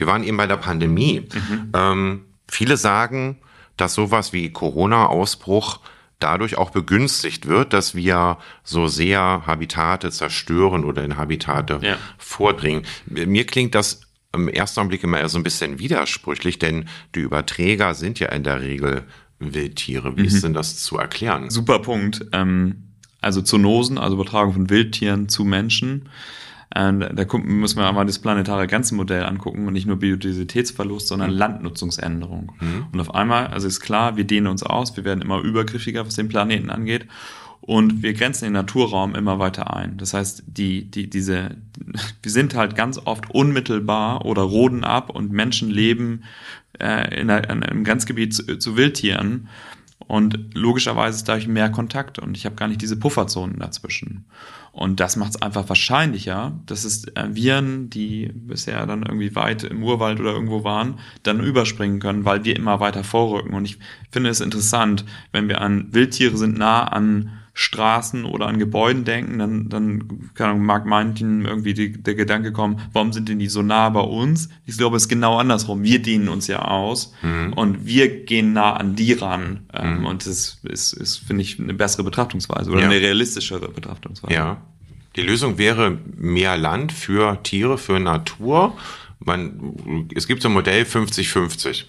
Wir 0.00 0.06
waren 0.06 0.24
eben 0.24 0.36
bei 0.36 0.46
der 0.46 0.56
Pandemie. 0.56 1.28
Mhm. 1.32 1.72
Ähm, 1.74 2.24
viele 2.48 2.76
sagen, 2.76 3.38
dass 3.76 3.94
sowas 3.94 4.32
wie 4.32 4.50
Corona-Ausbruch 4.50 5.80
dadurch 6.18 6.56
auch 6.56 6.70
begünstigt 6.70 7.46
wird, 7.46 7.72
dass 7.72 7.94
wir 7.94 8.38
so 8.64 8.88
sehr 8.88 9.42
Habitate 9.46 10.10
zerstören 10.10 10.84
oder 10.84 11.04
in 11.04 11.16
Habitate 11.16 11.80
ja. 11.82 11.96
vordringen. 12.18 12.82
Mir 13.06 13.46
klingt 13.46 13.74
das 13.74 14.02
im 14.34 14.48
ersten 14.48 14.80
Augenblick 14.80 15.02
immer 15.02 15.18
eher 15.18 15.28
so 15.28 15.38
ein 15.38 15.42
bisschen 15.42 15.78
widersprüchlich, 15.78 16.58
denn 16.58 16.88
die 17.14 17.20
Überträger 17.20 17.94
sind 17.94 18.20
ja 18.20 18.28
in 18.28 18.44
der 18.44 18.60
Regel 18.60 19.04
Wildtiere. 19.38 20.16
Wie 20.16 20.22
mhm. 20.22 20.26
ist 20.26 20.44
denn 20.44 20.54
das 20.54 20.82
zu 20.82 20.98
erklären? 20.98 21.50
Super 21.50 21.80
Punkt. 21.80 22.26
Ähm, 22.32 22.90
also 23.20 23.42
Zoonosen, 23.42 23.98
also 23.98 24.14
Übertragung 24.14 24.52
von 24.52 24.70
Wildtieren 24.70 25.28
zu 25.28 25.44
Menschen 25.44 26.08
da 26.72 27.26
müssen 27.38 27.78
wir 27.78 27.88
einmal 27.88 28.06
das 28.06 28.20
planetare 28.20 28.68
Grenzenmodell 28.68 29.24
angucken 29.24 29.66
und 29.66 29.72
nicht 29.72 29.86
nur 29.86 29.96
Biodiversitätsverlust, 29.96 31.08
sondern 31.08 31.32
mhm. 31.32 31.38
Landnutzungsänderung. 31.38 32.52
Mhm. 32.60 32.86
Und 32.92 33.00
auf 33.00 33.14
einmal, 33.14 33.48
also 33.48 33.66
ist 33.66 33.80
klar, 33.80 34.16
wir 34.16 34.24
dehnen 34.24 34.46
uns 34.46 34.62
aus, 34.62 34.96
wir 34.96 35.04
werden 35.04 35.20
immer 35.20 35.40
übergriffiger, 35.40 36.06
was 36.06 36.14
den 36.14 36.28
Planeten 36.28 36.70
angeht. 36.70 37.06
Und 37.60 38.02
wir 38.02 38.14
grenzen 38.14 38.44
den 38.44 38.52
Naturraum 38.54 39.14
immer 39.14 39.38
weiter 39.38 39.76
ein. 39.76 39.98
Das 39.98 40.14
heißt, 40.14 40.44
die, 40.46 40.90
die, 40.90 41.10
diese, 41.10 41.56
wir 42.22 42.30
sind 42.30 42.54
halt 42.54 42.76
ganz 42.76 42.98
oft 43.04 43.30
unmittelbar 43.30 44.24
oder 44.24 44.42
roden 44.42 44.84
ab 44.84 45.10
und 45.10 45.32
Menschen 45.32 45.70
leben 45.70 46.22
äh, 46.78 47.20
in, 47.20 47.30
einem 47.30 47.84
Grenzgebiet 47.84 48.34
zu, 48.34 48.58
zu 48.58 48.76
Wildtieren. 48.76 49.48
Und 49.98 50.54
logischerweise 50.54 51.16
ist 51.16 51.28
dadurch 51.28 51.48
mehr 51.48 51.70
Kontakt 51.70 52.18
und 52.18 52.36
ich 52.36 52.46
habe 52.46 52.56
gar 52.56 52.68
nicht 52.68 52.80
diese 52.80 52.96
Pufferzonen 52.96 53.58
dazwischen. 53.58 54.24
Und 54.72 55.00
das 55.00 55.16
macht 55.16 55.30
es 55.30 55.42
einfach 55.42 55.68
wahrscheinlicher, 55.68 56.52
dass 56.66 56.84
es 56.84 57.04
äh, 57.08 57.28
Viren, 57.30 57.90
die 57.90 58.30
bisher 58.32 58.86
dann 58.86 59.02
irgendwie 59.02 59.34
weit 59.34 59.64
im 59.64 59.82
Urwald 59.82 60.20
oder 60.20 60.32
irgendwo 60.32 60.62
waren, 60.62 61.00
dann 61.22 61.40
überspringen 61.40 61.98
können, 61.98 62.24
weil 62.24 62.44
wir 62.44 62.56
immer 62.56 62.78
weiter 62.78 63.02
vorrücken. 63.02 63.54
Und 63.54 63.64
ich 63.64 63.78
finde 64.10 64.30
es 64.30 64.40
interessant, 64.40 65.04
wenn 65.32 65.48
wir 65.48 65.60
an 65.60 65.88
Wildtiere 65.92 66.36
sind 66.36 66.56
nah 66.56 66.84
an 66.84 67.39
Straßen 67.52 68.24
oder 68.24 68.46
an 68.46 68.58
Gebäuden 68.58 69.04
denken, 69.04 69.38
dann, 69.38 69.68
dann 69.68 70.30
kann, 70.34 70.64
mag 70.64 70.86
manchen 70.86 71.44
irgendwie 71.44 71.74
die, 71.74 71.92
der 71.92 72.14
Gedanke 72.14 72.52
kommen, 72.52 72.80
warum 72.92 73.12
sind 73.12 73.28
denn 73.28 73.38
die 73.38 73.48
so 73.48 73.62
nah 73.62 73.88
bei 73.88 74.00
uns? 74.00 74.48
Ich 74.66 74.78
glaube, 74.78 74.96
es 74.96 75.04
ist 75.04 75.08
genau 75.08 75.38
andersrum. 75.38 75.82
Wir 75.82 76.00
dienen 76.00 76.28
uns 76.28 76.46
ja 76.46 76.62
aus 76.62 77.12
mhm. 77.22 77.52
und 77.54 77.86
wir 77.86 78.24
gehen 78.24 78.52
nah 78.52 78.74
an 78.74 78.94
die 78.94 79.12
ran. 79.14 79.60
Ähm, 79.72 80.00
mhm. 80.00 80.06
Und 80.06 80.26
das 80.26 80.60
ist, 80.62 80.92
ist 80.92 81.18
finde 81.18 81.42
ich, 81.42 81.58
eine 81.58 81.74
bessere 81.74 82.04
Betrachtungsweise 82.04 82.70
oder 82.70 82.80
ja. 82.80 82.86
eine 82.86 83.00
realistischere 83.00 83.68
Betrachtungsweise. 83.68 84.32
Ja. 84.32 84.62
Die 85.16 85.22
Lösung 85.22 85.58
wäre 85.58 85.98
mehr 86.16 86.56
Land 86.56 86.92
für 86.92 87.42
Tiere, 87.42 87.78
für 87.78 87.98
Natur. 87.98 88.76
Man, 89.18 90.08
es 90.14 90.28
gibt 90.28 90.42
so 90.42 90.48
ein 90.48 90.54
Modell 90.54 90.84
50-50. 90.84 91.84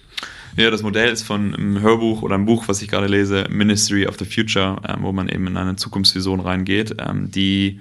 Ja, 0.56 0.70
das 0.70 0.82
Modell 0.82 1.10
ist 1.10 1.22
von 1.22 1.54
einem 1.54 1.80
Hörbuch 1.80 2.22
oder 2.22 2.34
einem 2.34 2.46
Buch, 2.46 2.68
was 2.68 2.82
ich 2.82 2.88
gerade 2.88 3.06
lese, 3.06 3.46
Ministry 3.48 4.06
of 4.06 4.18
the 4.18 4.24
Future, 4.24 4.76
ähm, 4.86 4.98
wo 5.00 5.12
man 5.12 5.28
eben 5.28 5.46
in 5.46 5.56
eine 5.56 5.76
Zukunftsvision 5.76 6.40
reingeht, 6.40 6.96
ähm, 6.98 7.30
die 7.30 7.80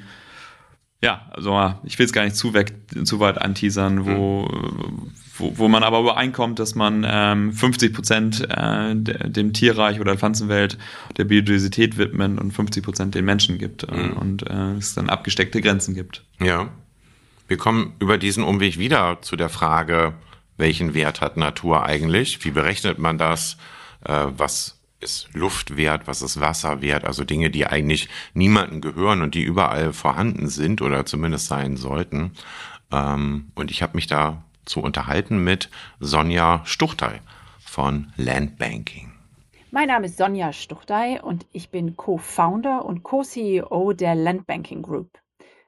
ja, 1.04 1.26
also 1.32 1.74
ich 1.84 1.98
will 1.98 2.06
es 2.06 2.14
gar 2.14 2.24
nicht 2.24 2.36
zu, 2.36 2.54
weg, 2.54 2.74
zu 3.06 3.20
weit 3.20 3.42
anteasern, 3.42 4.06
wo, 4.06 4.44
mhm. 4.44 5.12
wo, 5.36 5.58
wo 5.58 5.68
man 5.68 5.82
aber 5.84 6.00
übereinkommt, 6.00 6.60
dass 6.60 6.76
man 6.76 7.04
ähm, 7.08 7.54
50 7.54 7.94
Prozent 7.94 8.48
äh, 8.48 8.94
dem 8.96 9.52
Tierreich 9.54 10.00
oder 10.00 10.12
der 10.12 10.20
Pflanzenwelt 10.20 10.78
der 11.18 11.24
Biodiversität 11.24 11.98
widmen 11.98 12.38
und 12.38 12.52
50 12.52 12.84
Prozent 12.84 13.16
den 13.16 13.26
Menschen 13.26 13.58
gibt 13.58 13.84
äh, 13.84 13.96
mhm. 13.96 14.14
und 14.14 14.48
äh, 14.48 14.74
es 14.74 14.94
dann 14.94 15.10
abgesteckte 15.10 15.60
Grenzen 15.60 15.96
gibt. 15.96 16.24
Ja. 16.40 16.70
Wir 17.48 17.58
kommen 17.58 17.94
über 18.00 18.20
diesen 18.20 18.44
Umweg 18.44 18.78
wieder 18.78 19.18
zu 19.22 19.36
der 19.36 19.50
Frage, 19.50 20.14
welchen 20.62 20.94
Wert 20.94 21.20
hat 21.20 21.36
Natur 21.36 21.84
eigentlich? 21.86 22.46
Wie 22.46 22.52
berechnet 22.52 23.00
man 23.00 23.18
das? 23.18 23.58
Äh, 24.06 24.28
was 24.38 24.80
ist 25.02 25.28
Luft 25.34 25.76
wert? 25.76 26.08
Was 26.08 26.22
ist 26.22 26.40
Wasser 26.40 26.82
wert? 26.82 27.04
Also 27.04 27.26
Dinge, 27.26 27.50
die 27.50 27.68
eigentlich 27.68 28.08
niemandem 28.34 28.80
gehören 28.80 29.22
und 29.22 29.36
die 29.36 29.44
überall 29.44 29.92
vorhanden 29.92 30.48
sind 30.48 30.82
oder 30.82 31.06
zumindest 31.06 31.48
sein 31.48 31.76
sollten. 31.76 32.32
Ähm, 32.92 33.52
und 33.56 33.72
ich 33.72 33.82
habe 33.82 33.96
mich 33.96 34.08
da 34.08 34.44
zu 34.64 34.80
unterhalten 34.82 35.44
mit 35.44 35.70
Sonja 36.00 36.62
Stuchtey 36.64 37.20
von 37.60 38.14
Landbanking. 38.16 39.12
Mein 39.72 39.88
Name 39.88 40.06
ist 40.06 40.18
Sonja 40.18 40.54
Stuchtey 40.54 41.20
und 41.22 41.46
ich 41.54 41.70
bin 41.70 41.96
Co-Founder 41.96 42.86
und 42.86 43.04
Co-CEO 43.04 43.94
der 43.94 44.16
Landbanking 44.16 44.82
Group. 44.82 45.21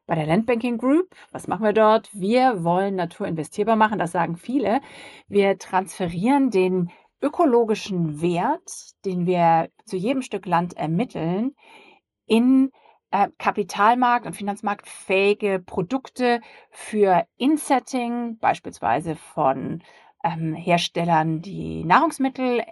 Bei 0.05 0.15
der 0.15 0.25
Landbanking 0.25 0.77
Group, 0.77 1.15
was 1.31 1.47
machen 1.47 1.63
wir 1.63 1.71
dort? 1.71 2.09
Wir 2.13 2.63
wollen 2.63 2.95
Natur 2.95 3.25
investierbar 3.25 3.77
machen, 3.77 3.99
das 3.99 4.11
sagen 4.11 4.35
viele. 4.35 4.81
Wir 5.27 5.57
transferieren 5.57 6.49
den 6.49 6.91
ökologischen 7.21 8.21
Wert, 8.21 8.69
den 9.05 9.25
wir 9.25 9.69
zu 9.85 9.95
jedem 9.95 10.21
Stück 10.21 10.45
Land 10.45 10.75
ermitteln, 10.75 11.55
in 12.25 12.71
äh, 13.11 13.29
Kapitalmarkt- 13.37 14.25
und 14.25 14.35
Finanzmarktfähige 14.35 15.63
Produkte 15.65 16.41
für 16.69 17.25
Insetting, 17.37 18.37
beispielsweise 18.39 19.15
von 19.15 19.83
ähm, 20.23 20.53
Herstellern, 20.53 21.41
die 21.41 21.85
Nahrungsmittel 21.85 22.63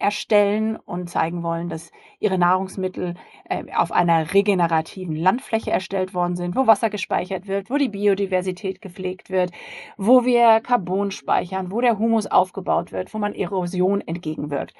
erstellen 0.00 0.76
und 0.76 1.08
zeigen 1.10 1.42
wollen, 1.42 1.68
dass 1.68 1.92
ihre 2.18 2.38
Nahrungsmittel 2.38 3.14
äh, 3.48 3.64
auf 3.74 3.92
einer 3.92 4.32
regenerativen 4.32 5.14
Landfläche 5.14 5.70
erstellt 5.70 6.14
worden 6.14 6.36
sind, 6.36 6.56
wo 6.56 6.66
Wasser 6.66 6.90
gespeichert 6.90 7.46
wird, 7.46 7.70
wo 7.70 7.76
die 7.76 7.88
Biodiversität 7.88 8.80
gepflegt 8.80 9.30
wird, 9.30 9.50
wo 9.96 10.24
wir 10.24 10.60
Carbon 10.60 11.10
speichern, 11.10 11.70
wo 11.70 11.80
der 11.80 11.98
Humus 11.98 12.26
aufgebaut 12.26 12.92
wird, 12.92 13.12
wo 13.14 13.18
man 13.18 13.34
Erosion 13.34 14.00
entgegenwirkt. 14.00 14.74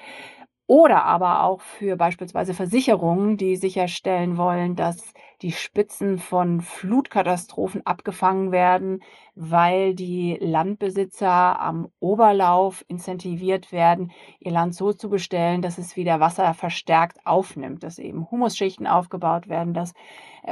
Oder 0.71 1.03
aber 1.03 1.43
auch 1.43 1.59
für 1.59 1.97
beispielsweise 1.97 2.53
Versicherungen, 2.53 3.35
die 3.35 3.57
sicherstellen 3.57 4.37
wollen, 4.37 4.77
dass 4.77 5.13
die 5.41 5.51
Spitzen 5.51 6.17
von 6.17 6.61
Flutkatastrophen 6.61 7.85
abgefangen 7.85 8.53
werden, 8.53 9.01
weil 9.43 9.95
die 9.95 10.37
Landbesitzer 10.39 11.59
am 11.59 11.89
Oberlauf 11.99 12.85
incentiviert 12.87 13.71
werden, 13.71 14.11
ihr 14.39 14.51
Land 14.51 14.75
so 14.75 14.93
zu 14.93 15.09
bestellen, 15.09 15.63
dass 15.63 15.79
es 15.79 15.95
wieder 15.95 16.19
Wasser 16.19 16.53
verstärkt 16.53 17.25
aufnimmt, 17.25 17.81
dass 17.81 17.97
eben 17.97 18.29
Humusschichten 18.29 18.85
aufgebaut 18.85 19.49
werden, 19.49 19.73
dass 19.73 19.95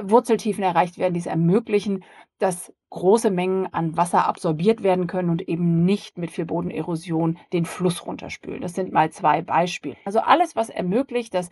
Wurzeltiefen 0.01 0.63
erreicht 0.63 0.97
werden, 0.97 1.13
die 1.13 1.19
es 1.19 1.27
ermöglichen, 1.27 2.03
dass 2.39 2.73
große 2.89 3.29
Mengen 3.29 3.71
an 3.71 3.95
Wasser 3.95 4.27
absorbiert 4.27 4.81
werden 4.81 5.05
können 5.05 5.29
und 5.29 5.47
eben 5.47 5.85
nicht 5.85 6.17
mit 6.17 6.31
viel 6.31 6.45
Bodenerosion 6.45 7.37
den 7.53 7.65
Fluss 7.65 8.07
runterspülen. 8.07 8.61
Das 8.61 8.73
sind 8.73 8.91
mal 8.91 9.11
zwei 9.11 9.43
Beispiele. 9.43 9.97
Also 10.03 10.19
alles, 10.19 10.55
was 10.55 10.69
ermöglicht, 10.69 11.35
dass 11.35 11.51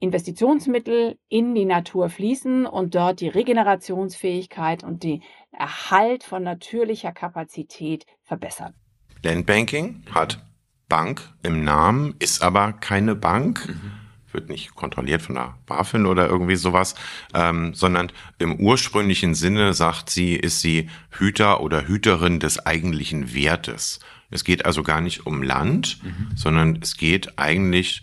Investitionsmittel 0.00 1.18
in 1.28 1.54
die 1.54 1.64
Natur 1.64 2.08
fließen 2.08 2.66
und 2.66 2.94
dort 2.94 3.20
die 3.20 3.28
Regenerationsfähigkeit 3.28 4.84
und 4.84 5.02
den 5.02 5.22
Erhalt 5.50 6.24
von 6.24 6.42
natürlicher 6.42 7.12
Kapazität 7.12 8.06
verbessern. 8.22 8.74
Landbanking 9.22 10.04
hat 10.14 10.44
Bank 10.88 11.34
im 11.42 11.64
Namen, 11.64 12.14
ist 12.18 12.42
aber 12.42 12.72
keine 12.72 13.14
Bank. 13.14 13.68
Mhm 13.68 14.08
wird 14.32 14.48
nicht 14.48 14.74
kontrolliert 14.74 15.22
von 15.22 15.34
der 15.34 15.58
BaFin 15.66 16.06
oder 16.06 16.28
irgendwie 16.28 16.56
sowas, 16.56 16.94
ähm, 17.34 17.74
sondern 17.74 18.12
im 18.38 18.56
ursprünglichen 18.56 19.34
Sinne, 19.34 19.74
sagt 19.74 20.10
sie, 20.10 20.34
ist 20.34 20.60
sie 20.60 20.88
Hüter 21.10 21.60
oder 21.60 21.88
Hüterin 21.88 22.40
des 22.40 22.64
eigentlichen 22.64 23.34
Wertes. 23.34 24.00
Es 24.30 24.44
geht 24.44 24.66
also 24.66 24.82
gar 24.82 25.00
nicht 25.00 25.26
um 25.26 25.42
Land, 25.42 26.00
mhm. 26.02 26.36
sondern 26.36 26.78
es 26.82 26.96
geht 26.96 27.38
eigentlich 27.38 28.02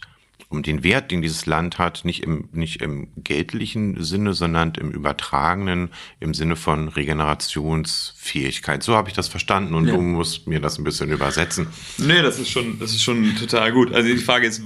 um 0.50 0.64
den 0.64 0.84
Wert, 0.84 1.12
den 1.12 1.22
dieses 1.22 1.46
Land 1.46 1.80
hat, 1.80 2.06
nicht 2.06 2.24
im, 2.24 2.50
nicht 2.52 2.82
im 2.82 3.08
geldlichen 3.18 4.04
Sinne, 4.04 4.34
sondern 4.34 4.74
im 4.76 4.92
übertragenen, 4.92 5.90
im 6.20 6.34
Sinne 6.34 6.56
von 6.56 6.88
Regenerationsfähigkeit. 6.88 8.84
So 8.84 8.96
habe 8.96 9.10
ich 9.10 9.16
das 9.16 9.28
verstanden 9.28 9.74
und 9.74 9.88
ja. 9.88 9.96
du 9.96 10.02
musst 10.02 10.48
mir 10.48 10.60
das 10.60 10.78
ein 10.78 10.84
bisschen 10.84 11.12
übersetzen. 11.12 11.68
Nee, 11.98 12.22
das 12.22 12.40
ist 12.40 12.50
schon, 12.50 12.80
das 12.80 12.92
ist 12.92 13.04
schon 13.04 13.36
total 13.36 13.72
gut. 13.72 13.94
Also 13.94 14.10
die 14.10 14.18
Frage 14.18 14.48
ist, 14.48 14.62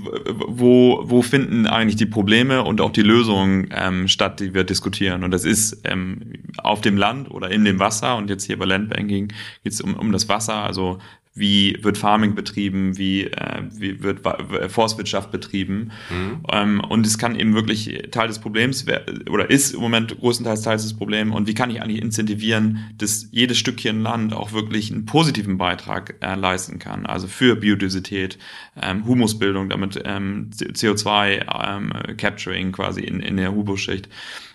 wo, 0.48 1.02
wo 1.06 1.22
finden 1.22 1.66
eigentlich 1.66 1.96
die 1.96 2.06
Probleme 2.06 2.64
und 2.64 2.82
auch 2.82 2.92
die 2.92 3.02
Lösungen 3.02 3.70
ähm, 3.72 4.08
statt, 4.08 4.40
die 4.40 4.54
wir 4.54 4.64
diskutieren? 4.64 5.24
Und 5.24 5.32
das 5.32 5.46
ist 5.46 5.82
ähm, 5.86 6.34
auf 6.58 6.82
dem 6.82 6.98
Land 6.98 7.32
oder 7.32 7.50
in 7.52 7.66
dem 7.66 7.80
Wasser 7.80 8.18
und 8.18 8.30
jetzt 8.30 8.46
hier 8.46 8.58
bei 8.58 8.66
Landbanking 8.66 9.30
geht 9.64 9.74
es 9.74 9.82
um, 9.82 9.96
um 9.96 10.12
das 10.12 10.30
Wasser, 10.30 10.56
also 10.56 11.00
wie 11.36 11.78
wird 11.82 11.98
Farming 11.98 12.36
betrieben, 12.36 12.98
wie, 12.98 13.26
äh, 13.26 13.64
wie 13.72 14.04
wird 14.04 14.22
Forstwirtschaft 14.70 15.32
betrieben. 15.32 15.92
Mhm. 16.10 16.44
Ähm, 16.52 16.82
und 16.82 17.06
es 17.06 17.18
kann 17.18 17.40
eben 17.40 17.54
wirklich 17.54 18.10
Teil 18.12 18.28
des 18.28 18.40
Problems 18.40 18.86
oder 19.30 19.50
ist 19.50 19.74
im 19.74 19.82
Moment 19.82 20.20
größtenteils 20.20 20.64
Teil 20.64 20.76
des 20.78 20.96
Problems. 20.96 21.34
Und 21.34 21.48
wie 21.48 21.54
kann 21.54 21.70
ich 21.70 21.82
eigentlich 21.82 22.02
incentivieren, 22.02 22.90
dass 22.98 23.28
jedes 23.32 23.58
Stückchen 23.58 24.02
Land 24.02 24.34
auch 24.34 24.52
wirklich 24.54 24.92
einen 24.92 25.06
positiven 25.06 25.58
Beitrag 25.58 26.16
äh, 26.22 26.36
leisten 26.36 26.80
kann? 26.80 27.06
Also 27.06 27.28
für 27.28 27.56
Biodiversität, 27.56 28.38
ähm, 28.82 29.06
Humusbildung, 29.06 29.70
damit 29.70 30.02
ähm, 30.04 30.50
CO2-Capturing 30.52 32.66
ähm, 32.66 32.72
quasi 32.72 33.02
in, 33.02 33.20
in 33.20 33.38
der 33.38 33.54
Humusschicht. 33.54 34.10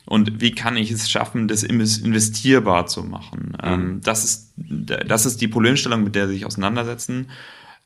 Und 0.07 0.40
wie 0.40 0.52
kann 0.52 0.76
ich 0.76 0.90
es 0.90 1.11
schaffen, 1.11 1.48
das 1.48 1.62
investierbar 1.62 2.86
zu 2.86 3.02
machen? 3.02 3.57
Mhm. 3.62 3.68
Ähm, 3.68 4.00
das, 4.02 4.24
ist, 4.24 4.52
das 4.57 5.26
ist 5.26 5.40
die 5.40 5.48
Problemstellung, 5.48 6.05
mit 6.05 6.14
der 6.14 6.28
sie 6.28 6.34
sich 6.34 6.46
auseinandersetzen. 6.46 7.28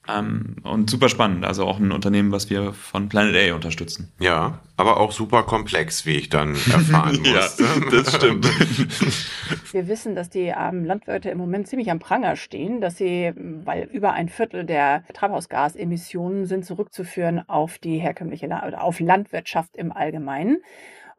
Ähm, 0.09 0.57
und 0.63 0.89
super 0.89 1.09
spannend. 1.09 1.45
Also 1.45 1.67
auch 1.67 1.79
ein 1.79 1.93
Unternehmen, 1.93 2.33
was 2.33 2.49
wir 2.49 2.73
von 2.73 3.09
Planet 3.09 3.51
A 3.51 3.55
unterstützen. 3.55 4.11
Ja, 4.19 4.61
aber 4.77 4.99
auch 5.01 5.13
super 5.13 5.43
komplex, 5.43 6.07
wie 6.07 6.17
ich 6.17 6.31
dann 6.31 6.55
erfahren 6.73 7.19
musste. 7.19 7.63
ja, 7.63 7.91
das 7.91 8.17
stimmt. 8.17 8.47
Wir 9.73 9.87
wissen, 9.87 10.15
dass 10.15 10.31
die 10.31 10.53
armen 10.53 10.87
Landwirte 10.87 11.29
im 11.29 11.37
Moment 11.37 11.69
ziemlich 11.69 11.91
am 11.91 11.99
Pranger 11.99 12.37
stehen, 12.37 12.81
dass 12.81 12.97
sie, 12.97 13.33
weil 13.37 13.85
über 13.93 14.13
ein 14.13 14.31
Viertel 14.31 14.65
der 14.65 15.05
Treibhausgasemissionen 15.13 16.47
sind 16.47 16.65
zurückzuführen 16.65 17.47
auf 17.47 17.79
die 17.79 17.99
herkömmliche 17.99 18.47
oder 18.47 18.83
auf 18.83 19.01
Landwirtschaft 19.01 19.77
im 19.77 19.93
Allgemeinen. 19.93 20.63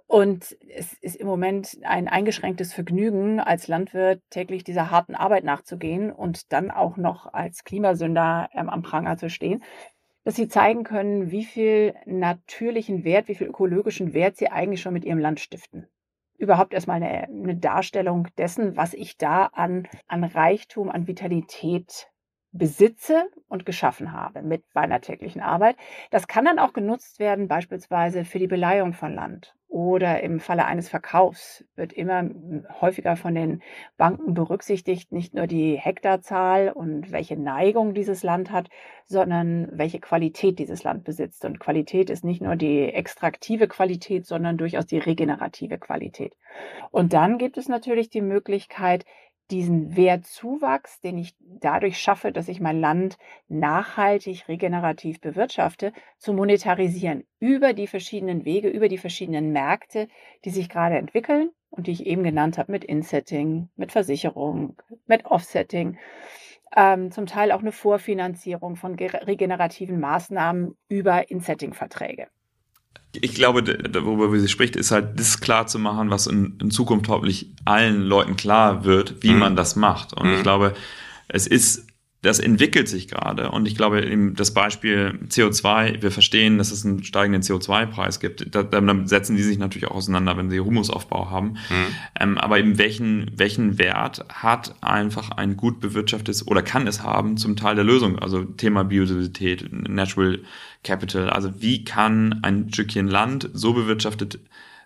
Und 0.10 0.57
es 0.76 0.93
ist 0.93 1.18
im 1.18 1.28
Moment 1.28 1.78
ein 1.84 2.07
eingeschränktes 2.07 2.74
Vergnügen, 2.74 3.39
als 3.39 3.68
Landwirt 3.68 4.24
täglich 4.32 4.64
dieser 4.64 4.89
harten 4.89 5.14
Arbeit 5.14 5.43
nachzugehen 5.43 6.12
und 6.12 6.51
dann 6.51 6.72
auch 6.72 6.97
noch 6.97 7.32
als 7.32 7.64
Klimasünder 7.64 8.49
ähm, 8.55 8.72
am 8.72 8.82
Pranger 8.82 9.18
zu 9.18 9.30
stehen, 9.30 9.64
dass 10.24 10.36
sie 10.36 10.47
zeigen 10.47 10.84
können, 10.84 11.30
wie 11.30 11.45
viel 11.45 11.93
natürlichen 12.07 13.03
Wert, 13.03 13.28
wie 13.28 13.36
viel 13.36 13.45
ökologischen 13.45 14.16
Wert 14.16 14.38
sie 14.38 14.49
eigentlich 14.49 14.82
schon 14.82 14.93
mit 14.93 15.05
ihrem 15.05 15.20
Land 15.20 15.41
stiften. 15.41 15.88
Überhaupt 16.39 16.74
erstmal 16.74 17.03
eine, 17.03 17.26
eine 17.26 17.57
Darstellung 17.57 18.30
dessen, 18.36 18.76
was 18.76 18.95
ich 18.95 19.16
da 19.16 19.45
an, 19.53 19.88
an 20.07 20.24
Reichtum, 20.24 20.89
an 20.89 21.05
Vitalität 21.05 22.10
besitze 22.51 23.30
und 23.47 23.64
geschaffen 23.64 24.12
habe 24.12 24.41
mit 24.41 24.64
meiner 24.74 25.01
täglichen 25.01 25.41
Arbeit. 25.41 25.76
Das 26.10 26.28
kann 26.28 26.45
dann 26.45 26.57
auch 26.57 26.74
genutzt 26.74 27.20
werden, 27.20 27.47
beispielsweise 27.47 28.26
für 28.26 28.39
die 28.39 28.47
Beleihung 28.47 28.93
von 28.93 29.14
Land 29.14 29.53
oder 29.70 30.24
im 30.24 30.39
Falle 30.39 30.65
eines 30.65 30.89
Verkaufs 30.89 31.63
wird 31.76 31.93
immer 31.93 32.28
häufiger 32.82 33.15
von 33.15 33.36
den 33.36 33.61
Banken 33.97 34.34
berücksichtigt, 34.34 35.11
nicht 35.11 35.36
nur 35.36 35.45
die 35.45 35.78
Hektarzahl 35.78 36.70
und 36.70 37.11
welche 37.11 37.38
Neigung 37.38 37.93
dieses 37.93 38.24
Land 38.24 38.51
hat, 38.51 38.70
sondern 39.05 39.70
welche 39.72 39.99
Qualität 39.99 40.57
dieses 40.57 40.84
Land 40.84 41.03
besitzt. 41.03 41.45
Und 41.45 41.59
Qualität 41.59 42.09
ist 42.09 42.24
nicht 42.24 42.41
nur 42.41 42.55
die 42.55 42.86
extraktive 42.86 43.67
Qualität, 43.67 44.26
sondern 44.26 44.57
durchaus 44.57 44.88
die 44.88 44.97
regenerative 44.97 45.78
Qualität. 45.78 46.36
Und 46.89 47.13
dann 47.13 47.38
gibt 47.38 47.57
es 47.57 47.70
natürlich 47.70 48.09
die 48.09 48.22
Möglichkeit, 48.22 49.05
diesen 49.52 49.95
Wertzuwachs, 49.95 51.02
den 51.02 51.18
ich 51.18 51.36
dadurch 51.39 52.00
schaffe, 52.00 52.32
dass 52.32 52.47
ich 52.47 52.60
mein 52.60 52.80
Land 52.80 53.18
nachhaltig, 53.47 54.47
regenerativ 54.47 55.20
bewirtschafte, 55.20 55.93
zu 56.18 56.34
monetarisieren 56.34 57.26
über 57.39 57.74
die 57.74 57.88
verschiedenen 57.88 58.45
Wege, 58.45 58.70
über 58.70 58.88
die 58.88 58.97
verschiedenen 58.97 59.52
Märkte, 59.52 60.08
die 60.45 60.52
sich 60.52 60.70
gerade 60.70 60.97
entwickeln 60.97 61.50
und 61.70 61.88
die 61.88 61.91
ich 61.91 62.06
eben 62.06 62.24
genannt 62.24 62.58
habe 62.58 62.72
mit 62.72 62.84
Insetting, 62.84 63.70
mit 63.76 63.91
Versicherung, 63.91 64.76
mit 65.08 65.26
Offsetting, 65.26 65.97
ähm, 66.76 67.12
zum 67.12 67.26
Teil 67.26 67.52
auch 67.52 67.62
eine 67.62 67.72
Vorfinanzierung 67.72 68.76
von 68.76 68.95
regenerativen 68.95 70.00
Maßnahmen 70.00 70.78
über 70.88 71.30
Insetting-Verträge 71.30 72.28
ich 73.14 73.34
glaube, 73.34 73.64
worüber 74.03 74.39
sie 74.39 74.47
spricht, 74.47 74.76
ist 74.76 74.91
halt 74.91 75.20
das 75.20 75.39
klar 75.39 75.68
zu 75.68 75.80
machen, 75.80 76.10
was 76.10 76.28
in, 76.28 76.57
in 76.62 76.72
Zukunft 76.72 77.07
hoffentlich 77.07 77.47
allen 77.66 78.01
Leuten 78.01 78.36
klar 78.36 78.84
wird, 78.86 79.16
wie 79.22 79.32
mhm. 79.32 79.39
man 79.39 79.55
das 79.55 79.76
macht. 79.76 80.14
Und 80.14 80.28
mhm. 80.28 80.36
ich 80.36 80.43
glaube, 80.43 80.76
es 81.28 81.47
ist 81.47 81.88
das 82.22 82.39
entwickelt 82.39 82.89
sich 82.89 83.07
gerade. 83.07 83.49
Und 83.49 83.65
ich 83.65 83.76
glaube, 83.76 84.05
eben 84.05 84.36
das 84.36 84.53
Beispiel 84.53 85.17
CO2, 85.30 86.01
wir 86.01 86.11
verstehen, 86.11 86.57
dass 86.57 86.72
es 86.72 86.86
einen 86.86 87.03
steigenden 87.03 87.41
CO2-Preis 87.41 88.20
gibt. 88.20 88.53
Da, 88.53 88.63
dann 88.63 89.07
setzen 89.07 89.38
die 89.38 89.43
sich 89.43 89.57
natürlich 89.57 89.88
auch 89.88 89.95
auseinander, 89.95 90.36
wenn 90.36 90.49
sie 90.49 90.59
Humusaufbau 90.59 91.30
haben. 91.30 91.51
Mhm. 91.51 91.95
Ähm, 92.20 92.38
aber 92.38 92.59
eben 92.59 92.78
welchen, 92.78 93.32
welchen 93.36 93.78
Wert 93.78 94.26
hat 94.28 94.76
einfach 94.82 95.32
ein 95.32 95.55
gut 95.55 95.80
bewirtschaftetes 95.80 96.45
oder 96.45 96.61
kann 96.61 96.88
es 96.88 97.03
haben 97.03 97.38
zum 97.38 97.55
Teil 97.55 97.76
der 97.76 97.86
Lösung? 97.86 98.20
Also 98.20 98.43
Thema 98.43 98.84
Biodiversität, 98.84 99.72
Natural 99.72 100.39
Capital. 100.84 101.30
Also 101.30 101.61
wie 101.61 101.86
kann 101.86 102.39
ein 102.41 102.74
Stückchen 102.74 103.07
Land 103.07 103.49
so 103.53 103.74
bewirtschaftet 103.74 104.39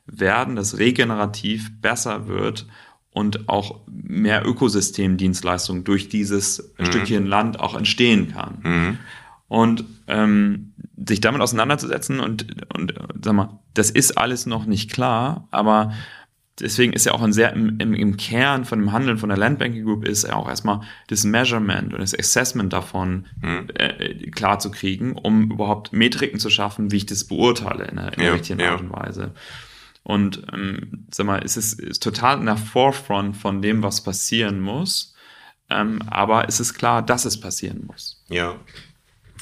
werden, 0.06 0.56
dass 0.56 0.78
regenerativ 0.78 1.72
besser 1.82 2.28
wird 2.28 2.68
und 3.14 3.48
auch 3.48 3.82
mehr 3.88 4.46
Ökosystemdienstleistungen 4.46 5.84
durch 5.84 6.10
dieses 6.10 6.74
mhm. 6.78 6.86
Stückchen 6.86 7.26
Land 7.26 7.60
auch 7.60 7.76
entstehen 7.76 8.34
kann. 8.34 8.58
Mhm. 8.64 8.98
Und 9.48 9.86
ähm, 10.08 10.74
sich 11.08 11.22
damit 11.22 11.42
auseinanderzusetzen 11.42 12.20
und, 12.20 12.66
und 12.74 12.94
sag 13.24 13.34
mal, 13.34 13.60
das 13.76 13.92
ist 13.92 14.18
alles 14.18 14.46
noch 14.48 14.66
nicht 14.66 14.92
klar, 14.92 15.48
aber 15.52 15.94
deswegen 16.60 16.94
ist 16.94 17.06
ja 17.06 17.14
auch 17.14 17.22
ein 17.22 17.34
sehr 17.34 17.54
im, 17.54 17.78
im, 17.80 17.94
im 17.94 18.18
Kern 18.18 18.66
von 18.66 18.80
dem 18.80 18.92
Handeln 18.92 19.18
von 19.18 19.30
der 19.30 19.38
Landbanking 19.38 19.84
Group 19.84 20.08
ist 20.08 20.24
ja 20.24 20.34
auch 20.34 20.48
erstmal 20.48 20.82
das 21.08 21.24
Measurement 21.24 21.94
und 21.94 22.00
das 22.00 22.18
Assessment 22.18 22.74
davon 22.74 23.28
mhm. 23.42 23.68
äh, 23.76 24.30
klar 24.32 24.60
zu 24.60 24.72
kriegen, 24.72 25.14
um 25.14 25.52
überhaupt 25.52 25.94
Metriken 25.94 26.40
zu 26.40 26.50
schaffen, 26.50 26.92
wie 26.92 26.98
ich 26.98 27.06
das 27.06 27.26
beurteile 27.26 27.86
in 27.86 28.00
einer, 28.00 28.14
in 28.14 28.20
einer 28.20 28.24
ja, 28.24 28.34
richtigen 28.34 28.60
ja. 28.60 28.72
Art 28.72 28.82
und 28.82 28.92
Weise. 28.92 29.34
Und 30.04 30.46
ähm, 30.54 31.08
sag 31.12 31.26
mal, 31.26 31.42
es 31.44 31.56
ist, 31.58 31.80
ist 31.80 32.04
total 32.04 32.40
in 32.40 32.46
der 32.46 32.58
Forefront 32.58 33.38
von 33.38 33.62
dem, 33.62 33.84
was 33.84 34.04
passieren 34.04 34.60
muss. 34.60 35.16
Ähm, 35.70 36.02
aber 36.08 36.48
es 36.48 36.60
ist 36.60 36.74
klar, 36.74 37.02
dass 37.02 37.26
es 37.26 37.40
passieren 37.40 37.86
muss. 37.88 38.22
Ja. 38.28 38.56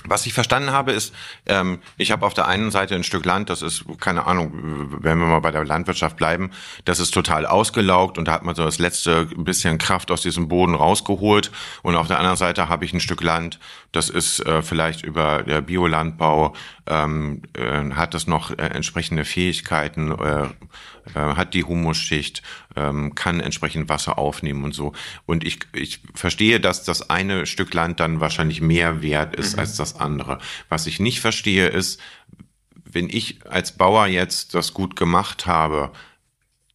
Was 0.05 0.26
ich 0.26 0.34
verstanden 0.34 0.72
habe, 0.72 0.93
ist, 0.93 1.14
ähm, 1.45 1.80
ich 1.97 2.12
habe 2.12 2.26
auf 2.26 2.34
der 2.34 2.47
einen 2.47 2.72
Seite 2.72 2.95
ein 2.95 3.03
Stück 3.03 3.24
Land, 3.24 3.51
das 3.51 3.62
ist, 3.62 3.86
keine 3.99 4.26
Ahnung, 4.26 4.97
wenn 4.99 5.20
wir 5.20 5.28
mal 5.28 5.41
bei 5.41 5.51
der 5.51 5.64
Landwirtschaft 5.64 6.18
bleiben, 6.18 6.49
das 6.86 6.99
ist 6.99 7.12
total 7.12 7.45
ausgelaugt 7.45 8.18
und 8.18 8.28
da 8.28 8.32
hat 8.32 8.43
man 8.43 8.55
so 8.55 8.64
das 8.64 8.80
letzte 8.80 9.26
bisschen 9.26 9.78
Kraft 9.78 10.09
aus 10.09 10.24
diesem 10.24 10.47
Boden 10.47 10.74
rausgeholt. 10.74 11.51
Und 11.84 11.95
auf 11.95 12.07
der 12.07 12.18
anderen 12.18 12.38
Seite 12.38 12.68
habe 12.68 12.84
ich 12.86 12.93
ein 12.93 12.99
Stück 12.99 13.22
Land, 13.22 13.59
das 13.91 14.09
ist 14.09 14.39
äh, 14.39 14.64
vielleicht 14.64 15.03
über 15.03 15.43
der 15.43 15.62
Biolandbau, 15.62 16.55
ähm, 16.88 17.41
äh, 17.53 17.91
hat 17.91 18.13
das 18.13 18.27
noch 18.27 18.51
äh, 18.51 18.55
entsprechende 18.55 19.25
Fähigkeiten, 19.25 20.11
äh, 20.11 20.43
äh, 20.43 20.49
hat 21.15 21.53
die 21.53 21.63
Humusschicht, 21.63 22.41
ähm, 22.75 23.15
kann 23.15 23.39
entsprechend 23.39 23.89
Wasser 23.89 24.17
aufnehmen 24.17 24.63
und 24.63 24.73
so. 24.73 24.93
Und 25.25 25.45
ich, 25.45 25.59
ich 25.73 26.01
verstehe, 26.13 26.59
dass 26.59 26.84
das 26.84 27.09
eine 27.09 27.45
Stück 27.45 27.73
Land 27.73 27.99
dann 27.99 28.19
wahrscheinlich 28.19 28.61
mehr 28.61 29.01
wert 29.01 29.36
ist 29.36 29.53
mhm. 29.53 29.59
als 29.59 29.75
das 29.75 29.99
andere. 29.99 30.39
Was 30.69 30.88
ich 30.88 30.99
nicht 30.99 31.21
verstehe, 31.21 31.67
ist, 31.67 31.99
wenn 32.84 33.09
ich 33.09 33.39
als 33.49 33.77
Bauer 33.77 34.07
jetzt 34.07 34.53
das 34.53 34.73
gut 34.73 34.95
gemacht 34.95 35.45
habe, 35.45 35.91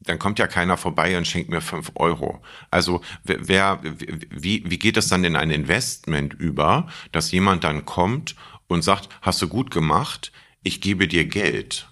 dann 0.07 0.19
kommt 0.19 0.39
ja 0.39 0.47
keiner 0.47 0.77
vorbei 0.77 1.19
und 1.19 1.27
schenkt 1.27 1.51
mir 1.51 1.61
fünf 1.61 1.91
Euro. 1.97 2.41
Also 2.71 3.01
wer, 3.25 3.81
wie, 3.83 4.63
wie 4.65 4.79
geht 4.79 4.97
das 4.97 5.09
dann 5.09 5.25
in 5.25 5.37
ein 5.37 5.51
Investment 5.51 6.33
über, 6.33 6.89
dass 7.13 7.33
jemand 7.33 7.65
dann 7.65 7.85
kommt 7.85 8.37
und 8.69 8.83
sagt, 8.83 9.09
hast 9.23 9.41
du 9.43 9.49
gut 9.49 9.71
gemacht, 9.71 10.33
ich 10.63 10.81
gebe 10.81 11.09
dir 11.09 11.25
Geld. 11.25 11.89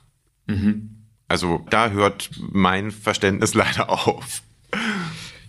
Mhm. 0.46 1.06
Also 1.28 1.64
da 1.70 1.90
hört 1.90 2.30
mein 2.38 2.90
Verständnis 2.90 3.54
leider 3.54 3.90
auf. 3.90 4.42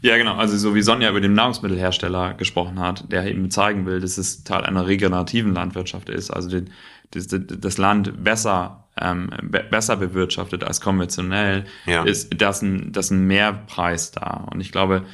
Ja, 0.02 0.18
genau. 0.18 0.36
Also 0.36 0.56
so 0.58 0.76
wie 0.76 0.84
Sonja 0.84 1.10
über 1.10 1.22
den 1.22 1.34
Nahrungsmittelhersteller 1.34 2.36
gesprochen 2.36 2.80
hat, 2.80 3.12
der 3.12 3.26
eben 3.26 3.50
zeigen 3.50 3.86
will, 3.88 4.00
dass 4.00 4.18
es 4.18 4.44
Teil 4.44 4.64
einer 4.64 4.86
regenerativen 4.86 5.54
Landwirtschaft 5.54 6.10
ist, 6.10 6.30
also 6.30 6.50
den, 6.50 6.70
das, 7.12 7.28
das 7.30 7.78
Land 7.78 8.24
besser, 8.24 8.88
ähm, 9.02 9.32
besser 9.42 9.98
bewirtschaftet 9.98 10.64
als 10.64 10.80
konventionell, 10.80 11.66
ja. 11.88 12.04
ist 12.04 12.40
das 12.40 12.62
ein, 12.62 12.92
das 12.92 13.10
ein 13.10 13.26
Mehrpreis 13.26 14.12
da. 14.12 14.48
Und 14.52 14.62
ich 14.62 14.72
glaube, 14.72 15.06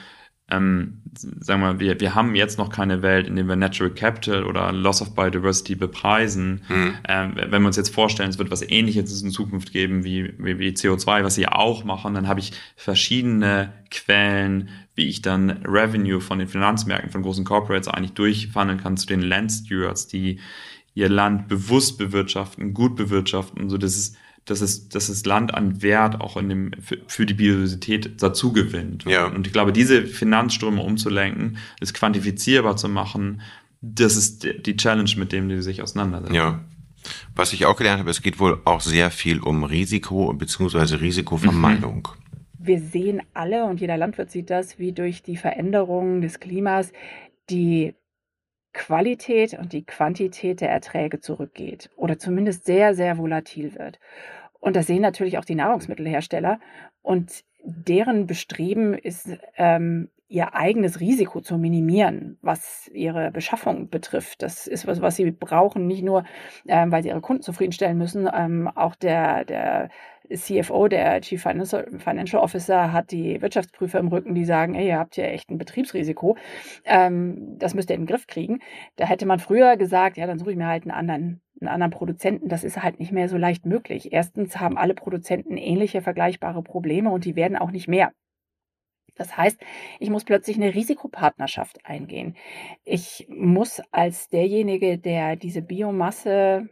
ähm, 0.51 1.01
sagen 1.13 1.61
wir, 1.61 1.79
wir, 1.79 1.99
wir 1.99 2.15
haben 2.15 2.35
jetzt 2.35 2.57
noch 2.57 2.69
keine 2.69 3.01
Welt, 3.01 3.27
in 3.27 3.35
der 3.35 3.45
wir 3.45 3.55
Natural 3.55 3.91
Capital 3.91 4.43
oder 4.43 4.71
Loss 4.71 5.01
of 5.01 5.15
Biodiversity 5.15 5.75
bepreisen. 5.75 6.61
Mhm. 6.69 6.93
Ähm, 7.07 7.33
wenn 7.35 7.61
wir 7.61 7.67
uns 7.67 7.77
jetzt 7.77 7.93
vorstellen, 7.93 8.29
es 8.29 8.37
wird 8.37 8.51
was 8.51 8.61
ähnliches 8.61 9.21
in 9.21 9.31
Zukunft 9.31 9.71
geben 9.71 10.03
wie, 10.03 10.33
wie, 10.37 10.59
wie 10.59 10.69
CO2, 10.69 11.23
was 11.23 11.35
sie 11.35 11.47
auch 11.47 11.83
machen, 11.83 12.13
dann 12.13 12.27
habe 12.27 12.39
ich 12.39 12.53
verschiedene 12.75 13.73
Quellen, 13.89 14.69
wie 14.95 15.07
ich 15.07 15.21
dann 15.21 15.49
Revenue 15.65 16.21
von 16.21 16.39
den 16.39 16.47
Finanzmärkten, 16.47 17.11
von 17.11 17.23
großen 17.23 17.45
Corporates 17.45 17.87
eigentlich 17.87 18.13
durchfandeln 18.13 18.79
kann 18.79 18.97
zu 18.97 19.07
den 19.07 19.21
Land 19.21 19.51
Stewards, 19.51 20.07
die 20.07 20.39
ihr 20.93 21.09
Land 21.09 21.47
bewusst 21.47 21.97
bewirtschaften, 21.97 22.73
gut 22.73 22.95
bewirtschaften, 22.95 23.69
so 23.69 23.77
dass 23.77 23.95
es 23.95 24.15
dass 24.45 24.61
es, 24.61 24.89
dass 24.89 25.07
das 25.07 25.25
Land 25.25 25.53
an 25.53 25.81
Wert 25.81 26.19
auch 26.19 26.35
in 26.37 26.49
dem, 26.49 26.71
für, 26.81 26.97
für 27.07 27.25
die 27.25 27.33
Biodiversität 27.33 28.21
dazu 28.21 28.53
gewinnt. 28.53 29.05
Ja. 29.05 29.27
Und 29.27 29.47
ich 29.47 29.53
glaube, 29.53 29.71
diese 29.71 30.05
Finanzströme 30.05 30.81
umzulenken, 30.81 31.57
es 31.79 31.93
quantifizierbar 31.93 32.75
zu 32.75 32.89
machen, 32.89 33.41
das 33.81 34.15
ist 34.15 34.47
die 34.65 34.77
Challenge, 34.77 35.11
mit 35.17 35.31
dem 35.31 35.49
die 35.49 35.61
sich 35.61 35.81
auseinandersetzen. 35.81 36.35
Ja. 36.35 36.59
Was 37.35 37.53
ich 37.53 37.65
auch 37.65 37.75
gelernt 37.75 37.99
habe, 37.99 38.11
es 38.11 38.21
geht 38.21 38.39
wohl 38.39 38.61
auch 38.65 38.81
sehr 38.81 39.09
viel 39.09 39.39
um 39.39 39.63
Risiko 39.63 40.31
bzw. 40.33 40.95
Risikovermeidung. 40.95 42.07
Mhm. 42.15 42.21
Wir 42.63 42.79
sehen 42.79 43.23
alle, 43.33 43.65
und 43.65 43.81
jeder 43.81 43.97
Landwirt 43.97 44.29
sieht 44.29 44.51
das, 44.51 44.77
wie 44.77 44.91
durch 44.91 45.23
die 45.23 45.35
Veränderungen 45.35 46.21
des 46.21 46.39
Klimas 46.39 46.93
die 47.49 47.95
Qualität 48.73 49.53
und 49.57 49.73
die 49.73 49.85
Quantität 49.85 50.61
der 50.61 50.69
Erträge 50.69 51.19
zurückgeht 51.19 51.89
oder 51.95 52.17
zumindest 52.17 52.65
sehr, 52.65 52.93
sehr 52.93 53.17
volatil 53.17 53.75
wird. 53.75 53.99
Und 54.59 54.75
das 54.75 54.87
sehen 54.87 55.01
natürlich 55.01 55.37
auch 55.37 55.45
die 55.45 55.55
Nahrungsmittelhersteller. 55.55 56.59
Und 57.01 57.43
deren 57.63 58.27
Bestreben 58.27 58.93
ist, 58.93 59.37
ähm, 59.57 60.09
ihr 60.31 60.55
eigenes 60.55 61.01
Risiko 61.01 61.41
zu 61.41 61.57
minimieren, 61.57 62.37
was 62.41 62.89
ihre 62.93 63.31
Beschaffung 63.31 63.89
betrifft. 63.89 64.41
Das 64.41 64.65
ist 64.65 64.87
was, 64.87 65.01
was 65.01 65.17
sie 65.17 65.29
brauchen, 65.29 65.87
nicht 65.87 66.03
nur, 66.03 66.23
ähm, 66.67 66.89
weil 66.91 67.03
sie 67.03 67.09
ihre 67.09 67.19
Kunden 67.19 67.41
zufriedenstellen 67.41 67.97
müssen. 67.97 68.29
Ähm, 68.33 68.69
auch 68.73 68.95
der, 68.95 69.43
der 69.43 69.89
CFO, 70.35 70.87
der 70.87 71.21
Chief 71.21 71.41
Financial 71.41 72.41
Officer, 72.41 72.91
hat 72.91 73.11
die 73.11 73.41
Wirtschaftsprüfer 73.41 73.99
im 73.99 74.07
Rücken, 74.07 74.35
die 74.35 74.45
sagen, 74.45 74.75
ey, 74.75 74.87
ihr 74.87 74.99
habt 74.99 75.15
hier 75.15 75.25
echt 75.25 75.49
ein 75.49 75.57
Betriebsrisiko. 75.57 76.37
Ähm, 76.85 77.57
das 77.57 77.73
müsst 77.73 77.89
ihr 77.89 77.95
in 77.95 78.01
den 78.01 78.07
Griff 78.07 78.27
kriegen. 78.27 78.59
Da 78.95 79.05
hätte 79.05 79.25
man 79.25 79.39
früher 79.39 79.77
gesagt, 79.77 80.17
ja, 80.17 80.27
dann 80.27 80.39
suche 80.39 80.51
ich 80.51 80.57
mir 80.57 80.67
halt 80.67 80.83
einen 80.83 80.91
anderen 80.91 81.41
einen 81.59 81.69
anderen 81.69 81.91
Produzenten, 81.91 82.49
das 82.49 82.63
ist 82.63 82.81
halt 82.81 82.99
nicht 82.99 83.11
mehr 83.11 83.29
so 83.29 83.37
leicht 83.37 83.65
möglich. 83.67 84.11
Erstens 84.11 84.59
haben 84.59 84.77
alle 84.77 84.95
Produzenten 84.95 85.57
ähnliche 85.57 86.01
vergleichbare 86.01 86.63
Probleme 86.63 87.11
und 87.11 87.23
die 87.23 87.35
werden 87.35 87.55
auch 87.55 87.69
nicht 87.69 87.87
mehr. 87.87 88.11
Das 89.15 89.37
heißt, 89.37 89.59
ich 89.99 90.09
muss 90.09 90.23
plötzlich 90.23 90.57
eine 90.57 90.73
Risikopartnerschaft 90.73 91.85
eingehen. 91.85 92.35
Ich 92.83 93.27
muss 93.29 93.81
als 93.91 94.29
derjenige, 94.29 94.97
der 94.97 95.35
diese 95.35 95.61
Biomasse, 95.61 96.69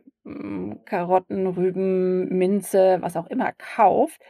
Karotten, 0.86 1.48
Rüben, 1.48 2.30
Minze, 2.30 2.98
was 3.02 3.18
auch 3.18 3.28
immer 3.28 3.52
kauft, 3.54 4.22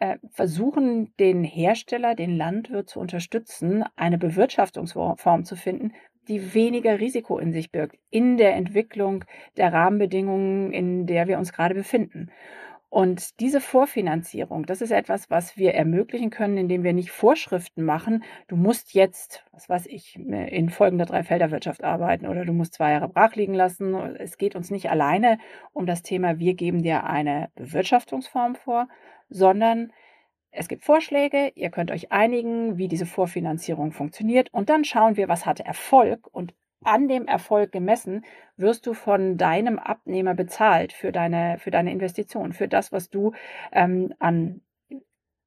äh, 0.00 0.18
versuchen, 0.30 1.14
den 1.18 1.44
Hersteller, 1.44 2.14
den 2.14 2.36
Landwirt 2.36 2.90
zu 2.90 3.00
unterstützen, 3.00 3.84
eine 3.96 4.18
Bewirtschaftungsform 4.18 5.44
zu 5.44 5.56
finden, 5.56 5.92
die 6.28 6.54
weniger 6.54 7.00
Risiko 7.00 7.38
in 7.38 7.52
sich 7.52 7.70
birgt, 7.70 7.96
in 8.10 8.36
der 8.36 8.54
Entwicklung 8.54 9.24
der 9.56 9.72
Rahmenbedingungen, 9.72 10.72
in 10.72 11.06
der 11.06 11.26
wir 11.26 11.38
uns 11.38 11.52
gerade 11.52 11.74
befinden. 11.74 12.30
Und 12.92 13.40
diese 13.40 13.62
Vorfinanzierung, 13.62 14.66
das 14.66 14.82
ist 14.82 14.90
etwas, 14.90 15.30
was 15.30 15.56
wir 15.56 15.72
ermöglichen 15.72 16.28
können, 16.28 16.58
indem 16.58 16.84
wir 16.84 16.92
nicht 16.92 17.10
Vorschriften 17.10 17.84
machen. 17.86 18.22
Du 18.48 18.56
musst 18.56 18.92
jetzt, 18.92 19.46
was 19.50 19.66
weiß 19.66 19.86
ich, 19.86 20.16
in 20.16 20.68
folgender 20.68 21.06
Dreifelderwirtschaft 21.06 21.82
arbeiten 21.84 22.26
oder 22.26 22.44
du 22.44 22.52
musst 22.52 22.74
zwei 22.74 22.90
Jahre 22.90 23.08
brach 23.08 23.34
liegen 23.34 23.54
lassen. 23.54 23.94
Es 23.94 24.36
geht 24.36 24.54
uns 24.54 24.70
nicht 24.70 24.90
alleine 24.90 25.38
um 25.72 25.86
das 25.86 26.02
Thema, 26.02 26.38
wir 26.38 26.52
geben 26.52 26.82
dir 26.82 27.04
eine 27.04 27.48
Bewirtschaftungsform 27.54 28.56
vor, 28.56 28.88
sondern 29.30 29.90
es 30.50 30.68
gibt 30.68 30.84
Vorschläge, 30.84 31.50
ihr 31.54 31.70
könnt 31.70 31.90
euch 31.90 32.12
einigen, 32.12 32.76
wie 32.76 32.88
diese 32.88 33.06
Vorfinanzierung 33.06 33.92
funktioniert 33.92 34.52
und 34.52 34.68
dann 34.68 34.84
schauen 34.84 35.16
wir, 35.16 35.30
was 35.30 35.46
hatte 35.46 35.64
Erfolg 35.64 36.28
und 36.30 36.52
an 36.84 37.08
dem 37.08 37.26
Erfolg 37.26 37.72
gemessen 37.72 38.24
wirst 38.56 38.86
du 38.86 38.94
von 38.94 39.36
deinem 39.36 39.78
Abnehmer 39.78 40.34
bezahlt 40.34 40.92
für 40.92 41.12
deine, 41.12 41.58
für 41.58 41.70
deine 41.70 41.92
Investition, 41.92 42.52
für 42.52 42.68
das, 42.68 42.92
was 42.92 43.10
du 43.10 43.32
ähm, 43.72 44.14
an 44.18 44.60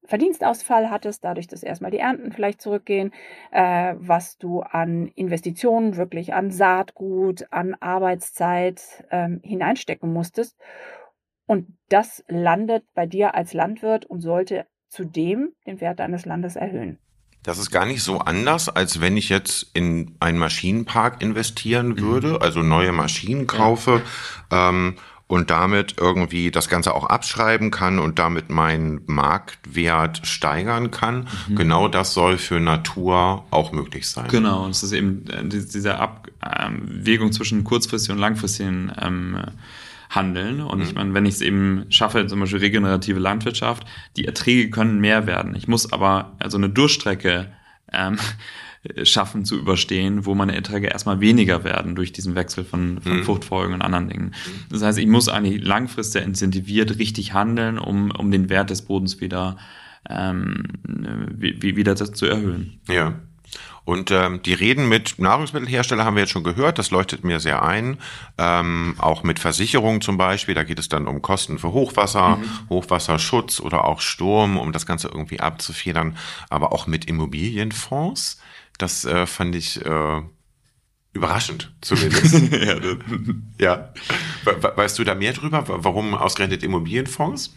Verdienstausfall 0.08 0.90
hattest, 0.90 1.24
dadurch, 1.24 1.48
dass 1.48 1.64
erstmal 1.64 1.92
die 1.92 2.00
Ernten 2.00 2.32
vielleicht 2.32 2.62
zurückgehen, 2.62 3.12
äh, 3.52 3.96
was 3.98 4.38
du 4.38 4.62
an 4.62 5.08
Investitionen, 5.16 5.98
wirklich 5.98 6.34
an 6.34 6.52
Saatgut, 6.52 7.48
an 7.52 7.76
Arbeitszeit 7.80 9.06
ähm, 9.12 9.42
hineinstecken 9.44 10.12
musstest. 10.12 10.58
Und 11.48 11.78
das 11.90 12.24
landet 12.28 12.84
bei 12.94 13.06
dir 13.06 13.36
als 13.36 13.54
Landwirt 13.54 14.06
und 14.06 14.22
sollte 14.22 14.66
zudem 14.90 15.54
den 15.66 15.82
Wert 15.82 16.00
deines 16.00 16.26
Landes 16.26 16.56
erhöhen. 16.56 17.00
Das 17.46 17.60
ist 17.60 17.70
gar 17.70 17.86
nicht 17.86 18.02
so 18.02 18.20
anders, 18.20 18.70
als 18.70 19.02
wenn 19.02 19.18
ich 19.18 19.30
jetzt 19.30 19.68
in 19.74 20.16
einen 20.20 20.40
Maschinenpark 20.40 21.22
investieren 21.22 21.90
mhm. 21.90 22.00
würde, 22.00 22.42
also 22.42 22.64
neue 22.64 22.92
Maschinen 22.92 23.46
kaufe 23.46 24.02
ja. 24.52 24.70
ähm, 24.70 24.96
und 25.28 25.52
damit 25.52 25.96
irgendwie 26.00 26.50
das 26.50 26.70
Ganze 26.70 26.96
auch 26.96 27.06
abschreiben 27.06 27.70
kann 27.70 28.00
und 28.00 28.18
damit 28.18 28.50
meinen 28.50 29.02
Marktwert 29.06 30.26
steigern 30.26 30.90
kann. 30.90 31.28
Mhm. 31.48 31.56
Genau 31.56 31.88
das 31.88 32.16
soll 32.16 32.40
für 32.40 32.60
Natur 32.60 33.46
auch 33.52 33.72
möglich 33.72 34.10
sein. 34.10 34.28
Genau, 34.30 34.66
und 34.66 34.72
es 34.72 34.82
ist 34.82 34.94
eben 34.94 35.28
äh, 35.30 35.48
diese 35.48 36.00
Abwägung 36.00 37.32
zwischen 37.32 37.64
kurzfristigen 37.64 38.16
und 38.16 38.22
langfristigen 38.22 38.92
ähm, 39.00 39.38
handeln. 40.16 40.62
Und 40.62 40.80
mhm. 40.80 40.86
ich 40.86 40.96
meine, 40.96 41.14
wenn 41.14 41.26
ich 41.26 41.36
es 41.36 41.42
eben 41.42 41.86
schaffe, 41.90 42.26
zum 42.28 42.40
Beispiel 42.40 42.60
regenerative 42.60 43.20
Landwirtschaft, 43.20 43.86
die 44.16 44.26
Erträge 44.26 44.70
können 44.70 45.00
mehr 45.00 45.28
werden. 45.28 45.56
Ich 45.56 45.68
muss 45.68 45.92
aber 45.92 46.36
also 46.40 46.58
eine 46.58 46.70
Durchstrecke 46.70 47.52
ähm, 47.92 48.18
schaffen 49.04 49.46
zu 49.46 49.58
überstehen, 49.58 50.26
wo 50.26 50.36
meine 50.36 50.56
Erträge 50.56 50.88
erstmal 50.88 51.20
weniger 51.20 51.64
werden 51.64 51.96
durch 51.96 52.12
diesen 52.12 52.36
Wechsel 52.36 52.64
von, 52.64 53.02
von 53.02 53.18
mhm. 53.18 53.24
Fruchtfolgen 53.24 53.74
und 53.74 53.82
anderen 53.82 54.10
Dingen. 54.10 54.36
Das 54.70 54.84
heißt, 54.84 55.00
ich 55.00 55.08
muss 55.08 55.28
eigentlich 55.28 55.64
langfristig 55.64 56.24
incentiviert 56.24 57.00
richtig 57.00 57.34
handeln, 57.34 57.80
um, 57.80 58.12
um 58.12 58.32
den 58.32 58.50
Wert 58.50 58.70
des 58.70 58.84
Bodens 58.84 59.22
wieder, 59.22 59.58
ähm, 60.08 60.66
wieder 60.86 61.96
zu 61.96 62.26
erhöhen. 62.28 62.80
Ja. 62.88 63.16
Und 63.86 64.10
ähm, 64.10 64.42
die 64.42 64.54
Reden 64.54 64.90
mit 64.90 65.20
Nahrungsmittelhersteller 65.20 66.04
haben 66.04 66.16
wir 66.16 66.24
jetzt 66.24 66.32
schon 66.32 66.44
gehört, 66.44 66.80
das 66.80 66.92
leuchtet 66.92 67.24
mir 67.24 67.40
sehr 67.40 67.64
ein. 67.64 68.00
Ähm, 68.38 68.96
auch 68.98 69.22
mit 69.24 69.40
Versicherungen 69.40 70.02
zum 70.02 70.18
Beispiel, 70.18 70.56
da 70.56 70.64
geht 70.64 70.80
es 70.80 70.90
dann 70.90 71.08
um 71.08 71.22
Kosten 71.22 71.60
für 71.60 71.72
Hochwasser, 71.72 72.38
mhm. 72.38 72.70
Hochwasserschutz 72.70 73.60
oder 73.60 73.86
auch 73.86 74.02
Sturm, 74.02 74.58
um 74.58 74.72
das 74.72 74.88
Ganze 74.88 75.08
irgendwie 75.08 75.40
abzufedern, 75.40 76.18
aber 76.50 76.74
auch 76.74 76.88
mit 76.88 77.06
Immobilienfonds. 77.06 78.42
Das 78.80 79.06
äh, 79.06 79.28
fand 79.28 79.56
ich 79.56 79.86
äh, 79.86 80.22
Überraschend, 81.16 81.72
zumindest. 81.80 82.52
ja. 82.52 82.76
ja. 83.58 83.94
Weißt 84.76 85.00
du 85.00 85.06
da 85.06 85.16
mehr 85.16 85.32
drüber? 85.32 85.64
Warum 85.66 86.14
ausgerechnet 86.14 86.62
Immobilienfonds? 86.62 87.56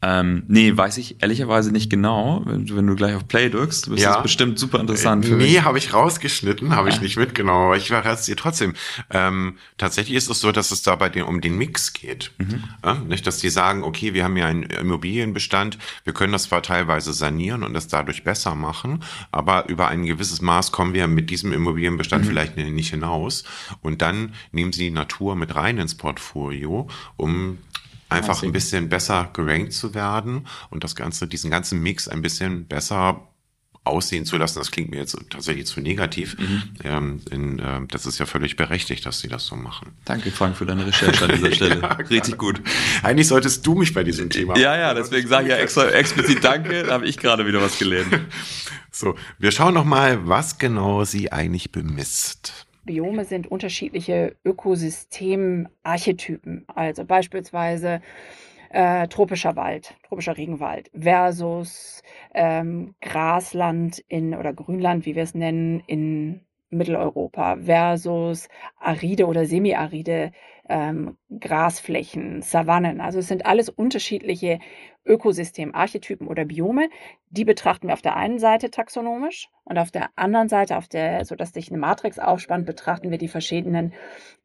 Ähm, 0.00 0.44
nee, 0.46 0.76
weiß 0.76 0.96
ich 0.98 1.20
ehrlicherweise 1.20 1.72
nicht 1.72 1.90
genau. 1.90 2.42
Wenn, 2.44 2.74
wenn 2.76 2.86
du 2.86 2.94
gleich 2.94 3.16
auf 3.16 3.26
Play 3.26 3.50
drückst, 3.50 3.88
ist 3.88 4.00
ja. 4.00 4.14
das 4.14 4.22
bestimmt 4.22 4.56
super 4.56 4.78
interessant 4.78 5.24
für 5.24 5.32
nee, 5.32 5.42
mich. 5.42 5.52
Nee, 5.54 5.60
habe 5.62 5.76
ich 5.78 5.92
rausgeschnitten, 5.92 6.76
habe 6.76 6.88
ich 6.88 7.00
nicht 7.00 7.16
mitgenommen, 7.16 7.66
aber 7.66 7.76
ich 7.76 7.88
verrate 7.88 8.20
es 8.20 8.26
dir 8.26 8.36
trotzdem. 8.36 8.74
Ähm, 9.10 9.56
tatsächlich 9.76 10.16
ist 10.16 10.30
es 10.30 10.40
so, 10.40 10.52
dass 10.52 10.70
es 10.70 10.82
dabei 10.82 11.08
den, 11.08 11.24
um 11.24 11.40
den 11.40 11.58
Mix 11.58 11.92
geht. 11.92 12.30
Mhm. 12.38 12.62
Ja, 12.84 12.94
nicht, 12.94 13.26
dass 13.26 13.38
die 13.38 13.50
sagen, 13.50 13.82
okay, 13.82 14.14
wir 14.14 14.22
haben 14.22 14.36
ja 14.36 14.46
einen 14.46 14.62
Immobilienbestand, 14.62 15.78
wir 16.04 16.12
können 16.12 16.32
das 16.32 16.44
zwar 16.44 16.62
teilweise 16.62 17.12
sanieren 17.12 17.64
und 17.64 17.74
das 17.74 17.88
dadurch 17.88 18.22
besser 18.22 18.54
machen, 18.54 19.02
aber 19.32 19.68
über 19.68 19.88
ein 19.88 20.04
gewisses 20.04 20.40
Maß 20.40 20.70
kommen 20.70 20.94
wir 20.94 21.08
mit 21.08 21.28
diesem 21.30 21.52
Immobilienbestand 21.52 22.24
mhm. 22.24 22.28
vielleicht 22.28 22.56
nicht 22.56 22.90
hinaus. 22.90 23.42
Und 23.82 24.00
dann 24.00 24.34
nehmen 24.52 24.72
sie 24.72 24.84
die 24.84 24.90
Natur 24.90 25.34
mit 25.34 25.56
rein 25.56 25.78
ins 25.78 25.96
Portfolio, 25.96 26.88
um 27.16 27.58
einfach 28.08 28.42
ein 28.42 28.52
bisschen 28.52 28.88
besser 28.88 29.30
gerankt 29.32 29.72
zu 29.72 29.94
werden 29.94 30.46
und 30.70 30.84
das 30.84 30.94
Ganze, 30.94 31.26
diesen 31.26 31.50
ganzen 31.50 31.80
Mix 31.82 32.08
ein 32.08 32.22
bisschen 32.22 32.66
besser 32.66 33.28
aussehen 33.88 34.24
zu 34.24 34.36
lassen. 34.36 34.58
Das 34.58 34.70
klingt 34.70 34.90
mir 34.90 34.98
jetzt 34.98 35.16
tatsächlich 35.30 35.66
zu 35.66 35.80
negativ. 35.80 36.36
Mhm. 36.38 36.62
Ähm, 36.84 37.20
in, 37.30 37.58
äh, 37.58 37.80
das 37.88 38.06
ist 38.06 38.18
ja 38.18 38.26
völlig 38.26 38.56
berechtigt, 38.56 39.04
dass 39.06 39.20
sie 39.20 39.28
das 39.28 39.46
so 39.46 39.56
machen. 39.56 39.92
Danke, 40.04 40.30
Frank, 40.30 40.56
für 40.56 40.66
deine 40.66 40.86
Recherche 40.86 41.24
an 41.24 41.32
dieser 41.32 41.52
Stelle. 41.54 41.80
ja, 41.80 41.92
Richtig 41.94 42.36
gut. 42.38 42.60
Eigentlich 43.02 43.28
solltest 43.28 43.66
du 43.66 43.74
mich 43.74 43.94
bei 43.94 44.04
diesem 44.04 44.30
Thema. 44.30 44.56
Ja, 44.58 44.76
ja, 44.76 44.94
deswegen 44.94 45.26
sage 45.28 45.46
ich 45.46 45.50
ja 45.50 45.56
extra 45.56 45.86
explizit 45.88 46.44
Danke. 46.44 46.84
Da 46.84 46.92
habe 46.92 47.06
ich 47.06 47.16
gerade 47.16 47.46
wieder 47.46 47.60
was 47.62 47.78
gelernt. 47.78 48.20
So, 48.90 49.16
wir 49.38 49.50
schauen 49.50 49.74
noch 49.74 49.84
mal, 49.84 50.26
was 50.26 50.58
genau 50.58 51.04
sie 51.04 51.32
eigentlich 51.32 51.72
bemisst. 51.72 52.67
Biome 52.88 53.24
sind 53.26 53.46
unterschiedliche 53.46 54.34
Ökosystemarchetypen, 54.46 56.64
also 56.74 57.04
beispielsweise 57.04 58.00
äh, 58.70 59.06
tropischer 59.08 59.56
Wald, 59.56 59.94
tropischer 60.08 60.38
Regenwald 60.38 60.90
versus 60.98 62.02
ähm, 62.32 62.94
Grasland 63.02 64.02
in 64.08 64.34
oder 64.34 64.54
Grünland, 64.54 65.04
wie 65.04 65.14
wir 65.14 65.22
es 65.22 65.34
nennen, 65.34 65.82
in 65.86 66.40
Mitteleuropa 66.70 67.56
versus 67.56 68.48
aride 68.78 69.26
oder 69.26 69.44
semiaride 69.44 70.32
ähm, 70.68 71.16
Grasflächen, 71.40 72.42
Savannen. 72.42 73.00
Also 73.00 73.18
es 73.18 73.28
sind 73.28 73.46
alles 73.46 73.68
unterschiedliche 73.68 74.60
Ökosystemarchetypen 75.04 76.28
oder 76.28 76.44
Biome. 76.44 76.90
Die 77.30 77.44
betrachten 77.44 77.88
wir 77.88 77.94
auf 77.94 78.02
der 78.02 78.16
einen 78.16 78.38
Seite 78.38 78.70
taxonomisch 78.70 79.48
und 79.64 79.78
auf 79.78 79.90
der 79.90 80.10
anderen 80.16 80.48
Seite, 80.48 80.76
auf 80.76 80.88
der, 80.88 81.24
sodass 81.24 81.52
sich 81.52 81.70
eine 81.70 81.78
Matrix 81.78 82.18
aufspannt, 82.18 82.66
betrachten 82.66 83.10
wir 83.10 83.18
die 83.18 83.28
verschiedenen 83.28 83.94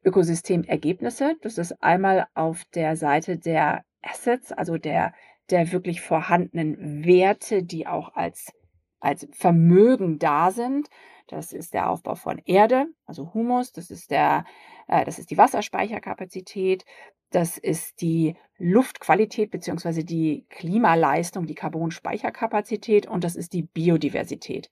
Ökosystemergebnisse. 0.04 1.36
Das 1.42 1.58
ist 1.58 1.84
einmal 1.84 2.28
auf 2.34 2.64
der 2.74 2.96
Seite 2.96 3.38
der 3.38 3.84
Assets, 4.02 4.52
also 4.52 4.78
der, 4.78 5.14
der 5.50 5.72
wirklich 5.72 6.02
vorhandenen 6.02 7.06
Werte, 7.06 7.64
die 7.64 7.86
auch 7.88 8.16
als, 8.16 8.54
als 9.00 9.28
Vermögen 9.32 10.20
da 10.20 10.52
sind. 10.52 10.88
Das 11.28 11.54
ist 11.54 11.74
der 11.74 11.90
Aufbau 11.90 12.16
von 12.16 12.42
Erde, 12.46 12.88
also 13.06 13.34
Humus. 13.34 13.72
Das 13.72 13.90
ist, 13.90 14.12
der, 14.12 14.46
das 14.88 15.20
ist 15.20 15.32
die 15.32 15.38
Wasserspeicherkapazität. 15.38 16.86
Das 17.32 17.58
ist 17.58 18.02
die 18.02 18.36
Luftqualität 18.58 19.50
bzw. 19.50 20.04
die 20.04 20.46
Klimaleistung, 20.50 21.48
die 21.48 21.56
Carbonspeicherkapazität 21.56 23.08
und 23.08 23.24
das 23.24 23.36
ist 23.36 23.54
die 23.54 23.64
Biodiversität. 23.64 24.70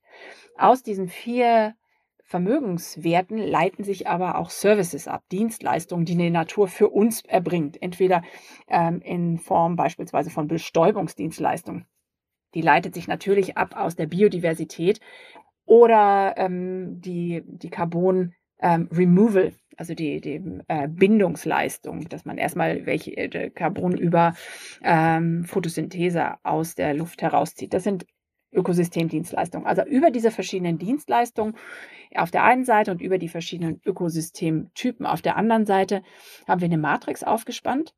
Aus 0.58 0.84
diesen 0.84 1.08
vier 1.08 1.76
Vermögenswerten 2.24 3.38
leiten 3.40 3.84
sich 3.84 4.08
aber 4.08 4.38
auch 4.38 4.52
Services 4.52 5.08
ab, 5.08 5.24
Dienstleistungen, 5.32 6.06
die 6.06 6.16
die 6.16 6.30
Natur 6.30 6.68
für 6.68 6.90
uns 6.90 7.26
erbringt, 7.26 7.82
entweder 7.82 8.22
ähm, 8.68 9.02
in 9.02 9.38
Form 9.38 9.76
beispielsweise 9.76 10.30
von 10.30 10.48
Bestäubungsdienstleistungen. 10.48 11.88
Die 12.54 12.62
leitet 12.62 12.94
sich 12.94 13.08
natürlich 13.08 13.58
ab 13.58 13.76
aus 13.76 13.96
der 13.96 14.06
Biodiversität, 14.06 15.02
oder 15.66 16.34
ähm, 16.38 17.00
die, 17.00 17.44
die 17.46 17.70
Carbon 17.70 18.34
ähm, 18.60 18.90
Removal, 18.92 19.54
also 19.78 19.94
die, 19.94 20.22
die 20.22 20.42
äh, 20.68 20.88
Bindungsleistung, 20.88 22.08
dass 22.10 22.26
man 22.26 22.38
erstmal 22.38 22.86
welche 22.86 23.16
äh, 23.16 23.50
Carbon 23.50 23.98
über 23.98 24.34
ähm, 24.84 25.44
Photosynthese 25.46 26.36
aus 26.44 26.76
der 26.76 26.94
Luft 26.94 27.22
herauszieht. 27.22 27.74
Das 27.74 27.84
sind 27.84 28.06
Ökosystemdienstleistungen. 28.52 29.66
Also 29.66 29.84
über 29.84 30.12
diese 30.12 30.32
verschiedenen 30.32 30.78
Dienstleistungen 30.78 31.56
auf 32.16 32.32
der 32.32 32.44
einen 32.44 32.66
Seite 32.66 32.92
und 32.92 33.02
über 33.02 33.18
die 33.18 33.30
verschiedenen 33.30 33.82
Ökosystemtypen 33.86 35.06
auf 35.06 35.22
der 35.22 35.38
anderen 35.38 35.66
Seite 35.66 36.04
haben 36.48 36.62
wir 36.62 36.66
eine 36.66 36.78
Matrix 36.78 37.24
aufgespannt. 37.24 37.96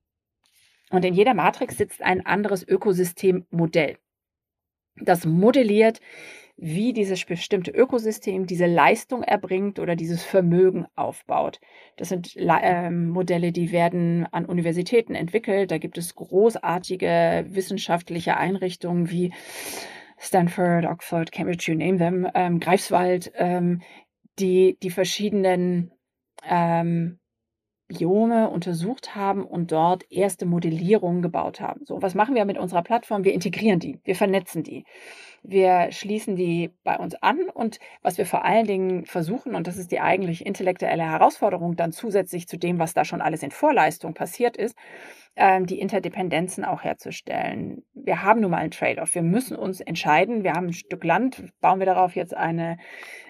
Und 0.92 1.04
in 1.06 1.16
jeder 1.16 1.34
Matrix 1.34 1.78
sitzt 1.78 2.04
ein 2.04 2.26
anderes 2.26 2.68
Ökosystemmodell. 2.68 3.98
Das 4.96 5.26
modelliert 5.26 6.00
wie 6.56 6.94
dieses 6.94 7.26
bestimmte 7.26 7.72
Ökosystem 7.72 8.46
diese 8.46 8.68
Leistung 8.68 9.24
erbringt 9.24 9.80
oder 9.80 9.96
dieses 9.96 10.24
Vermögen 10.24 10.86
aufbaut. 10.96 11.60
Das 11.98 12.10
sind 12.10 12.36
äh, 12.36 12.90
Modelle, 12.92 13.52
die 13.52 13.72
werden 13.72 14.28
an 14.32 14.46
Universitäten 14.46 15.16
entwickelt. 15.16 15.72
Da 15.72 15.78
gibt 15.80 15.98
es 15.98 16.16
großartige 16.16 17.46
wissenschaftliche 17.50 18.38
Einrichtungen 18.38 19.10
wie 19.10 19.34
Stanford, 20.18 20.86
Oxford, 20.86 21.32
Cambridge, 21.32 21.72
you 21.72 21.78
name 21.78 21.98
them, 21.98 22.28
ähm, 22.34 22.60
Greifswald, 22.60 23.32
ähm, 23.36 23.82
die 24.40 24.78
die 24.82 24.92
verschiedenen 24.92 25.92
ähm, 26.48 27.20
Biome 27.88 28.50
untersucht 28.50 29.16
haben 29.16 29.44
und 29.44 29.72
dort 29.72 30.10
erste 30.10 30.46
Modellierungen 30.46 31.22
gebaut 31.22 31.60
haben. 31.60 31.86
So, 31.86 32.02
was 32.02 32.16
machen 32.16 32.36
wir 32.36 32.46
mit 32.46 32.58
unserer 32.58 32.84
Plattform? 32.84 33.24
Wir 33.24 33.34
integrieren 33.34 33.80
die, 33.80 34.00
wir 34.04 34.16
vernetzen 34.16 34.64
die. 34.64 34.86
Wir 35.44 35.92
schließen 35.92 36.38
die 36.38 36.72
bei 36.86 36.98
uns 36.98 37.16
an 37.16 37.50
und 37.54 37.80
was 38.02 38.18
wir 38.18 38.26
vor 38.26 38.46
allen 38.46 38.66
Dingen 38.66 39.06
versuchen, 39.06 39.56
und 39.56 39.68
das 39.68 39.78
ist 39.78 39.92
die 39.92 40.00
eigentlich 40.00 40.46
intellektuelle 40.46 41.04
Herausforderung 41.04 41.76
dann 41.76 41.92
zusätzlich 41.92 42.48
zu 42.48 42.58
dem, 42.58 42.80
was 42.80 42.94
da 42.94 43.04
schon 43.04 43.22
alles 43.22 43.44
in 43.44 43.52
Vorleistung 43.52 44.14
passiert 44.14 44.56
ist, 44.56 44.78
ähm, 45.36 45.66
die 45.66 45.80
Interdependenzen 45.80 46.64
auch 46.64 46.84
herzustellen. 46.84 47.84
Wir 47.94 48.24
haben 48.24 48.40
nun 48.40 48.52
mal 48.52 48.58
einen 48.58 48.72
Trade-off. 48.72 49.16
Wir 49.16 49.22
müssen 49.22 49.58
uns 49.58 49.82
entscheiden. 49.82 50.44
Wir 50.44 50.54
haben 50.54 50.68
ein 50.68 50.74
Stück 50.74 51.04
Land, 51.04 51.44
bauen 51.60 51.80
wir 51.80 51.88
darauf 51.88 52.16
jetzt 52.16 52.36
eine 52.36 52.78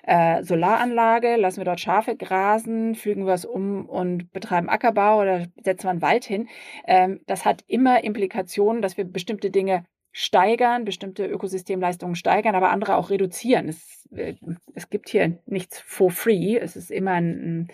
äh, 0.03 0.43
Solaranlage, 0.43 1.37
lassen 1.37 1.61
wir 1.61 1.65
dort 1.65 1.79
Schafe 1.79 2.15
grasen, 2.15 2.93
fügen 2.95 3.25
wir 3.25 3.33
es 3.33 3.45
um 3.45 3.87
und 3.87 4.31
betreiben 4.33 4.69
Ackerbau 4.69 5.21
oder 5.21 5.45
setzen 5.61 5.85
wir 5.85 5.91
einen 5.91 6.01
Wald 6.01 6.25
hin. 6.25 6.47
Ähm, 6.85 7.21
das 7.25 7.45
hat 7.45 7.63
immer 7.67 8.03
Implikationen, 8.03 8.81
dass 8.81 8.97
wir 8.97 9.05
bestimmte 9.05 9.49
Dinge 9.49 9.85
steigern, 10.13 10.85
bestimmte 10.85 11.25
Ökosystemleistungen 11.25 12.15
steigern, 12.15 12.55
aber 12.55 12.69
andere 12.69 12.95
auch 12.95 13.09
reduzieren. 13.09 13.67
Es, 13.67 14.07
äh, 14.15 14.35
es 14.75 14.89
gibt 14.89 15.09
hier 15.09 15.39
nichts 15.47 15.79
for 15.79 16.11
free. 16.11 16.55
Es 16.55 16.75
ist 16.75 16.91
immer 16.91 17.13
ein, 17.13 17.67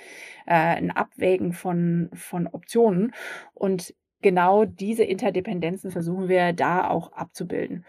äh, 0.47 0.53
ein 0.53 0.91
Abwägen 0.91 1.51
von, 1.51 2.09
von 2.13 2.47
Optionen. 2.47 3.13
Und 3.53 3.93
genau 4.21 4.63
diese 4.65 5.03
Interdependenzen 5.03 5.91
versuchen 5.91 6.29
wir 6.29 6.53
da 6.53 6.89
auch 6.89 7.11
abzubilden. 7.11 7.85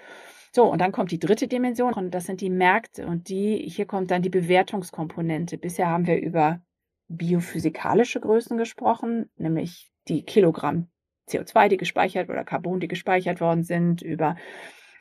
So, 0.53 0.65
und 0.65 0.81
dann 0.81 0.91
kommt 0.91 1.13
die 1.13 1.21
dritte 1.21 1.47
Dimension 1.47 1.95
und 1.95 2.11
das 2.11 2.27
sind 2.27 2.41
die 2.41 2.51
Märkte 2.51 3.07
und 3.07 3.29
die, 3.29 3.57
hier 3.69 3.87
kommt 3.87 4.11
dann 4.11 4.23
die 4.23 4.31
Bewertungskomponente. 4.31 5.59
Bisher 5.59 5.87
haben 5.87 6.09
wir 6.09 6.21
über 6.21 6.61
biophysikalische 7.07 8.21
Größen 8.21 8.59
gesprochen, 8.59 9.31
nämlich 9.37 9.93
die 10.09 10.25
Kilogramm 10.25 10.89
CO2, 11.31 11.69
die 11.69 11.77
gespeichert 11.77 12.29
oder 12.29 12.45
Carbon, 12.45 12.81
die 12.81 12.89
gespeichert 12.89 13.41
worden 13.41 13.65
sind, 13.65 14.03
über 14.03 14.37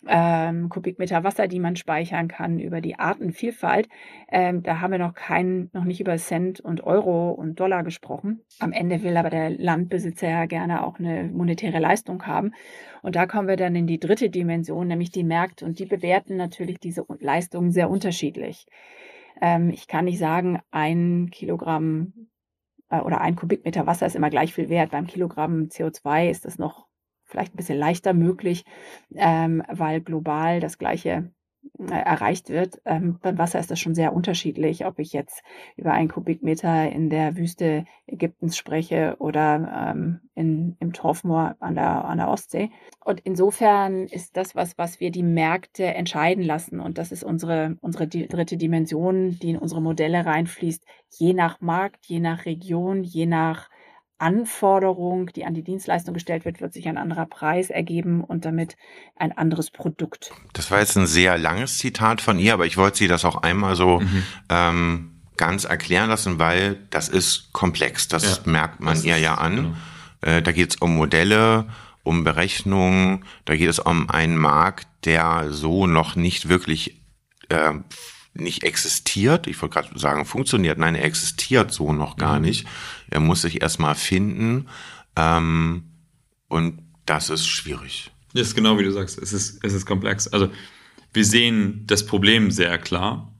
ähm, 0.07 0.69
Kubikmeter 0.69 1.23
Wasser, 1.23 1.47
die 1.47 1.59
man 1.59 1.75
speichern 1.75 2.27
kann, 2.27 2.59
über 2.59 2.82
die 2.82 2.97
Artenvielfalt. 2.97 3.89
Ähm, 4.30 4.63
da 4.63 4.80
haben 4.80 4.91
wir 4.91 4.99
noch 4.99 5.13
keinen, 5.13 5.69
noch 5.73 5.84
nicht 5.84 5.99
über 5.99 6.17
Cent 6.17 6.59
und 6.59 6.84
Euro 6.84 7.32
und 7.32 7.59
Dollar 7.59 7.84
gesprochen. 7.84 8.41
Am 8.59 8.71
Ende 8.71 9.03
will 9.03 9.17
aber 9.17 9.30
der 9.30 9.49
Landbesitzer 9.49 10.30
ja 10.30 10.45
gerne 10.45 10.86
auch 10.86 10.99
eine 10.99 11.23
monetäre 11.25 11.80
Leistung 11.80 12.25
haben. 12.25 12.51
Und 13.01 13.15
da 13.15 13.25
kommen 13.25 13.47
wir 13.47 13.57
dann 13.57 13.75
in 13.75 13.88
die 13.88 13.99
dritte 13.99 14.30
Dimension, 14.30 14.88
nämlich 14.88 15.11
die 15.11 15.23
Märkte. 15.23 15.65
Und 15.65 15.80
die 15.80 15.86
bewerten 15.86 16.38
natürlich 16.38 16.80
diese 16.80 17.05
Leistungen 17.19 17.71
sehr 17.71 17.89
unterschiedlich. 17.89 18.67
Ähm, 19.41 19.69
ich 19.69 19.88
kann 19.88 20.05
nicht 20.05 20.19
sagen, 20.19 20.59
ein 20.71 21.30
Kilogramm 21.32 22.13
äh, 22.89 22.99
oder 22.99 23.21
ein 23.21 23.35
Kubikmeter 23.35 23.87
Wasser 23.87 24.05
ist 24.05 24.15
immer 24.15 24.29
gleich 24.29 24.53
viel 24.53 24.69
wert. 24.69 24.91
Beim 24.91 25.07
Kilogramm 25.07 25.69
CO2 25.69 26.29
ist 26.29 26.45
das 26.45 26.57
noch 26.57 26.87
vielleicht 27.25 27.53
ein 27.53 27.57
bisschen 27.57 27.77
leichter 27.77 28.13
möglich, 28.13 28.65
ähm, 29.15 29.63
weil 29.69 30.01
global 30.01 30.59
das 30.59 30.77
gleiche 30.77 31.31
erreicht 31.88 32.49
wird. 32.49 32.82
Ähm, 32.86 33.20
beim 33.22 33.38
Wasser 33.38 33.60
ist 33.60 33.72
das 33.72 33.80
schon 33.80 33.95
sehr 33.95 34.14
unterschiedlich, 34.14 34.86
ob 34.86 34.99
ich 34.99 35.14
jetzt 35.14 35.43
über 35.78 35.93
einen 35.93 36.10
Kubikmeter 36.10 36.91
in 36.91 37.10
der 37.10 37.38
Wüste 37.38 37.86
Ägyptens 38.05 38.57
spreche 38.57 39.16
oder 39.20 39.91
ähm, 39.91 40.20
in, 40.36 40.76
im 40.80 40.93
Torfmoor 40.93 41.55
an 41.60 41.76
der, 41.76 42.05
an 42.05 42.18
der 42.18 42.30
Ostsee. 42.30 42.70
Und 43.03 43.22
insofern 43.22 44.07
ist 44.07 44.36
das 44.36 44.55
was, 44.55 44.78
was 44.78 44.99
wir 44.99 45.12
die 45.12 45.24
Märkte 45.24 45.86
entscheiden 45.86 46.43
lassen. 46.43 46.80
Und 46.80 46.97
das 46.97 47.12
ist 47.12 47.24
unsere, 47.24 47.78
unsere 47.82 48.07
dritte 48.07 48.57
Dimension, 48.57 49.39
die 49.39 49.51
in 49.51 49.57
unsere 49.57 49.82
Modelle 49.82 50.26
reinfließt, 50.26 50.84
je 51.18 51.34
nach 51.34 51.62
Markt, 51.62 52.05
je 52.05 52.20
nach 52.20 52.45
Region, 52.45 53.03
je 53.03 53.26
nach 53.26 53.70
Anforderung, 54.20 55.28
die 55.28 55.45
an 55.45 55.53
die 55.53 55.63
Dienstleistung 55.63 56.13
gestellt 56.13 56.45
wird, 56.45 56.61
wird 56.61 56.74
sich 56.74 56.88
ein 56.88 56.97
anderer 56.97 57.26
Preis 57.26 57.70
ergeben 57.70 58.24
und 58.24 58.45
damit 58.45 58.76
ein 59.15 59.32
anderes 59.32 59.72
Produkt. 59.72 60.32
Das 60.53 60.70
war 60.70 60.80
jetzt 60.80 60.97
ein 60.97 61.07
sehr 61.07 61.38
langes 61.38 61.78
Zitat 61.78 62.22
von 62.22 62.38
ihr, 62.38 62.53
aber 62.53 62.65
ich 62.65 62.78
wollte 62.78 62.97
Sie 62.97 63.07
das 63.07 63.26
auch 63.26 63.41
einmal 63.41 63.76
so 63.76 63.99
mhm. 63.99 64.24
ähm, 64.49 65.22
ganz 65.38 65.63
erklären 65.63 66.09
lassen, 66.09 66.38
weil 66.38 66.76
das 66.89 67.07
ist 67.07 67.53
komplex. 67.53 68.09
Das 68.09 68.41
ja, 68.45 68.51
merkt 68.51 68.82
man 68.82 69.01
ihr 69.03 69.17
ja 69.17 69.36
an. 69.36 69.55
Genau. 69.55 69.76
Äh, 70.22 70.41
da 70.41 70.51
geht 70.51 70.72
es 70.72 70.76
um 70.76 70.95
Modelle, 70.95 71.67
um 72.03 72.24
Berechnungen, 72.24 73.26
da 73.45 73.55
geht 73.55 73.70
es 73.70 73.80
um 73.80 74.09
einen 74.09 74.38
Markt, 74.38 74.88
der 75.05 75.47
so 75.51 75.88
noch 75.88 76.15
nicht 76.15 76.49
wirklich 76.49 77.01
äh, 77.47 77.74
nicht 78.34 78.63
existiert. 78.63 79.47
Ich 79.47 79.61
wollte 79.61 79.82
gerade 79.82 79.99
sagen, 79.99 80.25
funktioniert. 80.25 80.77
Nein, 80.77 80.95
er 80.95 81.05
existiert 81.05 81.71
so 81.71 81.93
noch 81.93 82.17
gar 82.17 82.39
mhm. 82.39 82.45
nicht. 82.45 82.67
Er 83.09 83.19
muss 83.19 83.41
sich 83.41 83.61
erstmal 83.61 83.95
finden. 83.95 84.67
Ähm, 85.15 85.84
und 86.47 86.82
das 87.05 87.30
ist 87.30 87.47
schwierig. 87.47 88.11
Das 88.34 88.47
ist 88.47 88.55
genau 88.55 88.77
wie 88.77 88.84
du 88.84 88.91
sagst. 88.91 89.19
Es 89.19 89.34
ist, 89.34 89.63
es 89.63 89.73
ist 89.73 89.86
komplex. 89.86 90.27
Also, 90.27 90.49
wir 91.13 91.25
sehen 91.25 91.84
das 91.88 92.05
Problem 92.05 92.51
sehr 92.51 92.77
klar. 92.77 93.34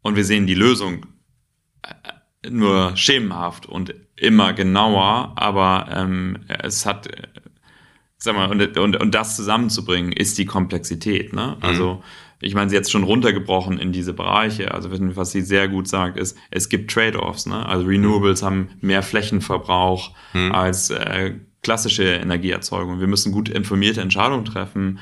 Und 0.00 0.16
wir 0.16 0.24
sehen 0.24 0.46
die 0.46 0.54
Lösung 0.54 1.06
äh, 1.82 2.50
nur 2.50 2.96
schemenhaft 2.96 3.66
und 3.66 3.94
immer 4.16 4.52
genauer. 4.52 5.34
Aber 5.36 5.86
ähm, 5.90 6.40
es 6.48 6.84
hat, 6.84 7.06
äh, 7.06 7.28
sag 8.18 8.34
mal, 8.34 8.50
und, 8.50 8.76
und, 8.76 8.96
und 8.96 9.14
das 9.14 9.36
zusammenzubringen, 9.36 10.10
ist 10.10 10.38
die 10.38 10.46
Komplexität. 10.46 11.32
Ne? 11.32 11.56
Also, 11.60 11.94
mhm 11.94 12.02
ich 12.42 12.54
meine, 12.54 12.68
sie 12.68 12.76
jetzt 12.76 12.90
schon 12.90 13.04
runtergebrochen 13.04 13.78
in 13.78 13.92
diese 13.92 14.12
Bereiche. 14.12 14.74
Also 14.74 14.90
was 14.90 15.30
sie 15.30 15.40
sehr 15.42 15.68
gut 15.68 15.88
sagt, 15.88 16.18
ist, 16.18 16.36
es 16.50 16.68
gibt 16.68 16.90
Trade-offs. 16.90 17.46
Ne? 17.46 17.64
Also 17.66 17.86
Renewables 17.86 18.42
mhm. 18.42 18.46
haben 18.46 18.68
mehr 18.80 19.02
Flächenverbrauch 19.02 20.10
mhm. 20.34 20.52
als 20.52 20.90
äh, 20.90 21.34
klassische 21.62 22.04
Energieerzeugung. 22.04 22.98
Wir 22.98 23.06
müssen 23.06 23.32
gut 23.32 23.48
informierte 23.48 24.00
Entscheidungen 24.00 24.44
treffen, 24.44 24.98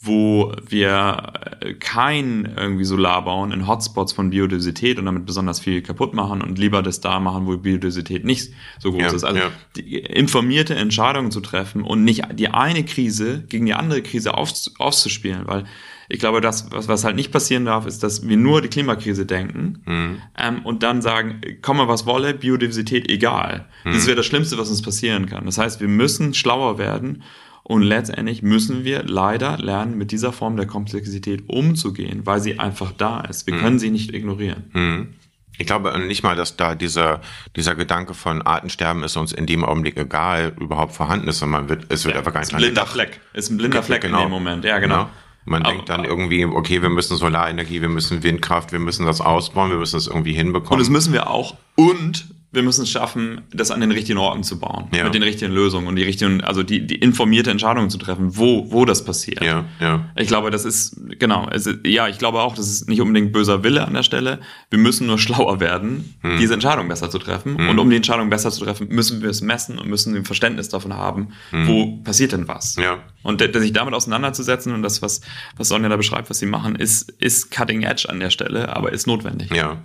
wo 0.00 0.52
wir 0.68 1.32
äh, 1.60 1.74
kein 1.74 2.52
irgendwie 2.56 2.84
Solar 2.84 3.24
bauen 3.24 3.50
in 3.50 3.66
Hotspots 3.66 4.12
von 4.12 4.30
Biodiversität 4.30 4.98
und 4.98 5.06
damit 5.06 5.26
besonders 5.26 5.58
viel 5.58 5.82
kaputt 5.82 6.14
machen 6.14 6.42
und 6.42 6.58
lieber 6.58 6.82
das 6.82 7.00
da 7.00 7.18
machen, 7.18 7.46
wo 7.46 7.56
Biodiversität 7.56 8.24
nicht 8.24 8.52
so 8.78 8.92
groß 8.92 9.02
ja, 9.02 9.12
ist. 9.12 9.24
Also 9.24 9.40
ja. 9.40 9.98
informierte 9.98 10.76
Entscheidungen 10.76 11.32
zu 11.32 11.40
treffen 11.40 11.82
und 11.82 12.04
nicht 12.04 12.24
die 12.34 12.48
eine 12.48 12.84
Krise 12.84 13.42
gegen 13.48 13.66
die 13.66 13.74
andere 13.74 14.02
Krise 14.02 14.34
auf, 14.34 14.52
auszuspielen, 14.78 15.46
weil 15.46 15.64
ich 16.08 16.18
glaube, 16.18 16.40
das, 16.40 16.70
was, 16.70 16.88
was 16.88 17.04
halt 17.04 17.16
nicht 17.16 17.32
passieren 17.32 17.64
darf, 17.64 17.86
ist, 17.86 18.02
dass 18.02 18.26
wir 18.26 18.36
nur 18.36 18.62
die 18.62 18.68
Klimakrise 18.68 19.26
denken 19.26 19.82
mhm. 19.86 20.22
ähm, 20.38 20.60
und 20.64 20.82
dann 20.82 21.02
sagen, 21.02 21.40
komme 21.62 21.88
was 21.88 22.06
wolle, 22.06 22.34
Biodiversität 22.34 23.10
egal. 23.10 23.66
Mhm. 23.84 23.92
Das 23.92 24.06
wäre 24.06 24.16
das 24.16 24.26
Schlimmste, 24.26 24.58
was 24.58 24.70
uns 24.70 24.82
passieren 24.82 25.26
kann. 25.26 25.46
Das 25.46 25.58
heißt, 25.58 25.80
wir 25.80 25.88
müssen 25.88 26.34
schlauer 26.34 26.78
werden 26.78 27.22
und 27.62 27.82
letztendlich 27.82 28.42
müssen 28.42 28.84
wir 28.84 29.02
leider 29.04 29.56
lernen, 29.58 29.96
mit 29.96 30.12
dieser 30.12 30.32
Form 30.32 30.56
der 30.56 30.66
Komplexität 30.66 31.48
umzugehen, 31.48 32.26
weil 32.26 32.40
sie 32.40 32.58
einfach 32.58 32.92
da 32.92 33.22
ist. 33.22 33.46
Wir 33.46 33.54
mhm. 33.54 33.60
können 33.60 33.78
sie 33.78 33.90
nicht 33.90 34.12
ignorieren. 34.12 34.64
Mhm. 34.72 35.14
Ich 35.56 35.66
glaube 35.66 35.96
nicht 36.00 36.22
mal, 36.22 36.34
dass 36.34 36.56
da 36.56 36.74
dieser, 36.74 37.20
dieser 37.54 37.74
Gedanke 37.76 38.12
von 38.12 38.42
Artensterben 38.42 39.04
ist 39.04 39.16
uns 39.16 39.32
in 39.32 39.46
dem 39.46 39.64
Augenblick 39.64 39.96
egal 39.96 40.52
überhaupt 40.60 40.92
vorhanden 40.92 41.28
ist, 41.28 41.38
sondern 41.38 41.62
man 41.62 41.68
wird, 41.70 41.86
es 41.90 42.04
wird 42.04 42.14
ja, 42.14 42.18
einfach 42.18 42.32
gar 42.32 42.40
nicht. 42.40 42.48
Ist 42.48 42.54
ein 42.54 42.58
blinder 42.58 42.86
Fleck. 42.86 43.20
Ist 43.32 43.50
ein 43.50 43.56
blinder 43.56 43.82
Fleck 43.82 44.02
genau. 44.02 44.18
in 44.18 44.24
dem 44.26 44.30
Moment. 44.30 44.64
Ja, 44.64 44.78
genau. 44.78 45.04
genau. 45.04 45.10
Man 45.44 45.62
aber, 45.62 45.72
denkt 45.72 45.88
dann 45.88 46.04
irgendwie, 46.04 46.44
okay, 46.44 46.80
wir 46.82 46.88
müssen 46.88 47.16
Solarenergie, 47.16 47.82
wir 47.82 47.88
müssen 47.88 48.22
Windkraft, 48.22 48.72
wir 48.72 48.78
müssen 48.78 49.04
das 49.04 49.20
ausbauen, 49.20 49.70
wir 49.70 49.78
müssen 49.78 49.96
es 49.96 50.06
irgendwie 50.06 50.32
hinbekommen. 50.32 50.74
Und 50.74 50.80
das 50.80 50.90
müssen 50.90 51.12
wir 51.12 51.28
auch. 51.30 51.56
Und 51.74 52.33
wir 52.54 52.62
müssen 52.62 52.82
es 52.82 52.90
schaffen, 52.90 53.42
das 53.52 53.70
an 53.70 53.80
den 53.80 53.90
richtigen 53.90 54.18
Orten 54.18 54.42
zu 54.44 54.58
bauen, 54.58 54.86
ja. 54.94 55.04
mit 55.04 55.14
den 55.14 55.22
richtigen 55.22 55.52
Lösungen 55.52 55.86
und 55.86 55.96
die 55.96 56.04
richtigen, 56.04 56.42
also 56.42 56.62
die, 56.62 56.86
die 56.86 56.96
informierte 56.96 57.50
Entscheidungen 57.50 57.90
zu 57.90 57.98
treffen, 57.98 58.36
wo, 58.36 58.70
wo 58.70 58.84
das 58.84 59.04
passiert. 59.04 59.42
Ja, 59.42 59.64
ja. 59.80 60.08
Ich 60.16 60.28
glaube, 60.28 60.50
das 60.50 60.64
ist, 60.64 60.96
genau, 61.18 61.48
es 61.50 61.66
ist, 61.66 61.80
ja, 61.84 62.08
ich 62.08 62.18
glaube 62.18 62.40
auch, 62.40 62.54
das 62.54 62.68
ist 62.68 62.88
nicht 62.88 63.00
unbedingt 63.00 63.32
böser 63.32 63.64
Wille 63.64 63.86
an 63.86 63.94
der 63.94 64.02
Stelle. 64.02 64.40
Wir 64.70 64.78
müssen 64.78 65.06
nur 65.06 65.18
schlauer 65.18 65.60
werden, 65.60 66.14
hm. 66.20 66.38
diese 66.38 66.54
Entscheidung 66.54 66.88
besser 66.88 67.10
zu 67.10 67.18
treffen. 67.18 67.58
Hm. 67.58 67.68
Und 67.68 67.78
um 67.78 67.90
die 67.90 67.96
Entscheidung 67.96 68.30
besser 68.30 68.50
zu 68.50 68.64
treffen, 68.64 68.88
müssen 68.88 69.22
wir 69.22 69.30
es 69.30 69.40
messen 69.40 69.78
und 69.78 69.88
müssen 69.88 70.14
ein 70.14 70.24
Verständnis 70.24 70.68
davon 70.68 70.94
haben, 70.94 71.28
hm. 71.50 71.66
wo 71.66 71.96
passiert 72.04 72.32
denn 72.32 72.46
was. 72.46 72.76
Ja. 72.76 72.98
Und 73.22 73.40
sich 73.40 73.72
damit 73.72 73.94
auseinanderzusetzen 73.94 74.72
und 74.72 74.82
das, 74.82 75.02
was, 75.02 75.20
was 75.56 75.68
Sonja 75.68 75.88
da 75.88 75.96
beschreibt, 75.96 76.30
was 76.30 76.38
sie 76.38 76.46
machen, 76.46 76.76
ist, 76.76 77.10
ist 77.18 77.50
cutting 77.50 77.82
edge 77.82 78.08
an 78.08 78.20
der 78.20 78.30
Stelle, 78.30 78.74
aber 78.74 78.92
ist 78.92 79.06
notwendig. 79.06 79.50
Ja 79.50 79.78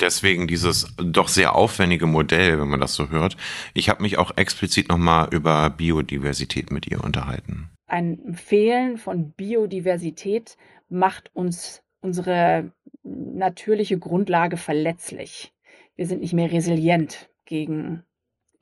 deswegen 0.00 0.46
dieses 0.46 0.94
doch 0.96 1.28
sehr 1.28 1.54
aufwendige 1.54 2.06
Modell, 2.06 2.60
wenn 2.60 2.68
man 2.68 2.80
das 2.80 2.94
so 2.94 3.10
hört. 3.10 3.36
Ich 3.74 3.88
habe 3.88 4.02
mich 4.02 4.18
auch 4.18 4.36
explizit 4.36 4.88
nochmal 4.88 5.28
über 5.32 5.70
Biodiversität 5.70 6.70
mit 6.70 6.86
ihr 6.86 7.02
unterhalten. 7.02 7.70
Ein 7.86 8.34
Fehlen 8.34 8.96
von 8.96 9.32
Biodiversität 9.32 10.56
macht 10.88 11.30
uns 11.34 11.82
unsere 12.00 12.72
natürliche 13.02 13.98
Grundlage 13.98 14.56
verletzlich. 14.56 15.52
Wir 15.96 16.06
sind 16.06 16.20
nicht 16.20 16.32
mehr 16.32 16.50
resilient 16.50 17.30
gegen 17.44 18.02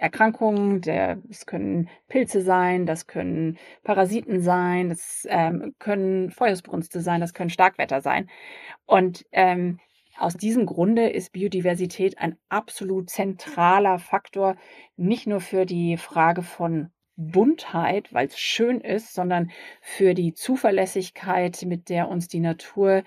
Erkrankungen. 0.03 0.81
Der, 0.81 1.17
das 1.25 1.47
können 1.47 1.89
Pilze 2.09 2.43
sein, 2.43 2.87
das 2.87 3.07
können 3.07 3.59
Parasiten 3.85 4.41
sein, 4.41 4.89
das 4.89 5.27
ähm, 5.31 5.75
können 5.79 6.31
Feuersbrunste 6.31 7.01
sein, 7.01 7.21
das 7.21 7.35
können 7.35 7.51
Starkwetter 7.51 8.01
sein. 8.01 8.29
Und 8.85 9.25
ähm, 9.33 9.79
aus 10.19 10.37
diesem 10.37 10.67
Grunde 10.67 11.09
ist 11.09 11.33
Biodiversität 11.33 12.19
ein 12.19 12.37
absolut 12.49 13.11
zentraler 13.11 13.99
Faktor, 13.99 14.57
nicht 14.97 15.27
nur 15.27 15.41
für 15.41 15.67
die 15.67 15.97
Frage 15.97 16.43
von 16.43 16.91
Buntheit, 17.17 18.13
weil 18.13 18.27
es 18.27 18.39
schön 18.39 18.81
ist, 18.81 19.15
sondern 19.15 19.51
für 19.81 20.15
die 20.15 20.35
Zuverlässigkeit, 20.35 21.63
mit 21.67 21.89
der 21.89 22.09
uns 22.09 22.29
die 22.29 22.41
Natur 22.41 23.03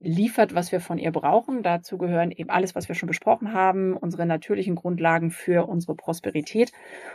liefert, 0.00 0.54
was 0.54 0.72
wir 0.72 0.80
von 0.80 0.98
ihr 0.98 1.12
brauchen. 1.12 1.62
Dazu 1.62 1.98
gehören 1.98 2.30
eben 2.30 2.50
alles, 2.50 2.74
was 2.74 2.88
wir 2.88 2.94
schon 2.94 3.06
besprochen 3.06 3.52
haben, 3.52 3.96
unsere 3.96 4.26
natürlichen 4.26 4.74
Grundlagen 4.74 5.30
für 5.30 5.66
unsere 5.66 5.94
Prosperität 5.94 6.72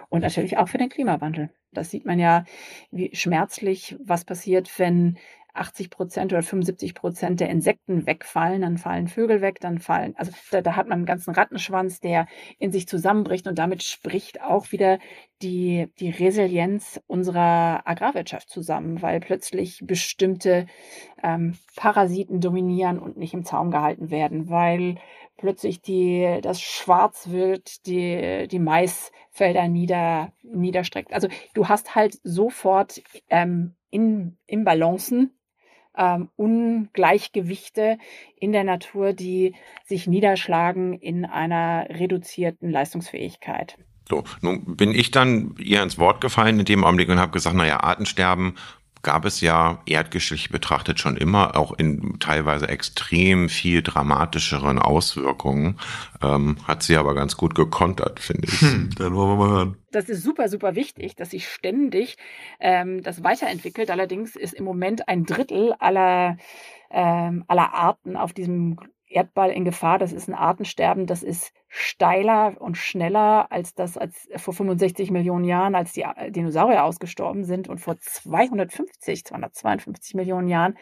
und 0.10 0.22
natürlich 0.22 0.58
auch 0.58 0.68
für 0.68 0.78
den 0.78 0.90
Klimawandel. 0.90 1.50
Das 1.72 1.92
sieht 1.92 2.06
man 2.06 2.20
ja, 2.20 2.46
wie 2.92 3.16
schmerzlich 3.16 3.96
was 4.04 4.26
passiert, 4.26 4.72
wenn 4.80 5.18
80 5.60 5.90
Prozent 5.90 6.34
oder 6.34 6.42
75 6.42 6.94
Prozent 6.94 7.40
der 7.40 7.50
Insekten 7.50 8.06
wegfallen, 8.06 8.62
dann 8.62 8.78
fallen 8.78 9.08
Vögel 9.08 9.42
weg, 9.42 9.60
dann 9.60 9.80
fallen, 9.80 10.16
also 10.18 10.32
da, 10.52 10.62
da, 10.62 10.76
hat 10.76 10.88
man 10.88 11.00
einen 11.00 11.06
ganzen 11.06 11.34
Rattenschwanz, 11.34 12.00
der 12.00 12.28
in 12.58 12.72
sich 12.72 12.88
zusammenbricht 12.88 13.48
und 13.48 13.60
damit 13.60 13.84
spricht 13.84 14.42
auch 14.42 14.72
wieder 14.72 15.00
die, 15.42 15.88
die 16.00 16.10
Resilienz 16.10 17.02
unserer 17.08 17.82
Agrarwirtschaft 17.86 18.50
zusammen, 18.50 19.02
weil 19.02 19.20
plötzlich 19.20 19.82
bestimmte 19.84 20.68
ähm, 21.24 21.58
Parasiten 21.76 22.42
dominieren 22.42 23.00
und 23.00 23.18
nicht 23.18 23.34
im 23.34 23.46
Zaum 23.46 23.72
gehalten 23.72 24.10
werden, 24.10 24.50
weil 24.50 24.96
plötzlich 25.40 25.82
die, 25.82 26.40
das 26.42 26.62
Schwarzwild 26.62 27.86
die, 27.88 28.48
die 28.50 28.60
Maisfelder 28.60 29.68
nieder, 29.68 30.34
niederstreckt. 30.44 31.14
Also 31.14 31.30
du 31.54 31.68
hast 31.68 31.96
halt 31.96 32.20
sofort 32.24 33.02
ähm, 33.30 33.76
in, 33.90 34.38
in 34.46 34.64
Balancen 34.64 35.39
ähm, 36.00 36.30
Ungleichgewichte 36.38 37.98
in 38.40 38.52
der 38.52 38.64
Natur, 38.64 39.14
die 39.14 39.54
sich 39.86 40.08
niederschlagen 40.08 40.94
in 40.94 41.26
einer 41.26 41.88
reduzierten 41.90 42.72
Leistungsfähigkeit. 42.72 43.78
So, 44.08 44.24
nun 44.42 44.76
bin 44.76 44.96
ich 44.96 45.12
dann 45.12 45.56
ihr 45.60 45.84
ins 45.84 46.00
Wort 46.00 46.20
gefallen 46.20 46.58
in 46.58 46.66
dem 46.66 46.84
Augenblick 46.84 47.10
und 47.10 47.20
habe 47.20 47.32
gesagt, 47.32 47.56
naja, 47.56 47.84
Artensterben 47.84 48.56
gab 49.02 49.26
es 49.26 49.42
ja 49.42 49.82
erdgeschichtlich 49.86 50.52
betrachtet 50.52 51.00
schon 51.00 51.18
immer, 51.18 51.56
auch 51.56 51.72
in 51.74 52.20
teilweise 52.20 52.68
extrem 52.68 53.50
viel 53.50 53.82
dramatischeren 53.82 54.80
Auswirkungen. 54.80 55.80
Ähm, 56.22 56.58
hat 56.68 56.84
sie 56.84 56.98
aber 56.98 57.16
ganz 57.16 57.38
gut 57.38 57.56
gekontert, 57.56 58.20
finde 58.20 58.48
ich. 58.48 58.62
Hm, 58.62 58.90
dann 58.98 59.16
wollen 59.16 59.30
wir 59.30 59.36
mal 59.36 59.50
hören. 59.50 59.78
Das 59.92 60.10
ist 60.10 60.24
super, 60.24 60.50
super 60.50 60.76
wichtig, 60.76 61.16
dass 61.16 61.32
sich 61.32 61.48
ständig 61.48 62.18
ähm, 62.60 63.02
das 63.04 63.24
weiterentwickelt. 63.24 63.90
Allerdings 63.90 64.36
ist 64.36 64.54
im 64.54 64.66
Moment 64.66 65.08
ein 65.08 65.26
Drittel 65.26 65.74
aller, 65.80 66.38
ähm, 66.92 67.46
aller 67.48 67.74
Arten 67.74 68.16
auf 68.16 68.34
diesem 68.34 68.78
Erdball 69.10 69.52
in 69.52 69.66
Gefahr. 69.66 69.98
Das 69.98 70.14
ist 70.14 70.28
ein 70.28 70.36
Artensterben, 70.36 71.08
das 71.08 71.24
ist 71.24 71.52
steiler 71.68 72.56
und 72.60 72.78
schneller 72.78 73.52
als 73.52 73.74
das 73.74 73.98
als 73.98 74.30
vor 74.38 74.54
65 74.54 75.12
Millionen 75.12 75.46
Jahren, 75.46 75.76
als 75.76 75.94
die 75.94 76.02
äh, 76.02 76.32
Dinosaurier 76.32 76.84
ausgestorben 76.84 77.44
sind. 77.44 77.68
Und 77.68 77.80
vor 77.80 77.98
250, 77.98 79.26
252 79.26 80.16
Millionen 80.16 80.48
Jahren 80.48 80.78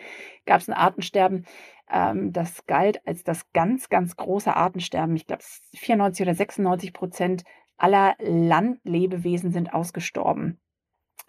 gab 0.45 0.61
es 0.61 0.69
ein 0.69 0.73
Artensterben, 0.73 1.45
ähm, 1.89 2.33
das 2.33 2.65
galt 2.65 3.05
als 3.07 3.23
das 3.23 3.51
ganz, 3.53 3.89
ganz 3.89 4.15
große 4.15 4.55
Artensterben. 4.55 5.15
Ich 5.15 5.25
glaube, 5.25 5.43
94 5.75 6.25
oder 6.25 6.35
96 6.35 6.93
Prozent 6.93 7.43
aller 7.77 8.15
Landlebewesen 8.19 9.51
sind 9.51 9.73
ausgestorben. 9.73 10.59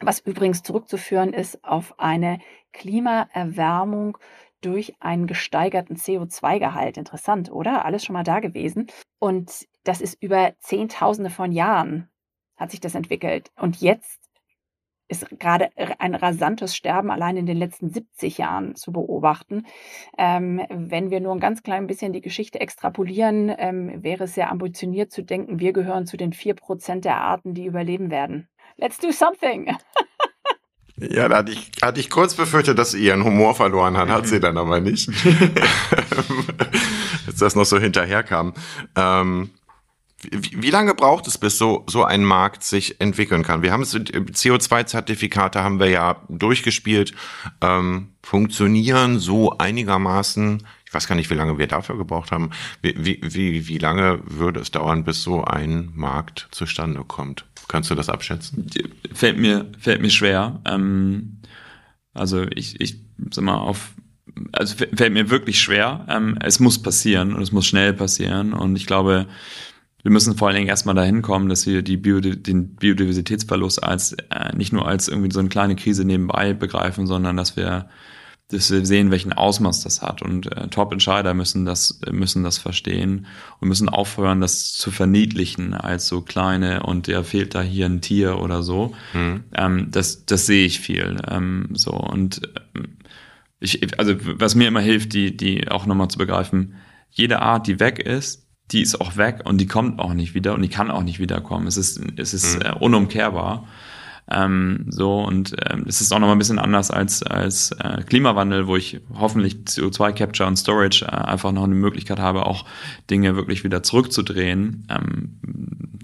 Was 0.01 0.21
übrigens 0.21 0.63
zurückzuführen 0.63 1.33
ist 1.33 1.65
auf 1.65 1.99
eine 1.99 2.39
Klimaerwärmung 2.73 4.19
durch 4.61 4.95
einen 5.01 5.27
gesteigerten 5.27 5.97
CO2-Gehalt. 5.97 6.97
Interessant, 6.97 7.51
oder? 7.51 7.85
Alles 7.85 8.05
schon 8.05 8.15
mal 8.15 8.25
da 8.25 8.41
gewesen. 8.41 8.87
Und 9.19 9.67
das 9.85 10.01
ist 10.01 10.23
über 10.23 10.55
Zehntausende 10.61 11.31
von 11.31 11.53
Jahren 11.53 12.09
hat 12.57 12.73
sich 12.73 12.81
das 12.81 12.95
entwickelt. 12.95 13.51
Und 13.57 13.81
jetzt 13.81 14.21
ist 15.09 15.27
gerade 15.39 15.71
ein 15.99 16.15
rasantes 16.15 16.77
Sterben 16.77 17.11
allein 17.11 17.39
in 17.39 17.47
den 17.47 17.57
letzten 17.57 17.89
70 17.89 18.39
Jahren 18.39 18.75
zu 18.75 18.93
beobachten. 18.93 19.65
Ähm, 20.19 20.63
wenn 20.69 21.11
wir 21.11 21.21
nur 21.21 21.33
ein 21.33 21.41
ganz 21.41 21.63
klein 21.63 21.87
bisschen 21.87 22.13
die 22.13 22.21
Geschichte 22.21 22.61
extrapolieren, 22.61 23.55
ähm, 23.57 24.03
wäre 24.03 24.25
es 24.25 24.35
sehr 24.35 24.51
ambitioniert 24.51 25.11
zu 25.11 25.23
denken, 25.23 25.61
wir 25.61 25.73
gehören 25.73 26.07
zu 26.07 26.19
den 26.19 26.35
vier 26.35 26.55
Prozent 26.55 27.07
der 27.07 27.17
Arten, 27.17 27.55
die 27.55 27.65
überleben 27.65 28.11
werden. 28.11 28.49
Let's 28.77 28.99
do 28.99 29.11
something! 29.11 29.75
Ja, 31.01 31.29
da 31.29 31.39
hatte 31.39 31.53
ich, 31.53 31.71
hatte 31.83 32.01
ich 32.01 32.11
kurz 32.11 32.35
befürchtet, 32.35 32.79
dass 32.79 32.93
sie 32.93 33.05
ihren 33.05 33.25
Humor 33.25 33.55
verloren 33.55 33.97
hat, 33.97 34.09
hat 34.09 34.27
sie 34.27 34.41
dann 34.41 34.59
aber 34.59 34.81
nicht. 34.81 35.09
Dass 37.27 37.37
das 37.37 37.55
noch 37.55 37.67
so 37.67 37.79
hinterherkam. 37.79 38.55
Ähm, 38.97 39.51
wie, 40.31 40.63
wie, 40.63 40.71
lange 40.71 40.95
braucht 40.95 41.29
es, 41.29 41.39
bis 41.39 41.59
so, 41.59 41.85
so 41.87 42.05
ein 42.05 42.25
Markt 42.25 42.65
sich 42.65 43.01
entwickeln 43.01 43.45
kann? 43.45 43.63
Wir 43.63 43.73
haben 43.73 43.83
es, 43.83 43.95
CO2-Zertifikate 43.95 45.63
haben 45.63 45.79
wir 45.79 45.89
ja 45.89 46.17
durchgespielt, 46.29 47.15
ähm, 47.61 48.09
funktionieren 48.23 49.21
so 49.21 49.57
einigermaßen. 49.59 50.67
Ich 50.85 50.95
weiß 50.95 51.07
gar 51.07 51.15
nicht, 51.15 51.31
wie 51.31 51.35
lange 51.35 51.59
wir 51.59 51.69
dafür 51.69 51.97
gebraucht 51.97 52.33
haben. 52.33 52.51
Wie, 52.83 52.95
wie, 52.99 53.21
wie, 53.23 53.69
wie 53.69 53.79
lange 53.79 54.21
würde 54.25 54.59
es 54.59 54.73
dauern, 54.73 55.05
bis 55.05 55.23
so 55.23 55.45
ein 55.45 55.93
Markt 55.95 56.49
zustande 56.51 57.05
kommt? 57.05 57.48
Kannst 57.69 57.91
du 57.91 57.95
das 57.95 58.09
abschätzen? 58.09 58.67
Fällt 59.13 59.39
mir, 59.39 59.67
fällt 59.79 60.01
mir 60.01 60.11
schwer. 60.11 60.61
Ähm, 60.65 61.39
also 62.15 62.45
ich, 62.55 62.81
ich 62.81 63.01
sag 63.31 63.45
mal, 63.45 63.59
auf, 63.59 63.95
also 64.53 64.75
fällt 64.75 65.13
mir 65.13 65.31
wirklich 65.31 65.61
schwer. 65.61 66.07
Ähm, 66.09 66.39
es 66.43 66.61
muss 66.61 66.83
passieren 66.83 67.35
und 67.35 67.43
es 67.43 67.53
muss 67.53 67.67
schnell 67.67 67.93
passieren. 67.93 68.55
Und 68.55 68.77
ich 68.77 68.87
glaube, 68.87 69.27
wir 70.03 70.11
müssen 70.11 70.37
vor 70.37 70.49
allen 70.49 70.57
Dingen 70.57 70.69
erstmal 70.69 70.95
dahin 70.95 71.23
kommen, 71.23 71.49
dass 71.49 71.67
wir 71.67 71.83
die 71.83 71.99
Bio, 71.99 72.21
den 72.21 72.77
Biodiversitätsverlust 72.77 73.83
als 73.83 74.15
äh, 74.31 74.57
nicht 74.57 74.73
nur 74.73 74.89
als 74.89 75.09
irgendwie 75.09 75.31
so 75.31 75.41
eine 75.41 75.51
kleine 75.51 75.77
Krise 75.77 76.05
nebenbei 76.05 76.55
begreifen, 76.55 77.07
sondern 77.07 77.37
dass 77.37 77.57
wir 77.57 77.89
dass 78.51 78.71
wir 78.71 78.85
sehen, 78.87 79.11
welchen 79.11 79.35
Ausmaß 79.35 79.83
das 79.83 80.01
hat. 80.01 80.23
Und 80.23 80.51
äh, 80.51 80.69
Top-Entscheider 80.69 81.35
müssen 81.35 81.67
das, 81.67 82.01
müssen 82.11 82.45
das 82.45 82.57
verstehen 82.57 83.27
und 83.61 83.69
müssen 83.69 83.91
aufhören, 83.91 84.41
das 84.41 84.73
zu 84.73 84.91
verniedlichen 84.91 85.75
als 85.75 86.09
so 86.09 86.23
kleine 86.23 86.83
und 86.83 87.07
der 87.09 87.25
fehlt 87.25 87.55
da 87.55 87.61
hier 87.61 87.87
ein 87.87 88.01
Tier 88.01 88.39
oder 88.41 88.63
so. 88.63 88.95
Mhm. 89.13 89.45
Ähm, 89.55 89.89
das, 89.91 90.25
das 90.25 90.47
sehe 90.47 90.65
ich 90.65 90.81
viel. 90.81 91.21
Ähm, 91.29 91.69
so 91.75 91.93
und 91.93 92.41
ähm, 92.75 92.97
ich, 93.61 93.99
also 93.99 94.15
was 94.23 94.55
mir 94.55 94.69
immer 94.69 94.81
hilft, 94.81 95.13
die, 95.13 95.37
die 95.37 95.69
auch 95.69 95.85
nochmal 95.85 96.09
zu 96.09 96.17
begreifen, 96.17 96.77
jede 97.11 97.43
Art, 97.43 97.67
die 97.67 97.81
weg 97.81 97.99
ist, 97.99 98.47
die 98.71 98.83
ist 98.83 99.01
auch 99.01 99.17
weg 99.17 99.41
und 99.45 99.59
die 99.59 99.67
kommt 99.67 99.99
auch 99.99 100.15
nicht 100.15 100.35
wieder 100.35 100.55
und 100.55 100.63
die 100.63 100.69
kann 100.69 100.91
auch 100.91 101.03
nicht 101.03 101.19
wiederkommen. 101.19 101.67
Es 101.67 101.77
ist, 101.77 102.01
es 102.17 102.33
ist 102.33 102.57
mhm. 102.57 102.63
äh, 102.63 102.73
unumkehrbar. 102.73 103.67
Ähm, 104.31 104.87
so 104.91 105.23
und 105.23 105.57
ähm, 105.71 105.85
es 105.89 106.01
ist 106.01 106.13
auch 106.13 106.19
noch 106.19 106.27
mal 106.27 106.33
ein 106.33 106.39
bisschen 106.39 106.59
anders 106.59 106.91
als 106.91 107.23
als 107.23 107.73
äh, 107.73 108.03
Klimawandel, 108.03 108.67
wo 108.67 108.77
ich 108.77 109.01
hoffentlich 109.15 109.55
CO2 109.67 110.13
Capture 110.13 110.47
und 110.47 110.57
Storage 110.57 111.07
äh, 111.07 111.09
einfach 111.09 111.51
noch 111.53 111.65
eine 111.65 111.75
Möglichkeit 111.75 112.19
habe, 112.19 112.45
auch 112.45 112.67
Dinge 113.11 113.37
wirklich 113.37 113.65
wieder 113.65 113.83
zurückzudrehen. 113.83 114.87
Ähm, 114.91 115.39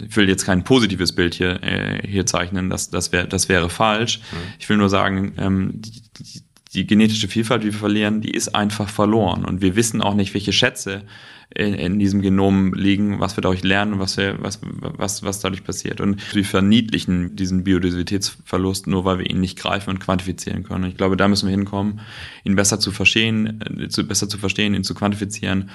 ich 0.09 0.17
will 0.17 0.29
jetzt 0.29 0.47
kein 0.47 0.65
positives 0.65 1.13
Bild 1.13 1.35
hier 1.35 1.63
äh, 1.63 2.07
hier 2.07 2.25
zeichnen, 2.25 2.71
das 2.71 2.89
das 2.89 3.13
wäre 3.13 3.29
das 3.29 3.51
wäre 3.51 3.69
falsch. 3.69 4.21
Mhm. 4.33 4.37
Ich 4.59 4.69
will 4.71 4.79
nur 4.79 4.89
sagen, 4.89 5.35
ähm, 5.37 5.73
die, 5.75 6.03
die, 6.19 6.43
die 6.73 6.87
genetische 6.87 7.29
Vielfalt, 7.29 7.63
die 7.63 7.73
wir 7.73 7.79
verlieren, 7.79 8.23
die 8.23 8.31
ist 8.31 8.55
einfach 8.55 8.89
verloren 8.89 9.45
und 9.45 9.61
wir 9.61 9.77
wissen 9.77 10.01
auch 10.01 10.15
nicht, 10.15 10.33
welche 10.33 10.53
Schätze 10.53 11.03
in, 11.55 11.75
in 11.75 11.99
diesem 11.99 12.21
Genom 12.21 12.75
liegen, 12.75 13.21
was 13.21 13.37
wir 13.37 13.43
dadurch 13.43 13.63
lernen, 13.63 13.99
was, 13.99 14.17
wir, 14.17 14.37
was, 14.41 14.61
was, 14.63 15.23
was 15.23 15.41
dadurch 15.41 15.65
passiert. 15.65 16.01
Und 16.01 16.35
wir 16.35 16.45
verniedlichen 16.45 17.37
diesen 17.37 17.65
Biodiversitätsverlust 17.65 18.87
nur, 18.87 19.05
weil 19.05 19.21
wir 19.21 19.31
ihn 19.31 19.41
nicht 19.41 19.59
greifen 19.59 19.91
und 19.91 20.01
quantifizieren 20.01 20.65
können. 20.65 20.85
Und 20.85 20.91
ich 20.91 20.97
glaube, 20.97 21.17
da 21.17 21.29
müssen 21.29 21.49
wir 21.49 21.55
hinkommen, 21.55 22.01
ihn 22.45 22.57
besser 22.57 22.81
zu 22.81 22.91
verstehen, 22.91 23.61
äh, 23.61 23.89
zu, 23.89 24.07
besser 24.07 24.29
zu 24.29 24.39
verstehen, 24.39 24.75
ihn 24.75 24.85
zu 24.85 24.95
quantifizieren 24.95 25.71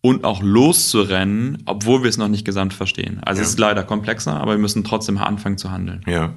und 0.00 0.24
auch 0.24 0.42
loszurennen, 0.42 1.62
obwohl 1.64 2.02
wir 2.02 2.10
es 2.10 2.18
noch 2.18 2.28
nicht 2.28 2.44
gesamt 2.44 2.74
verstehen. 2.74 3.20
Also 3.24 3.40
ja. 3.40 3.44
es 3.44 3.50
ist 3.50 3.58
leider 3.58 3.84
komplexer, 3.84 4.34
aber 4.40 4.52
wir 4.52 4.58
müssen 4.58 4.82
trotzdem 4.82 5.16
anfangen 5.18 5.58
zu 5.58 5.70
handeln. 5.70 6.02
Ja. 6.06 6.34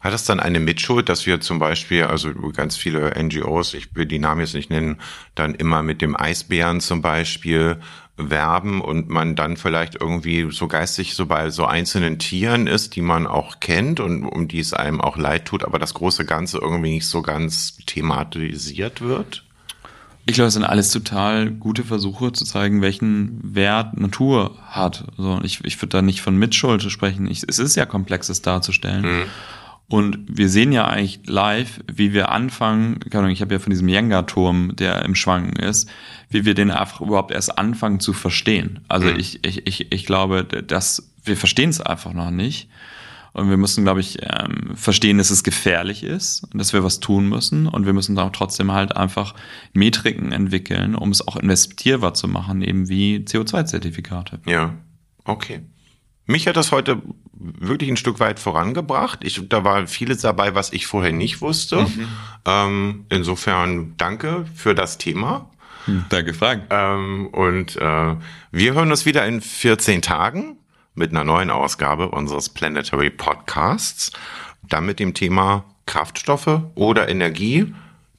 Hat 0.00 0.12
das 0.12 0.24
dann 0.24 0.38
eine 0.38 0.60
Mitschuld, 0.60 1.08
dass 1.08 1.26
wir 1.26 1.40
zum 1.40 1.58
Beispiel, 1.58 2.04
also 2.04 2.32
ganz 2.52 2.76
viele 2.76 3.12
NGOs, 3.20 3.74
ich 3.74 3.94
will 3.96 4.06
die 4.06 4.20
Namen 4.20 4.42
jetzt 4.42 4.54
nicht 4.54 4.70
nennen, 4.70 5.00
dann 5.34 5.54
immer 5.54 5.82
mit 5.82 6.02
dem 6.02 6.16
Eisbären 6.16 6.80
zum 6.80 7.02
Beispiel 7.02 7.78
werben 8.18 8.80
und 8.80 9.08
man 9.08 9.36
dann 9.36 9.56
vielleicht 9.56 9.94
irgendwie 10.00 10.48
so 10.50 10.68
geistig 10.68 11.14
so 11.14 11.26
bei 11.26 11.50
so 11.50 11.64
einzelnen 11.64 12.18
Tieren 12.18 12.66
ist, 12.66 12.96
die 12.96 13.00
man 13.00 13.26
auch 13.26 13.60
kennt 13.60 14.00
und 14.00 14.24
um 14.24 14.48
die 14.48 14.58
es 14.58 14.72
einem 14.72 15.00
auch 15.00 15.16
leid 15.16 15.46
tut, 15.46 15.64
aber 15.64 15.78
das 15.78 15.94
große 15.94 16.24
Ganze 16.24 16.58
irgendwie 16.58 16.90
nicht 16.90 17.06
so 17.06 17.22
ganz 17.22 17.76
thematisiert 17.86 19.00
wird? 19.00 19.44
Ich 20.26 20.34
glaube, 20.34 20.48
es 20.48 20.54
sind 20.54 20.64
alles 20.64 20.90
total 20.90 21.50
gute 21.50 21.84
Versuche 21.84 22.32
zu 22.32 22.44
zeigen, 22.44 22.82
welchen 22.82 23.40
Wert 23.54 23.98
Natur 23.98 24.58
hat. 24.66 25.06
Also 25.16 25.40
ich, 25.42 25.64
ich 25.64 25.80
würde 25.80 25.88
da 25.88 26.02
nicht 26.02 26.20
von 26.20 26.36
Mitschuld 26.36 26.82
sprechen. 26.82 27.26
Ich, 27.30 27.44
es 27.48 27.58
ist 27.58 27.76
ja 27.76 27.86
komplexes 27.86 28.42
darzustellen. 28.42 29.20
Mhm. 29.20 29.24
Und 29.90 30.18
wir 30.28 30.50
sehen 30.50 30.70
ja 30.72 30.86
eigentlich 30.86 31.20
live, 31.26 31.80
wie 31.90 32.12
wir 32.12 32.30
anfangen, 32.30 33.00
ich 33.06 33.40
habe 33.40 33.54
ja 33.54 33.58
von 33.58 33.70
diesem 33.70 33.88
Jenga-Turm, 33.88 34.76
der 34.76 35.02
im 35.04 35.14
Schwanken 35.14 35.56
ist, 35.56 35.88
wie 36.28 36.44
wir 36.44 36.52
den 36.52 36.70
einfach 36.70 37.00
überhaupt 37.00 37.30
erst 37.30 37.56
anfangen 37.58 37.98
zu 37.98 38.12
verstehen. 38.12 38.80
Also 38.88 39.08
mhm. 39.08 39.18
ich, 39.18 39.44
ich, 39.46 39.66
ich, 39.66 39.90
ich 39.90 40.04
glaube, 40.04 40.44
dass 40.44 41.10
wir 41.24 41.38
verstehen 41.38 41.70
es 41.70 41.80
einfach 41.80 42.12
noch 42.12 42.30
nicht. 42.30 42.68
Und 43.32 43.50
wir 43.50 43.56
müssen, 43.56 43.84
glaube 43.84 44.00
ich, 44.00 44.18
ähm, 44.22 44.74
verstehen, 44.74 45.18
dass 45.18 45.30
es 45.30 45.44
gefährlich 45.44 46.02
ist 46.02 46.44
und 46.44 46.58
dass 46.58 46.72
wir 46.72 46.82
was 46.82 47.00
tun 47.00 47.28
müssen. 47.28 47.66
Und 47.66 47.86
wir 47.86 47.92
müssen 47.92 48.16
dann 48.16 48.32
trotzdem 48.32 48.72
halt 48.72 48.96
einfach 48.96 49.34
Metriken 49.72 50.32
entwickeln, 50.32 50.94
um 50.96 51.10
es 51.10 51.26
auch 51.26 51.36
investierbar 51.36 52.14
zu 52.14 52.26
machen, 52.26 52.62
eben 52.62 52.88
wie 52.88 53.18
CO2-Zertifikate. 53.18 54.40
Ja, 54.46 54.74
okay. 55.24 55.60
Mich 56.28 56.46
hat 56.46 56.56
das 56.56 56.72
heute 56.72 57.00
wirklich 57.32 57.88
ein 57.88 57.96
Stück 57.96 58.20
weit 58.20 58.38
vorangebracht. 58.38 59.20
Ich, 59.24 59.48
da 59.48 59.64
war 59.64 59.86
vieles 59.86 60.20
dabei, 60.20 60.54
was 60.54 60.74
ich 60.74 60.86
vorher 60.86 61.12
nicht 61.12 61.40
wusste. 61.40 61.80
Mhm. 61.82 62.08
Ähm, 62.44 63.06
insofern 63.08 63.94
danke 63.96 64.44
für 64.54 64.74
das 64.74 64.98
Thema. 64.98 65.48
Hm, 65.86 66.04
danke, 66.10 66.34
Frank. 66.34 66.64
Ähm, 66.68 67.28
und 67.28 67.76
äh, 67.76 68.16
wir 68.52 68.74
hören 68.74 68.90
uns 68.90 69.06
wieder 69.06 69.26
in 69.26 69.40
14 69.40 70.02
Tagen 70.02 70.58
mit 70.94 71.12
einer 71.12 71.24
neuen 71.24 71.48
Ausgabe 71.48 72.10
unseres 72.10 72.50
Planetary 72.50 73.08
Podcasts. 73.08 74.12
Dann 74.68 74.84
mit 74.84 75.00
dem 75.00 75.14
Thema 75.14 75.64
Kraftstoffe 75.86 76.60
oder 76.74 77.08
Energie 77.08 77.72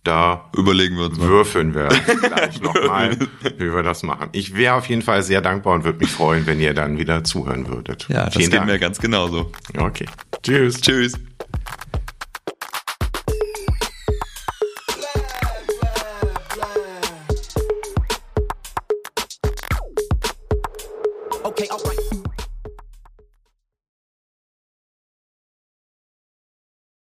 da 0.10 0.50
überlegen 0.58 0.98
wir 0.98 1.06
uns 1.06 1.20
mal. 1.20 1.28
Würfeln 1.28 1.76
wir 1.76 1.88
gleich 2.22 2.60
nochmal, 2.62 3.16
wie 3.58 3.74
wir 3.74 3.84
das 3.84 4.02
machen. 4.02 4.30
Ich 4.32 4.56
wäre 4.56 4.74
auf 4.74 4.88
jeden 4.88 5.04
Fall 5.04 5.22
sehr 5.22 5.42
dankbar 5.42 5.76
und 5.76 5.84
würde 5.84 6.00
mich 6.00 6.10
freuen, 6.10 6.48
wenn 6.48 6.60
ihr 6.60 6.74
dann 6.74 6.98
wieder 6.98 7.24
zuhören 7.24 7.68
würdet. 7.68 8.08
Ja, 8.10 8.26
das 8.26 8.34
Vielen 8.34 8.50
geht 8.50 8.60
Dank. 8.60 8.72
mir 8.72 8.80
ganz 8.80 9.00
genauso. 9.00 9.52
Okay. 9.78 10.08
Tschüss. 10.42 10.82
Tschüss. 10.82 11.14